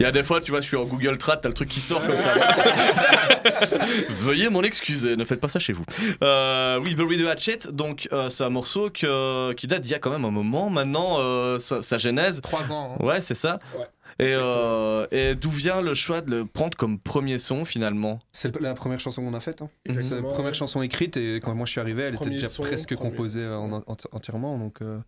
[0.00, 1.68] Il y a des fois, tu vois, je suis en Google Trad, t'as le truc
[1.68, 2.34] qui sort comme ça.
[4.10, 5.84] Veuillez m'en excuser, ne faites pas ça chez vous.
[6.22, 9.94] Euh, oui, Bury the Hatchet, donc euh, c'est un morceau que, qui date d'il y
[9.94, 12.40] a quand même un moment maintenant, euh, sa, sa genèse.
[12.42, 12.96] Trois ans.
[12.98, 13.04] hein.
[13.04, 13.58] Ouais, c'est ça.
[13.76, 13.84] Ouais.
[14.18, 18.20] Et, euh, et d'où vient le choix de le prendre comme premier son finalement?
[18.32, 19.62] C'est la première chanson qu'on a faite.
[19.62, 19.70] Hein.
[19.88, 22.48] C'est la première chanson écrite et quand moi je suis arrivé, elle Premier était déjà
[22.48, 23.10] son, presque premier.
[23.10, 24.58] composée en- en- entièrement.
[24.58, 24.98] Donc euh,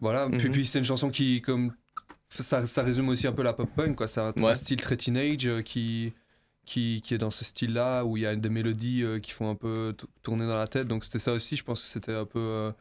[0.00, 0.28] voilà.
[0.30, 0.50] Puis, Mhm.
[0.52, 1.72] puis c'est une chanson qui, comme
[2.42, 3.96] ça, ça résume aussi un peu la pop punk.
[3.96, 4.08] Quoi.
[4.08, 6.12] C'est un, style très teenage euh, qui,
[6.64, 9.48] qui, qui est dans ce style-là où il y a des mélodies euh, qui font
[9.50, 10.88] un peu tourner dans la tête.
[10.88, 11.56] Donc c'était ça aussi.
[11.56, 12.38] Je pense que c'était un peu.
[12.40, 12.72] euh,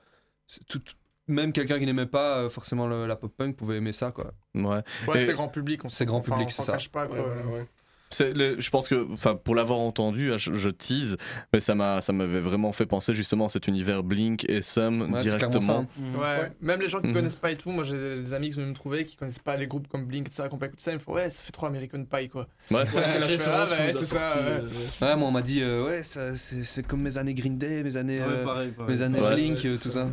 [0.68, 0.94] tout- tout-
[1.28, 4.12] même quelqu'un qui n'aimait pas euh, forcément le- la pop punk pouvait aimer ça.
[4.12, 4.34] Quoi.
[4.56, 4.82] Ouais.
[5.26, 5.86] C'est grand public.
[5.86, 6.74] on C'est grand enfin, public, c'est ça.
[6.74, 7.22] cache pas, Ouais, quoi.
[7.24, 7.66] voilà, ouais.
[7.66, 7.83] C'est
[8.20, 11.18] le- je pense que, enfin, pour l'avoir entendu, je, je tease,
[11.54, 15.12] mais ça m'a, ça m'avait vraiment fait penser justement à cet univers Blink et Sum
[15.14, 15.80] Ouais, directement.
[15.80, 15.88] hein.
[16.18, 16.22] Ouais.
[16.42, 16.52] Ouais.
[16.62, 17.14] Même les gens qui Mhm.
[17.14, 19.40] connaissent pas et tout, moi j'ai des amis qui sont venus me trouver qui connaissent
[19.40, 20.44] pas les groupes comme Blink, etc.
[20.50, 22.48] Quand on écoute ça, ils me font ouais, ça fait trop American Pie quoi.
[22.72, 22.78] Ouais.
[22.82, 24.62] Ouais, c'est la référence ah, c'est ça, euh,
[25.02, 28.20] Ouais, moi on m'a dit euh, ouais, c'est, comme mes années Green Day, mes années,
[28.20, 28.96] Ouais, euh, pareil, pareil.
[28.96, 29.34] mes années Ouais.
[29.34, 30.08] Blink, Ouais, euh, tout ça.
[30.08, 30.10] ça.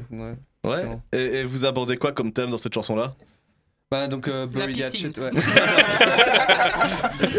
[0.68, 0.98] Ouais.
[1.12, 3.14] Et, et vous abordez quoi comme thème dans cette chanson-là?
[3.90, 4.82] Bah donc euh, Bury.
[4.84, 5.30] Hatchet, ouais.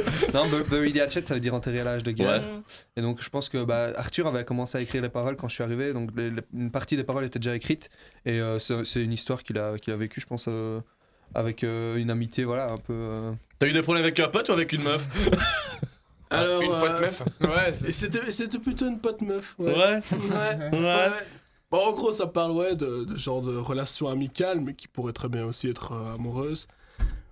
[0.34, 2.42] non, Bu- Bury the Hatchet, ça veut dire enterrer à l'âge de guerre.
[2.42, 2.62] Ouais.
[2.98, 5.56] Et donc je pense que bah, Arthur avait commencé à écrire les paroles quand je
[5.56, 7.90] suis arrivé, donc les- les- une partie des paroles était déjà écrite.
[8.26, 10.80] Et euh, c'est, une histoire qu'il a, qu'il a vécue, je pense, euh,
[11.34, 12.94] avec euh, une amitié, voilà, un peu.
[12.94, 15.08] euh, T'as eu des problèmes avec un pote ou avec une meuf?
[16.30, 19.56] Alors, Une pote meuf Ouais, c'était plutôt une pote meuf.
[19.60, 19.74] Ouais.
[19.74, 20.02] Ouais.
[20.12, 20.80] Ouais.
[20.80, 21.10] ouais.
[21.70, 25.14] Bon, en gros, ça parle ouais, de, de genre de relation amicale, mais qui pourrait
[25.14, 26.68] très bien aussi être euh, amoureuse.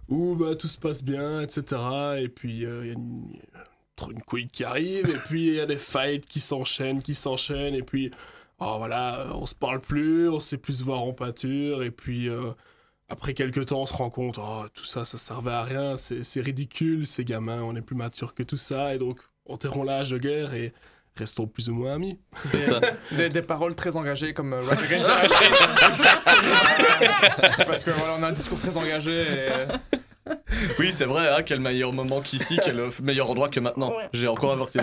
[0.10, 1.81] Où bah, tout se passe bien, etc.
[2.18, 3.40] Et puis, euh, il y a une,
[4.07, 7.76] une couille qui arrive, et puis il y a des fights qui s'enchaînent, qui s'enchaînent,
[7.76, 8.11] et puis,
[8.60, 12.30] oh, voilà, on se parle plus, on sait plus se voir en pâture, et puis,
[12.30, 12.52] euh,
[13.10, 16.41] après quelques temps, on se rend compte, oh, tout ça, ça servait à rien, c'est
[16.41, 20.18] ridicule, ces gamins, on est plus mature que tout ça, et donc, enterrons l'âge de
[20.18, 20.73] guerre, et
[21.15, 22.18] restons plus ou moins amis.
[22.45, 22.80] C'est ça.
[23.11, 25.53] Des, des paroles très engagées comme euh, Rage Against the Machine.
[25.90, 27.65] Exactement.
[27.65, 29.23] Parce que voilà, on a un discours très engagé.
[29.23, 29.98] Et...
[30.80, 33.93] Oui, c'est vrai, hein, quel meilleur moment qu'ici, quel meilleur endroit que maintenant.
[34.13, 34.80] J'ai encore inversé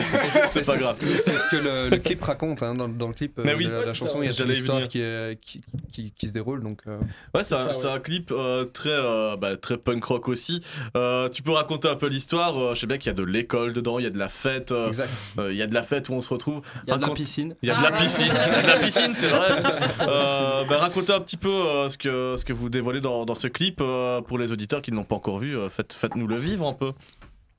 [0.46, 0.96] c'est pas grave.
[1.18, 3.70] C'est ce que le, le clip raconte hein, dans, dans le clip euh, oui, de
[3.70, 4.22] la, ouais, la c'est chanson.
[4.22, 5.02] Il y a toute l'histoire qui,
[5.40, 5.60] qui,
[5.92, 6.62] qui, qui se déroule.
[6.62, 6.98] Donc, euh,
[7.34, 8.00] Ouais, c'est un, ouais.
[8.02, 10.60] clip euh, très, euh, bah, très punk rock aussi.
[10.96, 13.22] Euh, tu peux raconter un peu l'histoire euh, Je sais bien qu'il y a de
[13.24, 14.72] l'école dedans, il y a de la fête.
[14.72, 15.10] euh, exact.
[15.38, 16.62] euh, il y a de la fête où on se retrouve.
[16.86, 17.56] Il y a de la Raconte- piscine.
[17.62, 19.48] Il y a de la piscine, de la piscine, c'est vrai.
[20.08, 23.34] Euh, bah, racontez un petit peu euh, ce, que, ce que vous dévoilez dans, dans
[23.34, 25.55] ce clip euh, pour les auditeurs qui ne l'ont pas encore vu.
[25.56, 26.92] Euh, faites, faites-nous le vivre un peu.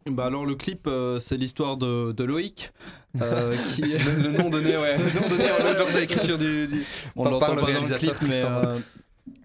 [0.10, 2.72] Bah alors le clip, euh, c'est l'histoire de, de Loïc.
[3.22, 3.82] euh, qui...
[3.82, 4.98] le, le nom donné, ouais.
[4.98, 6.68] Le nom donné lors de l'écriture du.
[6.68, 8.80] du On l'entend le pas dans le clip, mais euh,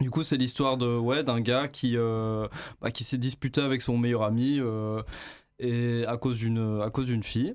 [0.00, 3.98] du coup c'est l'histoire de ouais d'un gars qui bah, qui s'est disputé avec son
[3.98, 4.60] meilleur ami
[5.58, 7.54] et à cause d'une à cause d'une fille.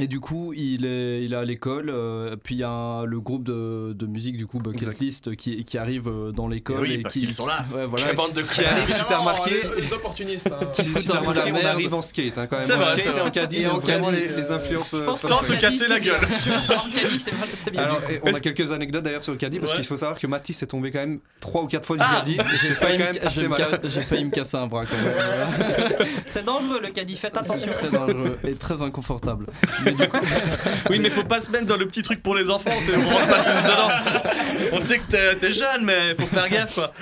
[0.00, 1.90] Et du coup, il est, il est à l'école.
[1.90, 5.62] euh, puis il y a le groupe de, de musique, du coup, Bucket List, qui,
[5.66, 6.80] qui arrive euh, dans l'école.
[6.80, 7.58] Oui, et parce qui, qu'ils sont là.
[7.74, 10.46] Ouais, voilà, Quelle bande de Qui arrive, si t'as remarqué, Les, les opportunistes.
[10.50, 10.64] hein.
[10.74, 12.66] qui si t'as la remarqué, on arrive en skate hein, quand même.
[12.66, 14.94] C'est en vrai, skate c'est et en caddie, vraiment les, les influences.
[14.94, 16.20] Euh, Sans se casser la c'est gueule.
[16.70, 17.82] En caddie, c'est vrai, c'est bien.
[17.82, 20.62] Alors, on a quelques anecdotes d'ailleurs sur le caddie parce qu'il faut savoir que Mathis
[20.62, 22.38] est tombé quand même 3 ou 4 fois du Ah caddie.
[22.62, 23.58] J'ai c'est failli, quand même j'ai assez me mal.
[23.58, 26.08] ca- j'ai failli me casser un bras quand même.
[26.28, 27.70] C'est dangereux le caddie, faites attention.
[27.72, 29.46] très dangereux et très inconfortable.
[30.90, 33.26] Oui, mais faut pas se mettre dans le petit truc pour les enfants, on rentre
[33.26, 34.72] pas tous dedans.
[34.72, 36.92] On sait que t'es jeune, mais faut faire gaffe quoi.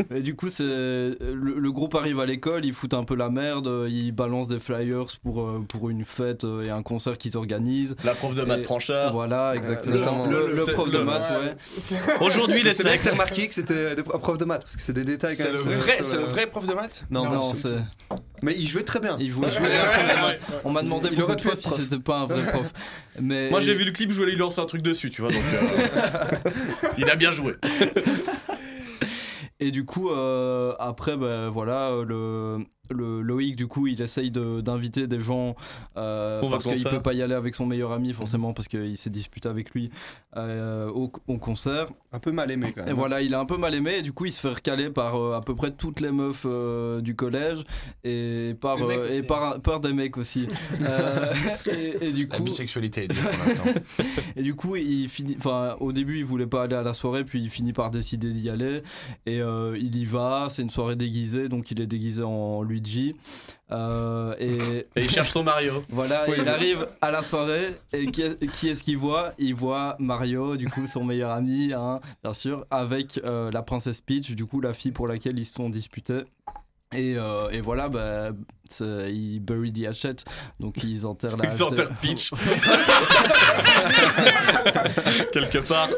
[0.14, 1.16] Et du coup, c'est le,
[1.58, 5.06] le groupe arrive à l'école, ils foutent un peu la merde, ils balancent des flyers
[5.22, 7.96] pour, euh, pour une fête euh, et un concert qu'ils organisent.
[8.04, 9.12] La prof de maths Tranchard.
[9.12, 10.26] Voilà, exactement.
[10.26, 11.96] le, prof de le- maths, ouais.
[12.20, 13.10] Aujourd'hui, les que t'as sexes.
[13.10, 15.56] remarqué que c'était un prof de maths parce que c'est des détails quand C'est même.
[15.64, 17.68] le vrai, c'est le vrai prof de maths Non, Non, non, c'est.
[18.42, 19.16] mais il jouait très bien.
[19.20, 20.34] Il jouait, il jouait très, bien.
[20.64, 22.72] On m'a demandé Il beaucoup de fois si c'était pas un vrai prof.
[23.20, 25.30] Mais Moi j'ai vu le clip, je voulais lui lancer un truc dessus, tu vois,
[25.30, 25.42] donc.
[25.54, 26.50] euh,
[26.98, 27.54] Il a bien joué.
[29.60, 34.30] Et du coup, euh, après, ben voilà, euh, le, le Loïc, du coup, il essaye
[34.30, 35.54] de- d'inviter des gens
[35.96, 39.10] euh, parce qu'il peut pas y aller avec son meilleur ami, forcément, parce qu'il s'est
[39.10, 39.90] disputé avec lui
[40.36, 41.86] euh, au, au concert.
[42.12, 42.90] Un peu mal aimé quand même.
[42.90, 44.90] Et voilà, il est un peu mal aimé, et du coup, il se fait recaler
[44.90, 47.64] par euh, à peu près toutes les meufs euh, du collège
[48.04, 50.48] et par, euh, et par, par des mecs aussi.
[50.82, 51.32] Euh,
[51.70, 53.80] et, et du La coup, bisexualité est dure pour l'instant.
[54.36, 55.36] et du coup, il finit.
[55.38, 58.32] Enfin, au début, il voulait pas aller à la soirée, puis il finit par décider
[58.32, 58.82] d'y aller.
[59.26, 60.48] Et euh, il y va.
[60.50, 63.14] C'est une soirée déguisée, donc il est déguisé en Luigi.
[63.72, 65.84] Euh, et, Et il cherche son Mario.
[65.90, 66.36] voilà, Oui.
[66.40, 67.74] il arrive à la soirée.
[67.92, 69.32] Et qui, est- qui est-ce qu'il voit?
[69.38, 74.00] Il voit Mario, du coup, son meilleur ami, hein, bien sûr, avec euh, la princesse
[74.00, 76.22] Peach, du coup, la fille pour laquelle ils se sont disputés.
[76.92, 78.30] Et, euh, et voilà, bah,
[78.80, 80.16] ils bury the hatchet,
[80.58, 82.30] donc ils enterrent la Ils enterrent Peach.
[85.32, 85.88] Quelque part.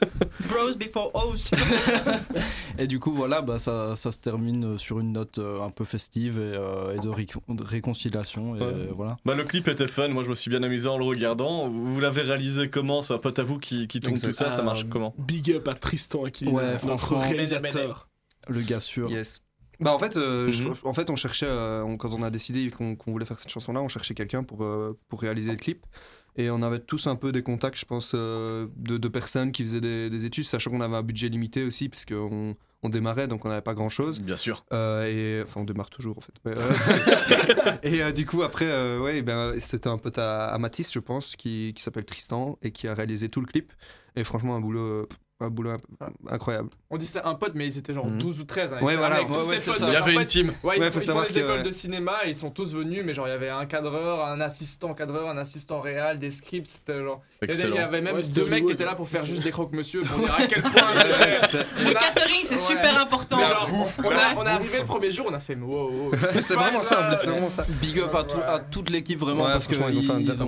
[0.48, 1.50] Bros before hoes.
[2.78, 5.84] Et du coup, voilà, bah, ça, ça se termine sur une note euh, un peu
[5.84, 8.54] festive et, euh, et de, récon- de réconciliation.
[8.56, 8.64] Et Ouais.
[8.66, 9.16] euh, voilà.
[9.24, 11.68] Bah, le clip était fun, moi je me suis bien amusé en le regardant.
[11.68, 14.62] Vous l'avez réalisé comment C'est un pote à vous qui, qui tourne tout ça, ça
[14.62, 15.14] marche comment?
[15.18, 18.08] Big up à Tristan Aquilina, Ouais, notre réalisateur.
[18.48, 19.10] Le gars sûr.
[19.10, 19.42] Yes.
[19.80, 20.74] Bah en fait, euh, je- Mhm.
[20.84, 23.80] en fait, on cherchait euh, on- quand on a décidé qu'on voulait faire cette chanson-là,
[23.80, 25.84] on cherchait quelqu'un pour euh, pour réaliser le clip.
[26.38, 29.64] Et on avait tous un peu des contacts, je pense, euh, de, de personnes qui
[29.64, 33.26] faisaient des, des études, sachant qu'on avait un budget limité aussi, parce qu'on on démarrait,
[33.26, 34.20] donc on n'avait pas grand-chose.
[34.20, 34.64] Bien sûr.
[34.72, 36.34] Euh, et enfin, on démarre toujours en fait.
[36.44, 40.92] Mais, euh, et euh, du coup, après, ouais, ben, c'était un pote à, à Matisse,
[40.92, 43.72] je pense, qui, qui s'appelle Tristan et qui a réalisé tout le clip.
[44.14, 45.08] Et franchement, un boulot,
[45.40, 45.76] un boulot
[46.28, 46.70] incroyable.
[46.90, 48.18] On dit c'est un pote, mais ils étaient genre Mhm.
[48.18, 48.72] 12 ou 13.
[48.72, 48.78] hein.
[48.82, 49.44] Ouais, voilà, ouais, ouais, potes.
[49.76, 49.86] ça.
[49.86, 50.52] Il y avait fait, une team.
[50.64, 51.62] Ouais, ils, faut ils savoir des écoles ouais.
[51.62, 54.40] de cinéma et ils sont tous venus, mais genre il y avait un cadreur, un
[54.40, 57.20] assistant cadreur, un assistant réel, des scripts, c'était genre.
[57.42, 57.86] Il y avait- il y Excellent.
[57.86, 60.46] avait même deux mecs qui étaient là pour faire juste des croque-monsieur pour dire à
[60.46, 60.72] quel point.
[60.72, 62.56] Le catering, c'est Ouais.
[62.60, 63.36] super important.
[63.38, 66.10] On, a, on est arrivé le premier jour, on a fait wow, wow.
[66.40, 67.64] c'est vraiment simple, c'est vraiment ça.
[67.80, 69.82] Big up à, tout- à toute l'équipe vraiment parce qu'ils ont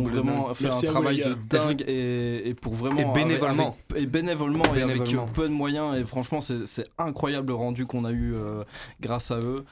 [0.02, 0.54] vraiment dingue.
[0.56, 3.76] fait un travail de dingue et, pour vraiment bénévolement.
[3.94, 8.04] et bénévolement avec euh, peu de moyens et franchement c'est c'est incroyable le rendu qu'on
[8.04, 8.64] a eu euh,
[9.00, 9.64] grâce à eux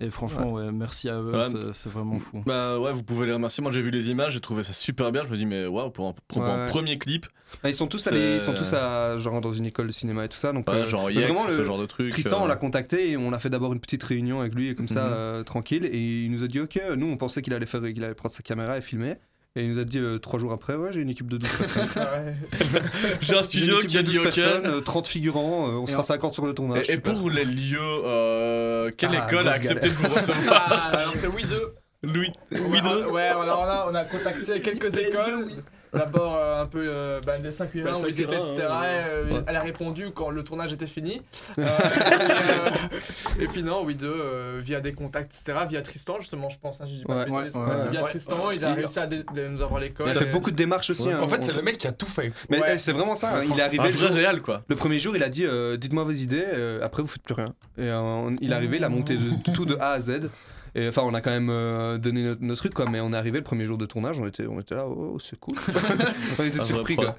[0.00, 1.44] et franchement ouais, merci à eux Ouais.
[1.72, 3.62] c'est- vraiment fou Bah ouais, vous pouvez les remercier.
[3.62, 5.22] Moi j'ai vu les images, j'ai trouvé ça super bien.
[5.24, 6.68] Je me dis, mais waouh, pour un, pour un Ouais.
[6.70, 7.26] premier clip,
[7.62, 10.24] Ah, Ils sont tous allés, ils sont tous à, genre dans une école de cinéma
[10.24, 10.52] et tout ça.
[10.52, 12.10] Donc, ouais, euh, genre Yex, vraiment, ce le- genre de truc.
[12.10, 14.70] Tristan, euh, on l'a contacté et on a fait d'abord une petite réunion avec lui,
[14.70, 15.12] et comme ça, Mhm.
[15.14, 15.84] euh, tranquille.
[15.84, 18.34] Et il nous a dit, ok, nous on pensait qu'il allait faire, qu'il allait prendre
[18.34, 19.14] sa caméra et filmer.
[19.56, 21.48] Et il nous a dit euh, trois jours après, ouais, j'ai une équipe de 12
[21.48, 21.86] personnes.
[23.20, 24.24] J'ai un studio qui a dit 12 ok.
[24.34, 26.90] personnes, euh, 30 figurants, euh, on Et sera en- 50 sur le tournage.
[26.90, 31.14] Et, pour les lieux, euh, quelle Ah, école a accepté de vous recevoir Ah, alors
[31.14, 31.72] c'est Oui 2.
[32.02, 35.46] Louis, Louis II Ouais, on a, on a, on a contacté quelques écoles.
[35.94, 38.66] D'abord euh, un peu euh, bah, les 5 Bah, où ils étaient, 5 etc.
[38.70, 39.40] hein, et, euh, Ouais.
[39.46, 41.22] Elle a répondu quand le tournage était fini.
[41.58, 45.58] Euh, et, euh, et puis non, oui, 2 via des contacts, etc.
[45.68, 46.80] Via Tristan, justement, je pense.
[46.80, 47.56] Hein, j'ai dit pas de Ouais, bêtises.
[47.56, 47.90] ouais, Ouais, c'est ouais.
[47.90, 48.56] via Tristan, ouais.
[48.56, 50.06] il a Il- réussi à de nous avoir l'école.
[50.08, 51.08] Il a Ça, fait beaucoup de démarches aussi.
[51.10, 52.32] hein, En fait, c'est le mec qui a tout fait.
[52.50, 52.72] Mais Ouais.
[52.74, 53.36] eh, c'est vraiment ça.
[53.38, 54.62] hein, Il est arrivé réel quoi.
[54.68, 57.34] le premier jour, il a dit euh, Dites-moi vos idées, euh, après vous faites plus
[57.34, 57.54] rien.
[57.78, 60.28] Et euh, il est arrivé, il a monté de- tout de A à Z.
[60.74, 62.86] Et enfin, on a quand même euh, donné notre, notre truc, quoi.
[62.90, 65.18] Mais on est arrivé le premier jour de tournage, on était, on était là, oh,
[65.20, 65.54] c'est cool.
[66.38, 67.16] on était surpris, quoi.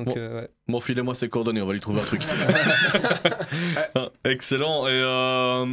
[0.00, 0.14] Donc, Bon.
[0.16, 0.48] euh, ouais.
[0.68, 2.22] Bon, filez-moi ses coordonnées, on va lui trouver un truc.
[3.94, 4.86] Ah, Excellent.
[4.86, 5.66] Et euh,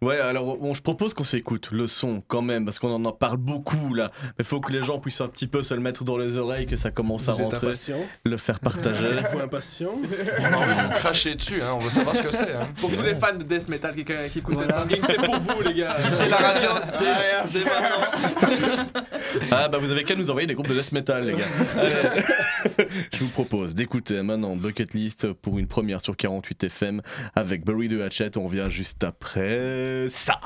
[0.00, 3.36] ouais, alors bon, je propose qu'on s'écoute le son quand même, parce qu'on en parle
[3.38, 4.08] beaucoup là.
[4.22, 6.36] Mais il faut que les gens puissent un petit peu se le mettre dans les
[6.36, 9.06] oreilles, que ça commence à Vous êtes rentrer, impatient le faire partager.
[9.08, 12.32] Êtes-vous impatient On a envie de vous cracher dessus, hein, on veut savoir ce que
[12.32, 12.52] c'est.
[12.54, 12.68] Hein.
[12.80, 15.74] Pour tous les fans de death metal qui, qui écoutent Endgame, c'est pour vous les
[15.74, 15.96] gars.
[16.18, 16.70] C'est la radio
[17.00, 19.02] dès, dès maintenant.
[19.50, 21.44] Ah bah vous avez qu'à nous envoyer des groupes de death metal les gars.
[21.78, 22.88] Allez.
[23.12, 27.02] Je vous propose d'écouter maintenant Bucket List pour une première sur 48 FM
[27.34, 28.38] avec Bury de Hatchet.
[28.38, 30.40] On revient juste après ça.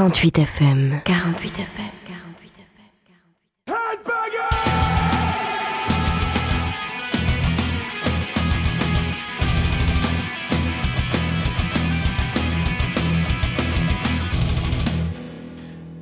[0.00, 1.00] 48 FM.
[1.04, 2.00] 48 FM.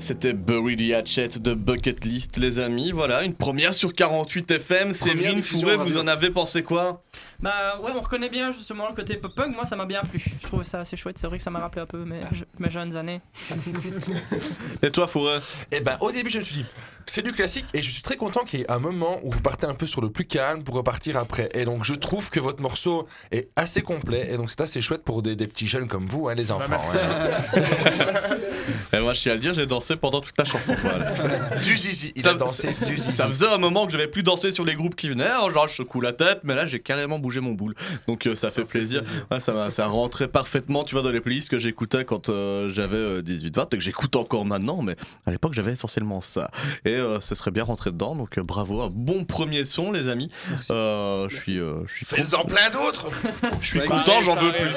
[0.09, 2.93] c'était Bury the Hatchet de Bucket List, les amis.
[2.93, 4.93] Voilà, une première sur 48 FM.
[4.95, 5.79] Séverine radio.
[5.85, 7.03] vous en avez pensé quoi?
[7.41, 9.55] Bah ouais, on reconnaît bien justement le côté pop-punk.
[9.55, 10.21] Moi, ça m'a bien plu.
[10.43, 11.19] Je trouve ça assez chouette.
[11.19, 13.21] C'est vrai que ça m'a rappelé un peu mes, je- mes jeunes années.
[14.83, 15.39] Et toi, Fourré
[15.71, 16.67] Et ben au début je me suis dit
[17.07, 19.41] c'est du classique et je suis très content qu'il y ait un moment où vous
[19.41, 21.49] partez un peu sur le plus calme pour repartir après.
[21.55, 25.05] Et donc je trouve que votre morceau est assez complet et donc c'est assez chouette
[25.05, 26.67] pour des, des petits jeunes comme vous, hein, les enfants.
[26.95, 27.61] hein.
[28.93, 30.75] Et moi, je tiens à le dire, j'ai dansé pendant toute la chanson.
[30.83, 31.13] Voilà.
[31.65, 33.13] Du zizi, il Ça- a dansé ça- du zizi.
[33.13, 35.31] Ça faisait un moment que j'avais plus dansé sur les groupes qui venaient.
[35.43, 37.75] Oh, genre, je secoue la tête, mais là, j'ai carrément bougé mon boule.
[38.07, 39.03] Donc, euh, ça fait plaisir.
[39.31, 43.21] Ouais, ça, ça rentrait parfaitement, tu vois, dans les playlists que j'écoutais quand euh, j'avais
[43.23, 44.83] 18-20 et que j'écoute encore maintenant.
[44.83, 44.97] Mais
[45.27, 46.51] à l'époque, j'avais essentiellement ça.
[46.85, 48.17] Et euh, ça serait bien rentré dedans.
[48.17, 48.81] Donc, euh, bravo.
[48.83, 50.31] Un bon premier son, les amis.
[50.71, 53.09] Euh, je suis, euh, je suis Faites-en plein d'autres
[53.61, 54.75] Je suis content, j'en veux plus.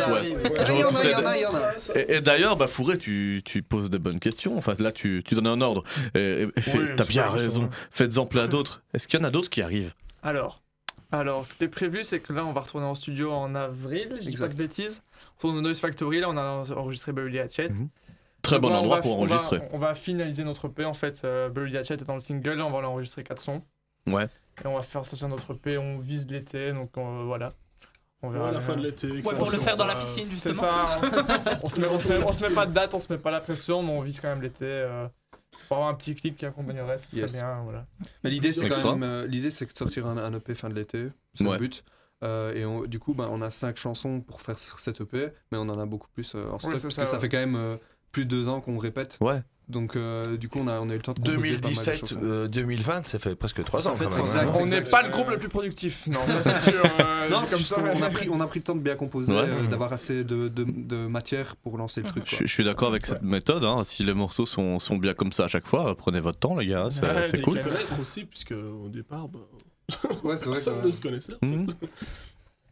[1.95, 4.57] Et, et d'ailleurs, bah Fourré, tu, tu poses des bonnes questions.
[4.57, 5.83] Enfin, là, tu, tu donnes un ordre.
[6.15, 7.69] Et, et- et fais- Oui, t'as bien raison.
[7.91, 8.81] Faites-en plein d'autres.
[8.93, 9.93] Est-ce qu'il y en a d'autres qui arrivent?
[10.23, 10.61] Alors,
[11.11, 14.17] alors, ce qui est prévu, c'est que là, on va retourner en studio en avril,
[14.21, 15.01] je dis pas de bêtises.
[15.21, 17.69] On retourne au Noise Factory, là, on a enregistré the Hatchet.
[18.41, 19.61] Très Donc bon là, endroit va- pour on va- enregistrer.
[19.71, 21.21] On va, finaliser notre EP, en fait.
[21.25, 23.61] Euh, the Hatchet est dans le single, là, on va l'enregistrer 4 sons.
[24.07, 24.27] Ouais.
[24.63, 27.51] Et on va faire sortir notre EP, on vise l'été, donc euh, voilà.
[28.23, 30.49] On Ouais, à la fin de l'été, Ouais, pour le faire dans la piscine, C'est
[30.49, 30.61] justement.
[30.61, 30.99] ça.
[31.63, 33.17] on, se met, on, se met, on se met pas de date, on se met
[33.19, 34.65] pas la pression, mais on vise quand même l'été.
[34.65, 35.07] euh,
[35.67, 37.33] pour avoir un petit clip qui accompagnerait, ce serait Yes.
[37.33, 37.61] bien.
[37.63, 37.85] Voilà.
[38.23, 40.75] Mais l'idée c'est quand même euh, l'idée c'est de sortir un, un EP fin de
[40.75, 41.53] l'été, c'est Ouais.
[41.53, 41.83] le but.
[42.23, 45.57] Euh, et on- du coup, ben, on a cinq chansons pour faire cet EP, mais
[45.57, 47.21] on en a beaucoup plus euh, en stock c'est parce ça, que ça ouais.
[47.21, 47.77] fait quand même euh,
[48.11, 49.17] plus de deux ans qu'on répète.
[49.21, 49.41] Ouais.
[49.69, 51.51] Donc euh, du coup, on a, on a eu le temps de composer pas mal
[51.55, 52.19] de 2017, chansons.
[52.23, 53.95] euh, 2020, ça fait presque 3 ans.
[53.95, 54.47] Fait quand même, trois hein.
[54.47, 54.51] ans.
[54.59, 56.83] On n'est pas le groupe le plus productif, non, ça c'est sûr.
[56.99, 57.75] euh, Non, c'est comme juste ça.
[57.75, 59.45] qu'on on a pris, on a pris le temps de bien composer, Ouais.
[59.47, 62.23] euh, d'avoir assez de, de, de matière pour lancer le truc.
[62.25, 62.45] Je, quoi.
[62.45, 63.63] je suis d'accord avec cette méthode.
[63.63, 63.83] hein.
[63.85, 66.65] Si les morceaux sont, sont bien comme ça à chaque fois, prenez votre temps, les
[66.67, 66.87] gars.
[66.89, 67.57] C'est Ouais, cool.
[67.59, 69.39] se connaître aussi, puisque au départ, bah,
[70.23, 71.33] Ouais, c'est vrai personne ne se connaissait.
[71.41, 71.87] en fait.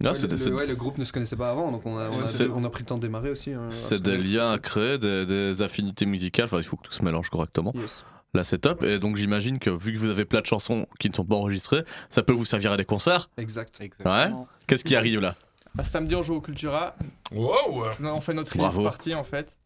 [0.02, 1.86] Non, Ouais, c'est le, c'est- le- ouais, le groupe ne se connaissait pas avant, donc
[1.86, 3.52] on a, on a, C'est- on a pris le temps de démarrer aussi.
[3.54, 6.46] hein, c'est des liens à créer, des, des affinités musicales.
[6.46, 7.74] Enfin, il faut que tout se mélange correctement.
[7.76, 8.06] Yes.
[8.34, 8.84] Là, c'est top.
[8.84, 11.36] Et donc, j'imagine que vu que vous avez plein de chansons qui ne sont pas
[11.36, 13.30] enregistrées, ça peut vous servir à des concerts.
[13.38, 13.78] Exact.
[14.06, 14.32] Ouais.
[14.68, 15.36] Qu'est-ce qui arrive là?
[15.76, 16.96] Bah, samedi, on joue au Cultura.
[17.32, 19.58] Wow On fait notre release party en fait.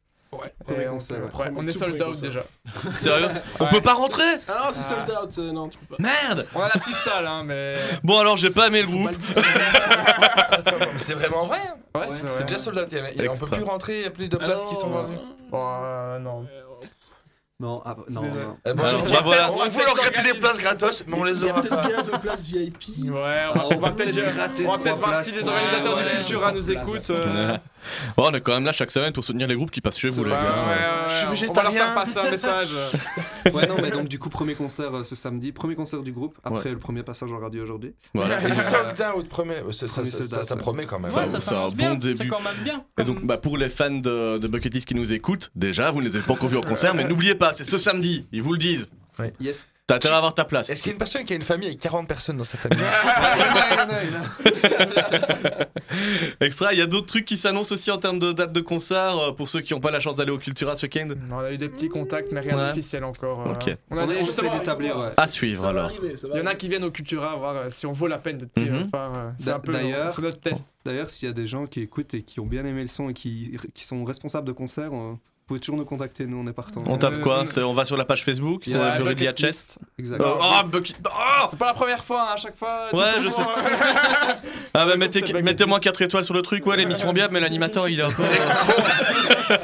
[0.41, 0.53] Ouais.
[0.65, 1.43] Premier concert, peut- ouais.
[1.45, 2.41] ouais, on est sold out déjà.
[2.93, 3.27] Sérieux
[3.59, 5.05] On peut pas rentrer Ah non, c'est Ah.
[5.05, 6.03] sold out, euh, non, tu peux pas.
[6.03, 7.75] Merde On a la petite salle, hein, mais.
[8.03, 9.11] Bon, alors, j'ai pas aimé le groupe.
[10.51, 12.43] Attends, mais c'est vraiment vrai hein Ouais, c'est C'est vrai.
[12.43, 13.55] déjà sold out, il y a- il y a- on peut Extra.
[13.57, 15.17] plus rentrer, il n'y a plus de places qui sont vendues.
[15.49, 16.45] Bon, euh, non.
[17.59, 18.41] Non, ah, non, Désolé.
[18.43, 18.57] non.
[18.65, 19.51] Eh ben, Alors, on bah, va voilà.
[19.53, 21.81] on peut-être leur gratter des places gratos, mais on les Il y a aura peut-être
[21.81, 21.87] pas.
[21.87, 22.83] bien deux places VIP.
[23.05, 25.09] Ouais, on va, Ah, on va peut peut-être peut-être gratter on va trois peut-être voir
[25.11, 27.09] places si les pour- organisateurs Ouais, du ouais, Cultura nous écoutent.
[27.11, 27.57] euh,
[28.17, 30.09] Bon, on est quand même là chaque semaine pour soutenir les groupes qui passent chez
[30.09, 30.43] vous, les ouais, gars.
[30.45, 31.71] ouais, Je suis on va leur végétarien.
[31.71, 32.69] faire passer un message.
[33.53, 36.37] Ouais, non, mais donc du coup, premier concert euh, ce samedi, premier concert du groupe,
[36.43, 36.71] après Ouais.
[36.71, 37.93] le premier passage en radio aujourd'hui.
[38.13, 38.41] Voilà.
[38.47, 39.61] Et sold out, promet.
[39.71, 40.59] Ça, ça, Premier ça, ça, ça ouais.
[40.61, 41.11] promet quand même.
[41.11, 41.95] Ça, Ouais, c'est ça un bon bien.
[41.95, 42.27] début.
[42.29, 42.83] Quand même bien.
[42.99, 45.99] Et donc, bah, pour les fans de, de Bucket List qui nous écoutent, déjà, vous
[46.01, 48.41] ne les avez pas encore vus au concert, mais n'oubliez pas, c'est ce samedi, ils
[48.41, 48.89] vous le disent.
[49.39, 49.67] Yes.
[49.85, 50.69] T'as intérêt à avoir ta place.
[50.69, 52.57] Est-ce qu'il y a une personne qui a une famille avec 40 personnes dans sa
[52.57, 52.79] famille
[56.39, 59.17] Extra, il y a d'autres trucs qui s'annoncent aussi en termes de date de concert
[59.19, 61.09] euh, pour ceux qui n'ont pas la chance d'aller au Cultura ce week-end?
[61.29, 62.67] On a eu des petits contacts, mais rien Ouais.
[62.69, 63.45] d'officiel encore.
[63.45, 63.53] euh.
[63.55, 63.75] Ok.
[63.91, 65.09] On a des- justement, d'établir, ouais.
[65.17, 65.85] À suivre alors.
[65.85, 68.19] arriver, Il y en a qui viennent au Cultura voir euh, si on vaut la
[68.19, 69.33] peine d'être pris par.
[69.37, 70.65] C'est D'a- un peu d'ailleurs- c'est notre test.
[70.85, 73.09] D'ailleurs, s'il y a des gens qui écoutent et qui ont bien aimé le son
[73.09, 76.47] et qui, qui sont responsables de concerts, euh, vous pouvez toujours nous contacter, nous on
[76.47, 76.81] est partants.
[76.87, 79.17] On tape Euh, quoi euh, On va sur la page Facebook, c'est Ouais, Bury the
[79.19, 79.47] bucket Hatchet.
[79.47, 79.77] list.
[79.99, 80.21] Exact.
[80.21, 80.95] Euh, Oh, Bucket.
[81.05, 82.87] Oh C'est pas la première fois, hein, à chaque fois.
[82.93, 83.41] Ouais, je sais.
[84.75, 87.87] Ah bah mettez- mettez-moi 4 étoiles sur le truc, ouais l'émission est bien mais l'animateur
[87.89, 88.23] il est un peu...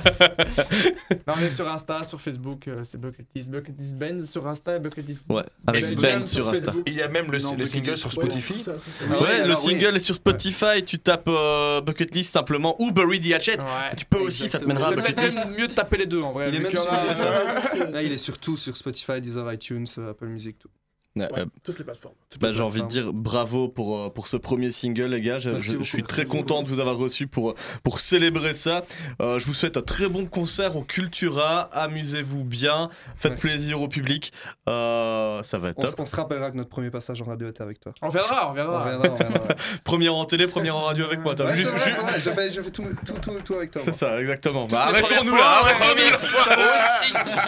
[1.28, 3.50] Non, on est sur Insta, sur Facebook, euh, c'est Bucket List.
[3.50, 5.26] Bucket List Ben sur Insta et Bucket List.
[5.30, 6.72] Ouais, avec Ben Ben Ben sur sur Insta.
[6.86, 8.60] Il y a même le, Non, le Bucket single sur Spotify.
[8.60, 8.86] ça, ça.
[9.10, 9.62] Ah Ouais, oui, le oui.
[9.62, 13.58] single est sur Spotify, tu tapes euh, Bucket List simplement ou Bury the Hatchet.
[13.60, 13.96] Ouais.
[13.98, 15.46] Tu peux aussi, ça te mènera à C'est Bucket peut-être List.
[15.48, 16.50] même mieux de taper les deux en vrai.
[16.50, 20.60] Il est même sur- Là, il est surtout sur Spotify, Deezer, iTunes, euh, Apple Music,
[20.60, 20.70] tout.
[21.18, 22.14] Ouais, euh, toutes les plateformes.
[22.40, 25.40] bah, j'ai envie de dire bravo pour, euh, pour ce premier single, les gars.
[25.40, 28.86] Je, suis très content de vous avoir reçu pour, pour célébrer ça.
[29.22, 31.62] Euh, je vous souhaite un très bon concert au Cultura.
[31.74, 32.90] Amusez-vous bien.
[33.18, 33.48] Faites Merci.
[33.48, 34.32] plaisir au public.
[34.70, 35.96] Euh, ça va être On, top.
[36.00, 37.92] on se rappellera que notre premier passage en radio était avec toi.
[38.02, 39.56] On reviendra, on reviendra, on ouais.
[39.84, 41.34] Première en télé, première en radio avec moi.
[41.34, 43.72] Ouais, Juste- vrai, juste- c'est vrai, je fais, je fais tout, tout, tout, tout avec
[43.72, 43.82] toi.
[43.84, 43.98] C'est moi.
[43.98, 44.68] ça, exactement.
[44.68, 47.40] Bah, arrêtons-nous là, fois, arrêtons-nous.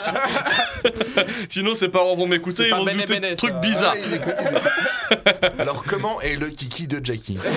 [1.49, 3.19] Sinon, ses parents vont m'écouter, ils vont se douter
[3.95, 5.20] ils écoutent.
[5.59, 7.37] Alors comment est le kiki de Jackie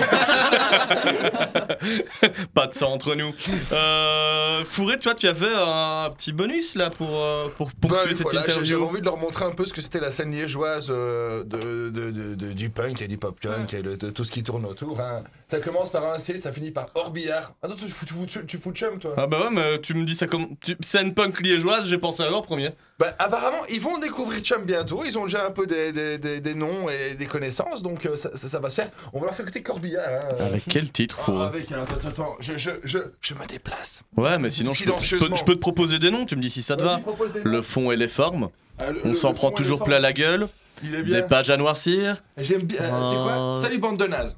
[2.53, 3.33] Pas de ça entre nous.
[3.71, 8.23] Euh, Fourré, toi, tu avais un petit bonus là pour, euh, pour Bah, poursuivre cette
[8.23, 8.85] voilà, j'ai- J'avais interview.
[8.87, 12.11] envie de leur montrer un peu ce que c'était la scène liégeoise euh, de, de-
[12.11, 14.65] de- de- du punk et du pop punk et de, de tout ce qui tourne
[14.65, 14.99] autour.
[14.99, 15.23] hein.
[15.47, 17.53] Ça commence par un C, ça finit par Orbillard.
[17.61, 19.93] Ah non, tu fous, tu fous, tu fous chum toi Ah bah ouais, mais tu
[19.93, 20.55] me dis ça comme.
[20.63, 20.75] Tu...
[20.81, 22.69] Scène punk liégeoise, j'ai pensé à eux en premier.
[22.97, 25.03] Bah, apparemment, ils vont découvrir Chum bientôt.
[25.05, 28.15] Ils ont déjà un peu des, des- des- des noms et des connaissances, donc euh,
[28.15, 28.89] ça, ça- ça va se faire.
[29.13, 30.05] On va leur faire écouter Corbillard.
[30.07, 30.35] hein.
[30.45, 34.03] Avec quel titre, Ah, Fourré avec, alors, attends, attends, je, je, je, je me déplace.
[34.17, 35.35] Ouais, mais sinon, je peux, je, peux, Silencieusement.
[35.35, 36.99] je peux te proposer des noms, tu me dis si ça te va.
[37.43, 38.49] Le fond et les formes.
[38.77, 40.47] Ah, le- On s'en prend toujours plein la gueule.
[40.83, 41.21] Il est bien.
[41.21, 42.17] Des pages à noircir.
[42.37, 42.81] J'aime bien.
[42.81, 44.35] euh, tu sais quoi Euh, Salut, bande de nazes.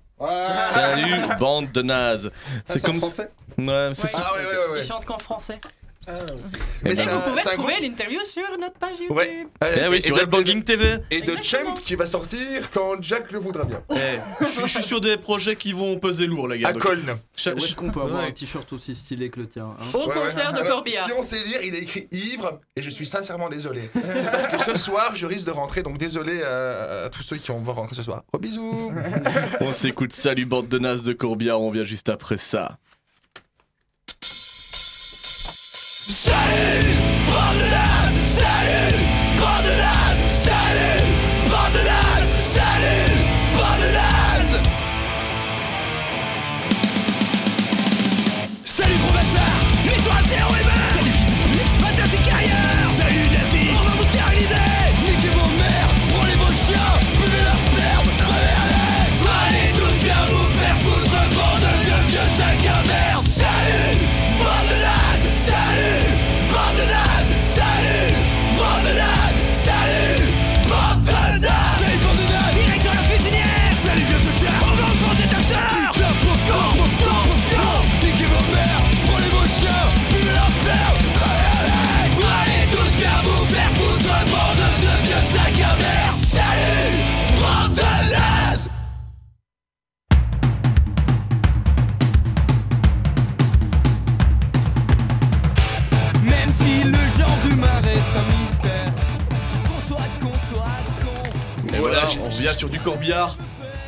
[0.73, 2.31] Salut, bande de nazes.
[2.65, 2.99] C'est c'est en comme.
[2.99, 4.23] français Ouais, c'est Ouais.
[4.23, 4.71] Ah ouais, ouais, ouais.
[4.73, 4.79] ouais.
[4.81, 5.59] Ils chantent qu'en français.
[6.83, 9.15] Mais Et c'est vous pouvez trouver groupe- l'interview sur notre page YouTube.
[9.17, 9.45] Ouais.
[9.61, 10.85] Eh oui, Et sur Headbanging TV.
[11.11, 11.35] Et de.
[11.43, 13.81] Champ qui va sortir quand Jack le voudra bien.
[13.91, 16.69] Eh, je suis- sur des projets qui vont peser lourd, les gars.
[16.69, 17.17] À Colne.
[17.37, 18.29] Est-ce qu'on peut avoir Ouais.
[18.29, 20.13] un t-shirt aussi stylé que le tien hein Au Ouais, ouais.
[20.13, 21.05] concert de Corbillard.
[21.05, 23.81] Si on sait lire, il est écrit ivre et je suis sincèrement désolé.
[23.93, 27.37] C'est parce que ce soir, je risque de rentrer, donc désolé à, à tous ceux
[27.37, 28.23] qui vont voir rentrer ce soir.
[28.31, 28.91] Gros bisous.
[29.61, 31.61] On s'écoute Salut, bande de nazes de Courbiard.
[31.61, 32.77] On vient juste après ça.
[36.19, 36.97] Salut,
[102.21, 103.37] on revient sur du Corbillard.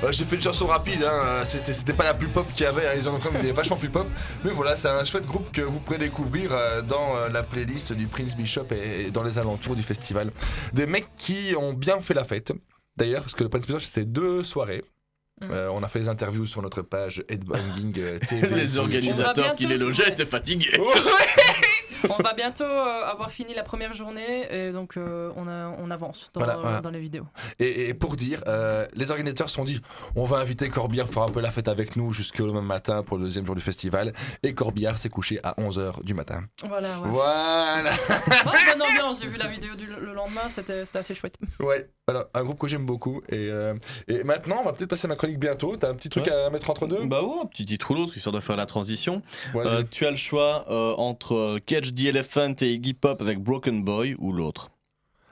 [0.03, 1.43] Euh, J'ai fait une chanson rapide, hein.
[1.43, 2.91] c'était pas la plus pop qu'il y avait, hein.
[2.97, 4.07] ils en ont quand même vachement plus pop.
[4.43, 7.93] Mais voilà, c'est un chouette groupe que vous pourrez découvrir euh, dans euh, la playlist
[7.93, 10.31] du Prince Bishop et, et dans les alentours du festival.
[10.73, 12.53] Des mecs qui ont bien fait la fête.
[12.95, 14.83] D'ailleurs, parce que le Prince Bishop c'était deux soirées.
[15.43, 18.55] Euh, on a fait les interviews sur notre page Headbanging euh, TV.
[18.55, 20.79] Les organisateurs qui les logeaient étaient fatigués.
[22.17, 25.91] On va bientôt euh, avoir fini la première journée et donc euh, on, a- on
[25.91, 26.79] avance dans, Voilà, voilà.
[26.79, 27.25] dans les vidéos.
[27.59, 29.81] Et, et pour dire, euh, les organisateurs se sont dit
[30.15, 33.03] on va inviter Corbillard pour faire un peu la fête avec nous jusqu'au même matin
[33.03, 34.13] pour le deuxième jour du festival.
[34.43, 36.45] Et Corbillard s'est couché à 11h du matin.
[36.65, 37.09] Voilà, ouais.
[37.09, 41.35] Voilà Ouais, bonne ambiance, j'ai vu la vidéo du, le lendemain, c'était c'était assez chouette.
[41.59, 43.21] Ouais, voilà, un groupe que j'aime beaucoup.
[43.27, 43.73] Et, euh,
[44.07, 45.75] et maintenant, on va peut-être passer à ma chronique bientôt.
[45.77, 47.05] T'as un petit truc à mettre entre deux?
[47.05, 49.21] Bah ouais, un petit titre ou l'autre, histoire de faire la transition.
[49.55, 53.39] Euh, tu as le choix euh, entre euh, Catch the Elephant et Iggy Pop avec
[53.39, 54.69] Broken Boy ou l'autre.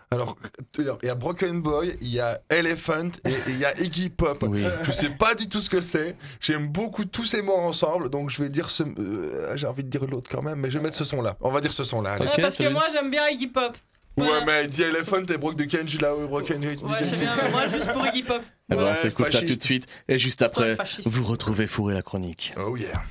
[0.09, 0.37] Alors,
[0.79, 4.45] il y a Broken Boy, il y a Elephant et il y a Iggy Pop.
[4.83, 6.15] Je sais pas du tout ce que c'est.
[6.39, 8.83] J'aime beaucoup tous ces mots ensemble, donc je vais dire ce.
[8.83, 11.35] euh, J'ai envie de dire l'autre quand même, mais je vais mettre ce son-là.
[11.41, 12.15] On va dire ce son-là.
[12.19, 13.77] Ouais, parce que moi j'aime bien Iggy Pop.
[14.17, 17.91] Ouais, mais The Elephant et Broke de Kenji là, Broken Ouais, c'est bien, moi juste
[17.91, 18.41] pour Iggy Pop.
[18.71, 19.85] Eh ben, Ouais, on s'écoute ça tout de suite.
[20.07, 20.75] Et juste après,
[21.05, 22.53] vous retrouvez Fourré la chronique.
[22.57, 23.03] Oh yeah.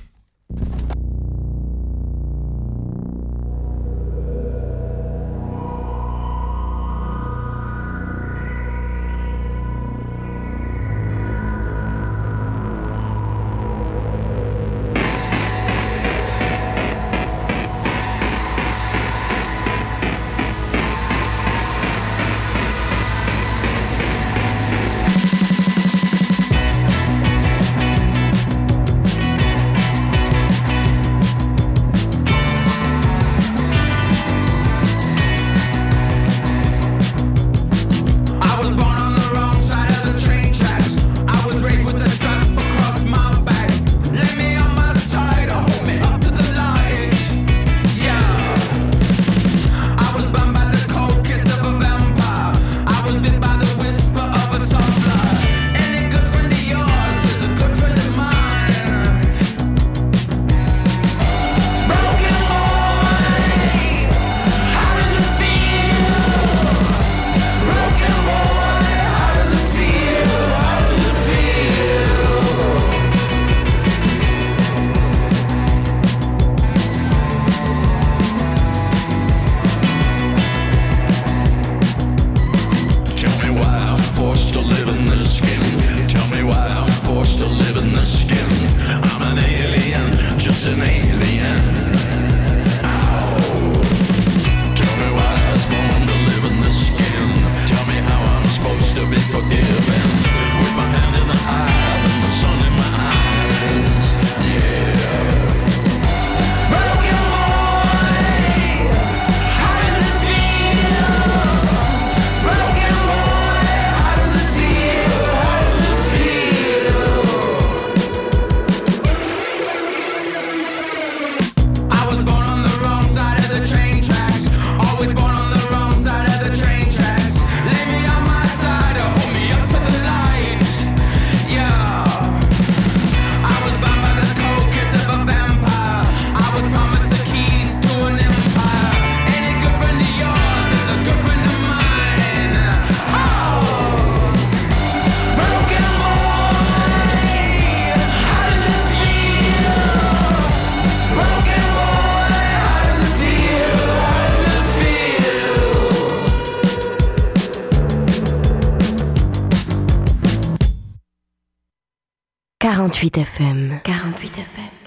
[162.97, 163.79] 48 FM.
[163.83, 164.77] 48 FM.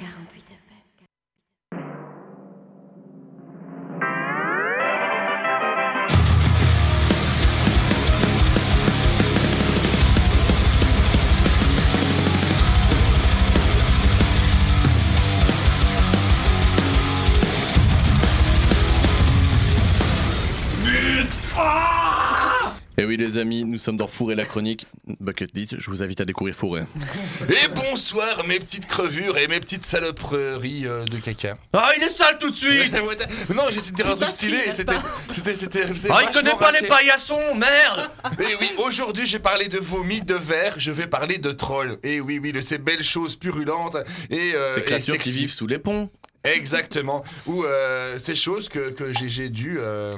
[22.99, 24.85] Et oui les amis, nous sommes dans Fourré la chronique.
[25.31, 26.83] Bucket List, je vous invite à découvrir Fourré.
[27.49, 31.57] Et bonsoir mes petites crevures et mes petites saloperies euh, de caca.
[31.73, 32.93] Ah il est sale tout de suite
[33.55, 34.95] Non j'essaie de dire un truc stylé et c'était...
[35.33, 35.55] C'était...
[35.55, 36.89] c'était, c'était Ah il connaît pas les raté.
[36.89, 41.53] paillassons, merde Et oui, aujourd'hui j'ai parlé de vomi, de verre, je vais parler de
[41.53, 41.99] trolls.
[42.03, 43.99] Et oui, oui, de ces belles choses purulentes
[44.31, 45.39] et euh, Ces et créatures qui sexy.
[45.39, 46.11] vivent sous les ponts.
[46.43, 47.23] Exactement.
[47.47, 50.17] Ou euh, ces choses que, que j'ai, j'ai dû euh,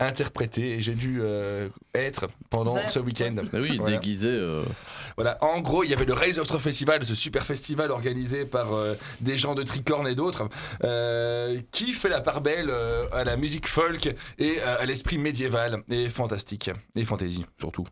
[0.00, 3.34] interpréter et j'ai dû euh, être pendant ce week-end.
[3.52, 3.96] Ah oui, Voilà.
[3.96, 4.28] déguisé.
[4.28, 4.64] euh,
[5.16, 8.72] Voilà, en gros, il y avait le Raise of Festival, ce super festival organisé par
[8.74, 10.48] euh, des gens de Tricorne et d'autres,
[10.84, 14.06] euh, qui fait la part belle euh, à la musique folk
[14.38, 17.86] et euh, à l'esprit médiéval et fantastique, et fantasy surtout.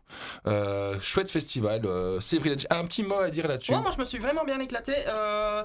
[0.47, 4.05] Euh, chouette festival, euh, Séverine, un petit mot à dire là-dessus Ouais, moi je me
[4.05, 4.93] suis vraiment bien éclaté.
[5.07, 5.63] Euh,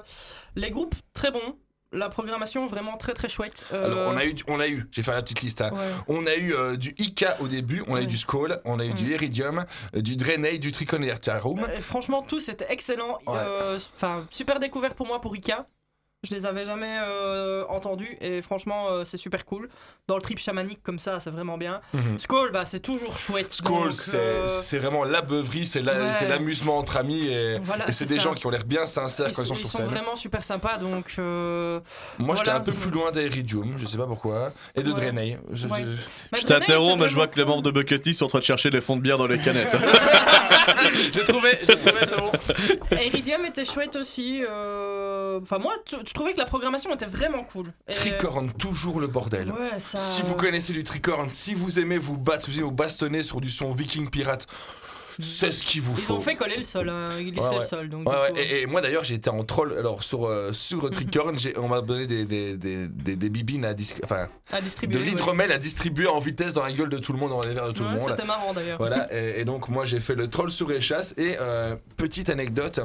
[0.55, 1.57] les groupes très bons.
[1.91, 3.65] La programmation vraiment très très chouette.
[3.71, 5.61] Euh, Alors on a eu, on a eu, j'ai fait la petite liste.
[5.61, 5.71] hein.
[5.73, 5.79] Ouais.
[6.07, 8.85] On a eu euh, du Ika au début, on a eu du Skull, on a
[8.85, 9.11] eu du Mm.
[9.11, 11.59] Iridium, euh, du Draenei, du Tricon et Room.
[11.59, 13.19] Euh, franchement, tout c'était excellent.
[13.29, 15.67] Euh, Enfin, super découverte pour moi pour Ika.
[16.25, 19.69] Je les avais jamais euh, entendus et franchement, euh, c'est super cool.
[20.07, 21.81] Dans le trip chamanique comme ça, c'est vraiment bien.
[21.93, 22.19] Mhm.
[22.19, 23.51] Skull, bah, c'est toujours chouette.
[23.53, 26.11] Skull, donc, c'est euh, c'est vraiment la beuverie, c'est la- ouais.
[26.17, 28.25] c'est l'amusement entre amis et, Voilà, et c'est c'est des ça.
[28.25, 29.87] gens qui ont l'air bien sincères ils, quand ils sont ils sur sont scène.
[29.87, 31.13] vraiment super sympas donc.
[31.19, 31.79] euh,
[32.19, 34.99] Moi j'étais un peu plus loin d'Iridium, je sais pas pourquoi, et de Ouais.
[35.01, 35.37] Draenei.
[35.51, 35.79] Je- Ouais.
[35.79, 35.83] je-
[36.31, 38.29] Mais Je Draenei, t'interromps, mais je vois que les membres de Bucket List sont en
[38.29, 39.75] train de chercher les fonds de bière dans les canettes.
[41.13, 42.31] J'ai trouvé, j'ai trouvé, c'est bon.
[43.01, 44.43] Iridium était chouette aussi.
[44.47, 47.71] euh, Enfin, moi, je trouvais que la programmation était vraiment cool.
[47.87, 49.51] Et- Tricorne, toujours le bordel.
[49.51, 49.97] Ouais, ça.
[49.97, 53.21] Si vous connaissez du tricorne, si vous aimez vous battre, si vous aimez vous bastonner
[53.23, 54.47] sur du son viking pirate,
[55.19, 56.13] c'est ce qu'il vous Ils faut.
[56.15, 57.65] ont fait coller le sol, hein, ils glissaient Ouais, le ouais.
[57.65, 57.89] sol.
[57.89, 60.51] Donc, Ouais, ouais, coup, Et, et moi d'ailleurs j'ai été en troll alors sur euh,
[60.51, 64.61] sur Tricorn on m'a donné des des, des, des, des bibines à dis- enfin À
[64.61, 65.05] distribuer, de ouais.
[65.09, 67.67] l'hydromel à distribuer en vitesse dans la gueule de tout le monde dans les verres
[67.67, 68.77] de tout Ouais, le monde C'était marrant d'ailleurs.
[68.77, 72.79] voilà et, et donc moi j'ai fait le troll sur échasse et euh, petite anecdote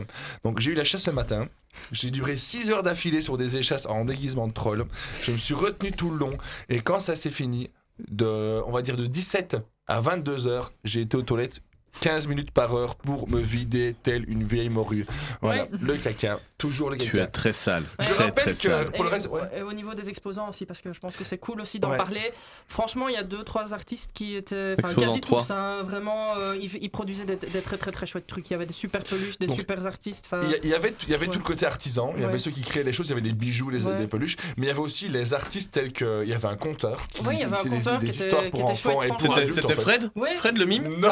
[0.45, 1.49] donc j'ai eu la chasse le matin
[1.93, 4.87] j'ai duré 6 heures d'affilée sur des échasses en déguisement de troll
[5.23, 6.33] je me suis retenu tout le long
[6.69, 7.71] et quand ça s'est fini
[8.09, 11.61] de on va dire de 17 à 22 heures j'ai été aux toilettes
[12.01, 15.07] 15 minutes par heure pour me vider telle une vieille morue.
[15.43, 15.71] Voilà, Ouais.
[15.81, 17.11] le caca, toujours le caca.
[17.11, 17.85] tu es très sale.
[17.99, 18.91] Je très rappelle très que- sale.
[18.93, 19.41] pour le Et- reste, ouais.
[19.57, 21.91] Et au niveau des exposants aussi, parce que je pense que c'est cool aussi d'en
[21.91, 21.97] Ouais.
[21.97, 22.33] parler.
[22.69, 24.77] Franchement, il y a deux, trois artistes qui étaient.
[24.97, 25.41] Quasi trois.
[25.43, 26.37] tous, hein, vraiment.
[26.39, 28.49] euh, ils, ils produisaient des, des très, très, très chouettes trucs.
[28.51, 30.27] Il y avait des super peluches, des Donc, super artistes.
[30.63, 31.33] Il y, avait, il y avait ouais.
[31.33, 33.21] tout le côté artisan, il y avait ceux qui créaient des choses, il y avait
[33.23, 33.97] des bijoux, les, Ouais.
[33.97, 36.23] des peluches, mais il y avait aussi les artistes tels que.
[36.25, 38.25] Il y avait un conteur Ouais, il y avait un des- conteur des, qui était-
[38.25, 39.53] histoires qui pour était enfants chouette, pour adultes.
[39.55, 39.75] C'était.
[39.77, 40.11] Fred?
[40.39, 40.89] Fred le mime?
[40.99, 41.09] Non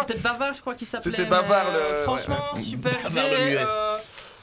[0.00, 1.10] C'était Bavard, je crois qu'il s'appelait.
[1.16, 2.92] C'était Bavard, euh, le- Franchement, super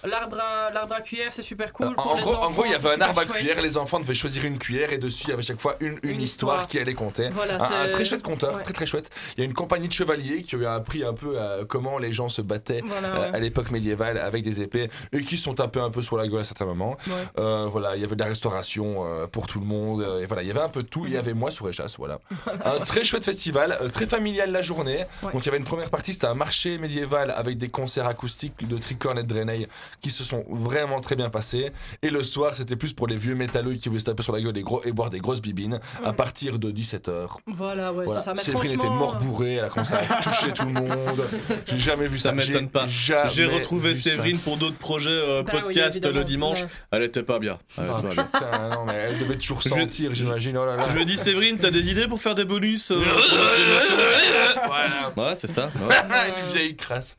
[0.06, 1.88] Euh, L'arbre à, l'arbre à cuillère, c'est super cool.
[1.88, 3.38] En, Pour en les gros, en enfants, gros, il y avait un arbre à chouette.
[3.38, 6.00] cuillère, les enfants devaient choisir une cuillère et dessus il y avait chaque fois une,
[6.04, 6.68] une Une histoire, histoire.
[6.68, 7.30] qui allait compter.
[7.30, 8.64] Voilà, un, très chouette conteur, ouais.
[8.64, 9.10] très très chouette.
[9.36, 12.14] Il y a une compagnie de chevaliers qui ont appris un peu à comment les
[12.14, 13.36] gens se battaient Voilà, euh, ouais.
[13.36, 16.42] à l'époque médiévale avec des épées et qui sont tapés un peu sur la gueule
[16.42, 16.98] à certains moments.
[17.08, 17.14] Ouais.
[17.40, 20.02] Euh, voilà, il y avait de la restauration euh, pour tout le monde.
[20.02, 21.06] euh, et voilà, il y avait un peu de tout.
[21.06, 22.20] Il y avait moi sur Échasse, voilà.
[22.64, 25.06] un très chouette festival, euh, très familial la journée.
[25.22, 28.68] Donc il y avait une première partie, c'était un marché médiéval avec des concerts acoustiques
[28.68, 29.68] de Tricorne et de Draenei
[30.02, 31.72] qui se sont vraiment très bien passés.
[32.02, 34.42] Et le soir, c'était plus pour les vieux métalleux qui voulaient se taper sur la
[34.42, 37.28] gueule et, gros, et boire des grosses bibines à partir de 17h.
[37.48, 38.22] Voilà, ouais, Voilà.
[38.22, 38.34] ça.
[38.34, 41.22] Mais Séverine était mort bourré, elle a commencé à toucher tout le monde.
[41.68, 42.30] J'ai jamais vu ça.
[42.30, 42.86] Ça m'étonne pas.
[42.88, 44.12] J'ai retrouvé ça.
[44.12, 46.62] Séverine pour d'autres projets euh, Bah podcast le dimanche.
[46.62, 46.68] ouais.
[46.92, 47.58] Elle était pas bien.
[47.78, 48.24] Elle était Ah, pas bien.
[48.24, 50.58] putain, non, mais elle devait toujours sentir, j'imagine.
[50.58, 50.86] Oh là là.
[50.90, 53.00] Je lui ai dit Séverine, t'as des idées pour faire des bonus euh.
[55.18, 55.72] Ouais, c'est ça.
[55.76, 55.96] ouais.
[56.44, 57.18] Une vieille crasse.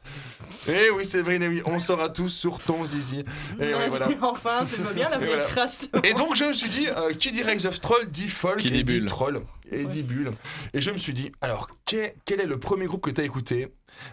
[0.69, 3.21] Eh oui, Séverine, eh oui, on saura tous sur ton zizi.
[3.61, 4.09] Et oui, voilà.
[4.23, 5.45] enfin, tu veux bien la Et vieille voilà.
[5.45, 5.89] crasse.
[6.05, 8.69] Et donc je me suis dit, euh, qui dit Rise of Troll dit folk Qui
[8.69, 9.07] et dit dit bulle.
[9.07, 10.31] troll et dit bulle.
[10.75, 13.25] Et je me suis dit, alors quel, quel est le premier groupe que tu as
[13.25, 13.69] écouté?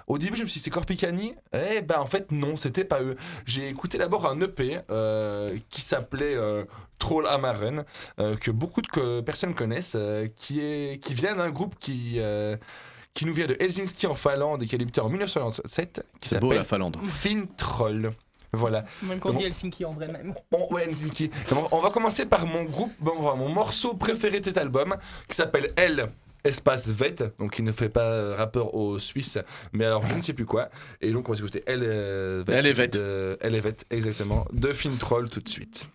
[0.07, 1.35] Au début je me suis dit c'est Corpicani?
[1.53, 3.15] Eh ben en fait non, c'était pas eux.
[3.45, 6.65] J'ai écouté d'abord un EP euh, qui s'appelait euh,
[6.97, 7.85] Troll Amaren,
[8.19, 12.19] euh, que beaucoup de personnes connaissent, euh, qui, est, qui vient d'un groupe qui...
[13.15, 16.39] qui nous vient de Helsinki en Finlande et qui a débuté en 1997, qui C'est
[16.39, 16.97] beau s'appelle la Finlande.
[17.07, 18.11] Fin Troll.
[18.53, 18.85] Voilà.
[19.01, 19.39] Même qu'on Bon.
[19.39, 20.33] dit Helsinki en vrai même.
[20.51, 21.31] On, ouais, Helsinki.
[21.71, 24.95] On va commencer par mon groupe, bon, mon morceau préféré de cet album,
[25.27, 26.07] qui s'appelle Elle.
[26.43, 29.39] espace Vet, donc il ne fait pas rappeur au Suisse,
[29.73, 30.69] mais alors je ne sais plus quoi.
[31.01, 32.87] Et donc on va écouter Elle, euh, Vet Elle est Vet.
[32.89, 35.87] de- Elle est Vet, exactement, de Film Troll tout de suite.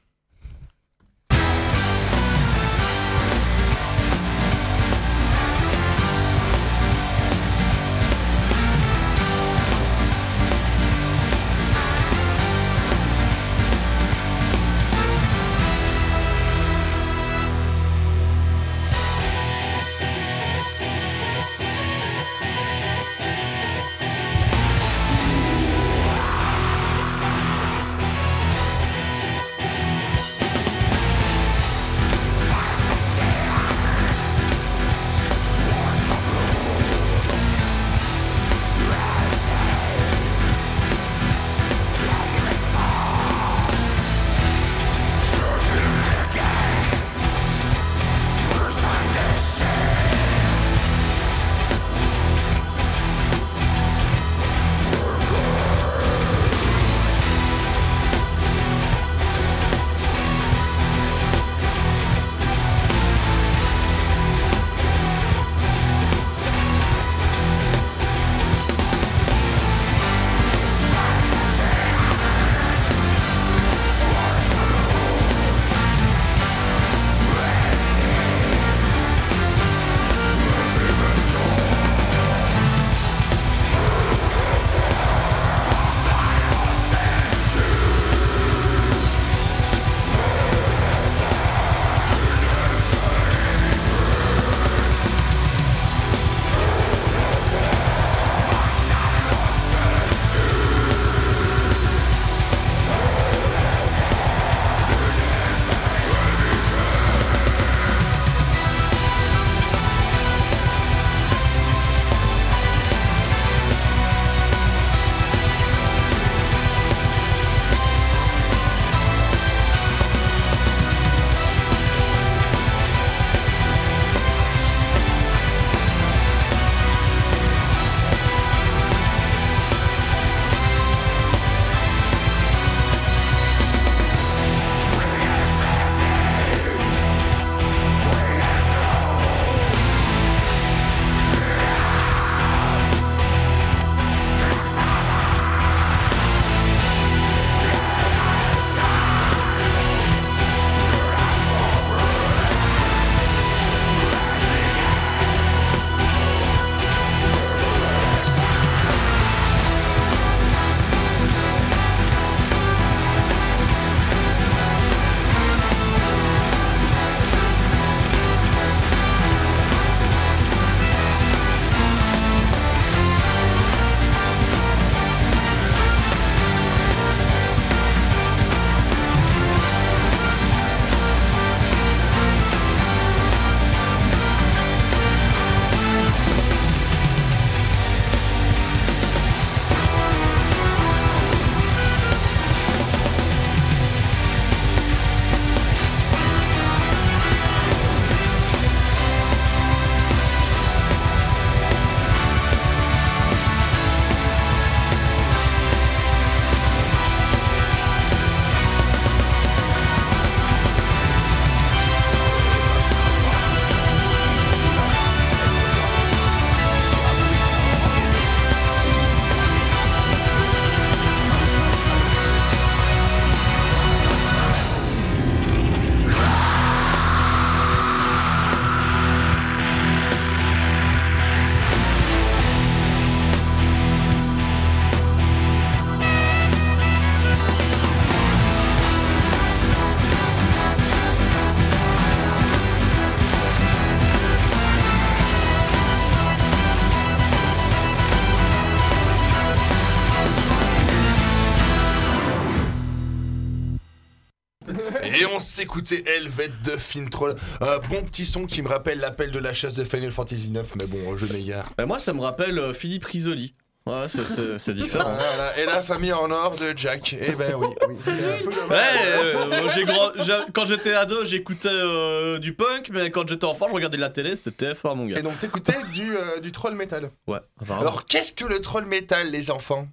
[255.65, 257.35] S'écoutait Helvet de Fintroll.
[257.61, 260.73] Un bon petit son qui me rappelle l'appel de la chasse de Final Fantasy 9,
[260.81, 261.71] mais bon, je m'égare.
[261.77, 263.53] Bah, moi, ça me rappelle euh, Philippe Risoli.
[263.87, 265.11] Ouais, c'est- différent.
[265.19, 267.15] Voilà, et la famille en or de Jack.
[267.21, 267.67] Eh ben oui.
[267.91, 267.95] oui.
[268.03, 268.71] C'est un peu dommage.
[268.71, 273.29] Ouais, euh, moi, j'ai grand- j'ai- quand j'étais ado, j'écoutais euh, du punk, mais quand
[273.29, 275.19] j'étais enfant, je regardais la télé, c'était TF1, mon gars.
[275.19, 277.11] Et donc t'écoutais du, euh, du troll metal.
[277.27, 277.83] Ouais, apparemment.
[277.87, 279.87] Alors qu'est-ce que le troll metal, les enfants?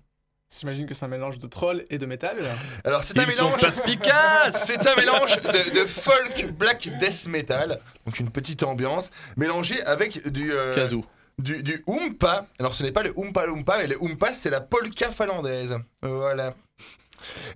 [0.50, 2.38] J'imagine que c'est un mélange de troll et de métal.
[2.86, 3.60] Alors c'est un mélange.
[3.60, 10.26] C'est un mélange de, de folk black death metal, donc une petite ambiance mélangée avec
[10.32, 11.04] du euh, Kazoo.
[11.38, 12.48] du, du oompa.
[12.60, 15.78] Alors ce n'est pas le oompa loompa, mais le oompa c'est la polka finlandaise.
[16.02, 16.54] Voilà.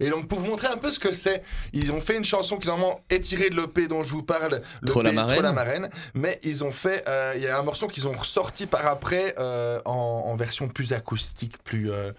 [0.01, 2.57] Et donc pour vous montrer un peu ce que c'est, ils ont fait une chanson
[2.57, 5.33] qui normalement est tirée de l'EP dont je vous parle, l'EP Trollamarène.
[5.35, 8.85] Trollamarène, mais ils ont fait, euh, il y a un morceau qu'ils ont ressorti par
[8.87, 9.93] après euh, en,
[10.27, 12.11] en version plus acoustique, plus euh,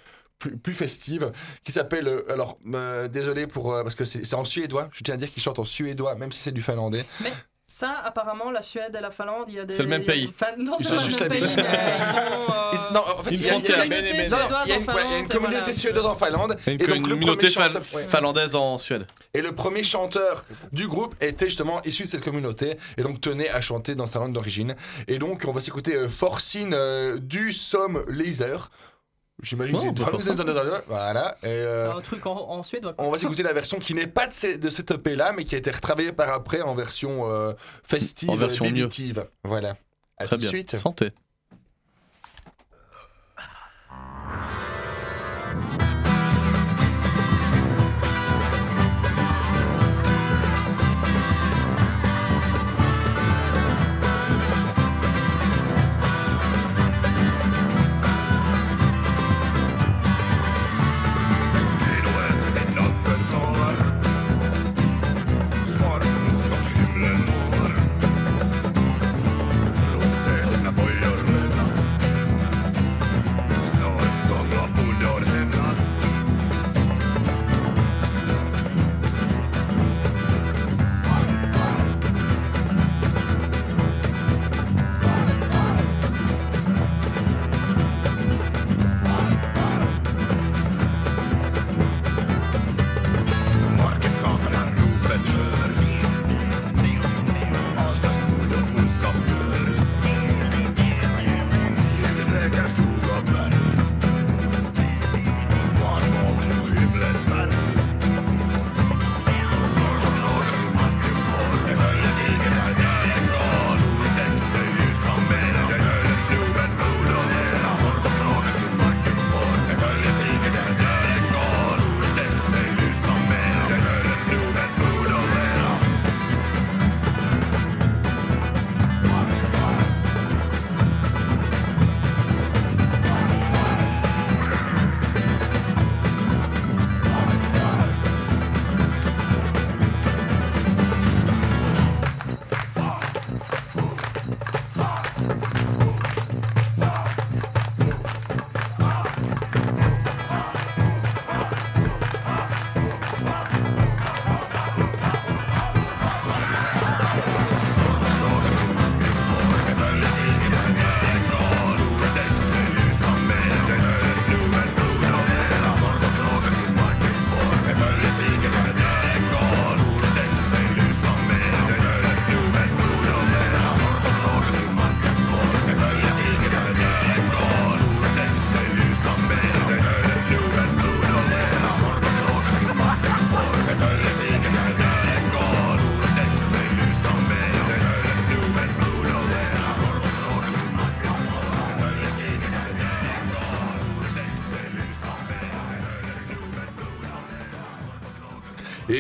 [0.43, 1.31] plus, plus festive,
[1.65, 5.15] qui s'appelle, euh, alors euh, désolé pour, euh, parce que c'est en suédois, je tiens
[5.15, 7.05] à dire qu'ils chantent en suédois, même si c'est du finlandais.
[7.23, 7.33] Mais
[7.69, 9.75] ça, apparemment, la Suède et la Finlande, il y a des.
[9.75, 10.31] C'est le même pays.
[10.59, 11.43] Non, Ils c'est sont juste même pays.
[11.43, 11.63] habitués.
[11.63, 12.53] mais Ils ont.
[12.55, 14.61] euh, Ils- non, en fait, Une il y a- Une communauté une- suédoise en ouais,
[14.67, 15.73] il y a une Finlande, communauté voilà.
[15.73, 16.57] suédoise en Finlande.
[16.67, 17.49] Une, et donc, le communauté
[18.11, 19.07] finlandaise en Suède.
[19.33, 23.49] Et le premier chanteur du groupe était justement issu de cette communauté et donc tenait
[23.49, 24.77] à chanter dans sa langue d'origine.
[25.09, 28.71] Et donc on va s'écouter euh, Forcine euh, du Somme Laser.
[29.43, 29.89] J'imagine que c'est
[30.87, 31.37] voilà.
[31.45, 32.95] Euh, C'est un truc en, en suédois.
[32.99, 35.45] on va s'écouter la version qui n'est pas de, ces- de cette EP là, mais
[35.45, 37.53] qui a été retravaillée par après en version euh,
[37.83, 38.89] festive, En version mieux.
[39.45, 39.75] Voilà.
[40.19, 40.49] À Très tout bien.
[40.51, 40.77] suite.
[40.77, 41.11] Santé.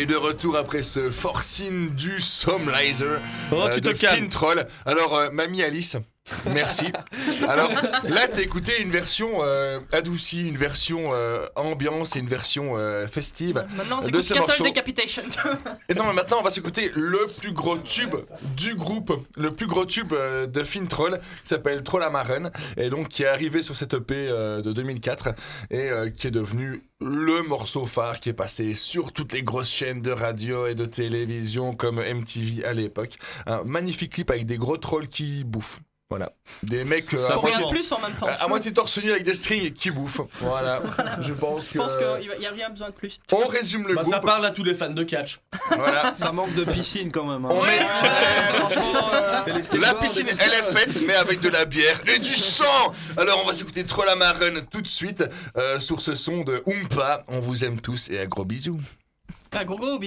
[0.02, 3.20] Et de retour après ce forcing du Somlizer
[3.52, 4.16] Oh, tu te de.
[4.16, 4.66] Finn Troll.
[4.84, 5.96] Alors, euh, mamie Alice,
[6.52, 6.86] merci.
[7.48, 7.70] Alors
[8.04, 13.06] là, t'as écouté une version euh, adoucie, une version euh, ambiance et une version euh,
[13.06, 14.64] festive Maintenant, c'est de ce Cattle morceau.
[14.64, 15.22] Decapitation.
[15.88, 18.14] Et non, mais maintenant, on va s'écouter le plus gros tube
[18.56, 23.08] du groupe, le plus gros tube euh, de Finn Troll, qui s'appelle Trollamaren, et donc
[23.08, 25.34] qui est arrivé sur cette EP euh, de 2004,
[25.70, 29.70] et euh, qui est devenu le morceau phare qui est passé sur toutes les grosses
[29.70, 33.18] chaînes de radio et de télévision comme MTV à l'époque.
[33.46, 35.80] Un magnifique clip avec des gros trolls qui bouffent.
[36.12, 36.30] Voilà.
[36.62, 38.26] Des mecs euh, Ça à, Pour rien moitié, de plus en même temps.
[38.26, 40.20] à- à moitié torse nu avec des strings qui bouffent.
[40.40, 40.82] Voilà.
[41.22, 41.72] Je pense que.
[41.72, 43.18] Je pense qu'il n'y a rien besoin de plus.
[43.32, 44.12] On résume le Bah, groupe.
[44.12, 45.40] ça parle à tous les fans de catch.
[45.70, 46.12] Voilà.
[46.18, 47.44] Ça manque de piscine quand même.
[47.46, 47.48] hein.
[47.50, 47.78] On met-
[49.46, 52.92] La skateboards piscine, elle est faite, mais avec de la bière et du sang.
[53.16, 55.24] Alors, on va s'écouter Trollamaren tout de suite
[55.56, 57.24] euh, sur ce son de Oompa.
[57.28, 58.78] On vous aime tous et un gros bisou.
[59.52, 59.98] Un gros gros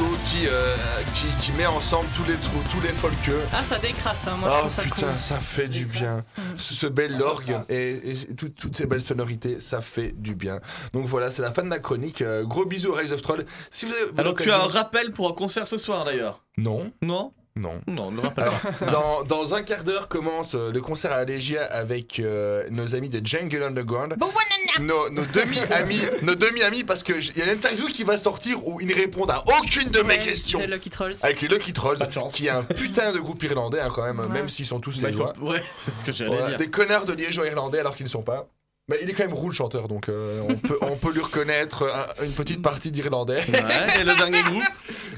[0.00, 0.76] morceau qui, euh,
[1.14, 3.32] qui, qui met ensemble tous les trous, tous les folkeux.
[3.52, 4.36] Ah, ça décrasse, hein.
[4.40, 5.18] moi je Oh trouve ça putain, cool.
[5.18, 6.24] ça fait du bien.
[6.56, 10.60] Ce, ce bel orgue et, et tout- toutes ces belles sonorités, ça fait du bien.
[10.92, 12.22] Donc voilà, c'est la fin de ma chronique.
[12.22, 13.44] Euh, gros bisous au Rise of Troll.
[13.70, 16.42] Si vous avez Alors tu as un rappel pour un concert ce soir d'ailleurs?
[16.56, 16.90] Non.
[17.02, 17.32] Non?
[17.56, 17.80] Non.
[17.86, 18.46] Non, ne le rappelle
[18.80, 18.86] pas.
[18.90, 23.08] dans, dans un quart d'heure commence euh, le concert à Légia avec euh, nos amis
[23.10, 24.16] de Jungle Underground.
[24.80, 28.80] Nos, nos demi-amis, nos demi-amis, parce qu'il y a une interview qui va sortir où
[28.80, 30.58] ils ne répondent à aucune de mes questions.
[30.58, 31.14] c'est Lucky Trolls.
[31.22, 31.98] Avec les Lucky Trolls,
[32.32, 34.28] qui est un putain de groupe irlandais hein, quand même, Ouais.
[34.28, 36.58] même s'ils sont tous Bah, les ils sont- Ouais, c'est ce que j'allais Voilà, dire.
[36.58, 38.48] Des connards de liégeois irlandais alors qu'ils ne sont pas.
[38.86, 41.20] Mais il est quand même roux le chanteur, donc euh, on, peut, on peut lui
[41.22, 43.42] reconnaître un- une petite partie d'irlandais.
[43.48, 44.62] Ouais, et le dernier groupe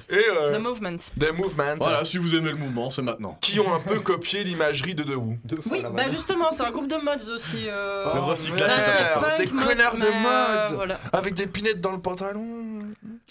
[0.09, 0.98] Et euh, The Movement.
[1.18, 1.76] The Movement.
[1.80, 3.36] Voilà, si vous aimez le mouvement, c'est maintenant.
[3.40, 5.36] Qui ont un peu copié l'imagerie de The Who.
[5.68, 7.66] Oui, bah justement, c'est un groupe de mods aussi.
[7.68, 9.36] euh, Oh, Le recyclage, c'est merde, important.
[9.36, 10.12] Des connards de euh,
[10.70, 11.01] mods voilà.
[11.12, 12.44] Avec des pinettes dans le pantalon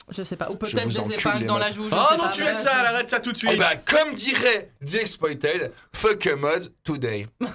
[0.10, 1.88] Je sais pas, ou peut-être des épingles les dans la joue.
[1.90, 3.52] je Oh sais non, pas, tu es sale, arrête ça tout de suite.
[3.53, 7.28] Eh bah, comme dirait The Exploited, fuck a mod today.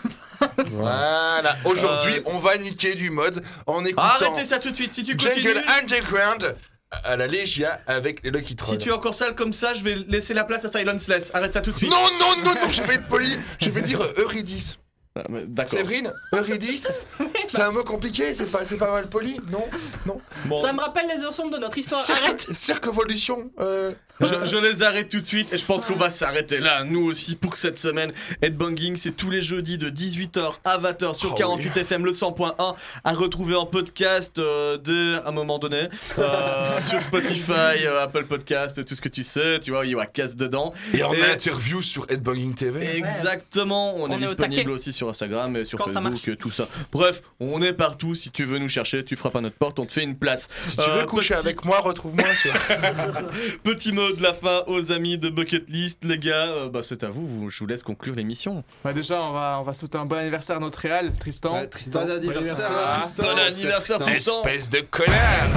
[0.71, 5.05] voilà, aujourd'hui, on va niquer du mod en écoutant Arrêtez ça tout de suite, si
[5.05, 5.43] tu continues.
[5.43, 6.57] Jungle Underground
[7.05, 8.79] à la Légia avec les Lucky Trolls.
[8.79, 11.31] Si tu es encore sale comme ça, je vais laisser la place à Silenceless.
[11.35, 11.91] Arrête ça tout de suite.
[11.91, 13.39] Non, non, non, non, je vais être poli.
[13.61, 14.80] Je vais dire euh, Eurydice.
[15.17, 15.79] Ah, D'accord.
[15.79, 16.87] Séverine, Eurydice,
[17.49, 19.65] c'est un mot compliqué, c'est pas, c'est pas mal poli, non
[20.07, 20.21] Non.
[20.45, 22.01] Bon, Ça me rappelle les heures sombres de notre histoire.
[22.11, 23.51] Arrête Cirque, Cirquevolution.
[23.59, 26.85] Euh, je, je les arrête tout de suite et je pense qu'on va s'arrêter là,
[26.85, 28.13] nous aussi, pour cette semaine.
[28.41, 32.77] Headbanging, c'est tous les jeudis de 18h à 20h sur Oh 48 FM, le 100.1,
[33.03, 35.89] à retrouver en podcast euh, dès un moment donné,
[36.19, 39.99] euh, sur Spotify, euh, Apple Podcast, tout ce que tu sais, tu vois, il y
[40.01, 40.73] a casse dedans.
[40.95, 42.97] et en Et- interview sur Headbanging TV.
[42.99, 46.17] Exactement, on, On est, est au disponible aussi sur Instagram et sur Quand ça marche.
[46.17, 46.69] Facebook, tout ça.
[46.93, 48.15] Bref, on est partout.
[48.15, 50.49] Si tu veux nous chercher, tu frappes à notre porte, on te fait une place.
[50.65, 52.53] Si tu veux Euh, coucher petit- avec moi, retrouve-moi sur.
[53.63, 56.49] Petit mot de la fin aux amis de Bucket List, les gars.
[56.49, 58.65] euh, bah, c'est à vous, je vous laisse conclure l'émission.
[58.85, 61.55] Bah déjà, on va, on va souhaiter un bon anniversaire à notre Réal, Tristan.
[61.55, 62.05] Ouais, Tristan.
[62.05, 62.99] Bon anniversaire.
[63.01, 63.23] Tristan.
[63.23, 64.43] Bon anniversaire, Tristan.
[64.45, 65.49] Espèce de connard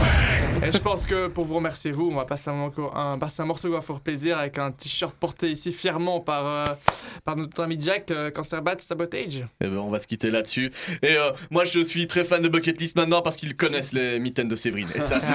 [0.66, 3.46] Et je pense que pour vous remercier, vous, on va passer un, un, passer un
[3.46, 6.74] morceau à fort plaisir avec un t-shirt porté ici fièrement par, euh,
[7.26, 9.38] par notre ami Jack, euh, Cancerbat Sabotage.
[9.62, 10.72] Et ben, on va se quitter là-dessus.
[11.02, 14.20] Et euh, moi, je suis très fan de Bucket List maintenant parce qu'ils connaissent les
[14.20, 14.90] mitaines de Séverine.
[14.96, 15.34] Et ça, c'est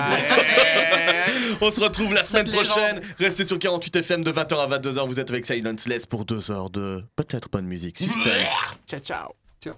[1.60, 3.02] On se retrouve la semaine prochaine.
[3.18, 5.06] Restez sur 48 FM de 20h à 22h.
[5.06, 7.98] Vous êtes avec Silence Less pour deux heures de peut-être bonne musique.
[7.98, 8.76] Suspense.
[8.86, 9.74] Ciao, ciao.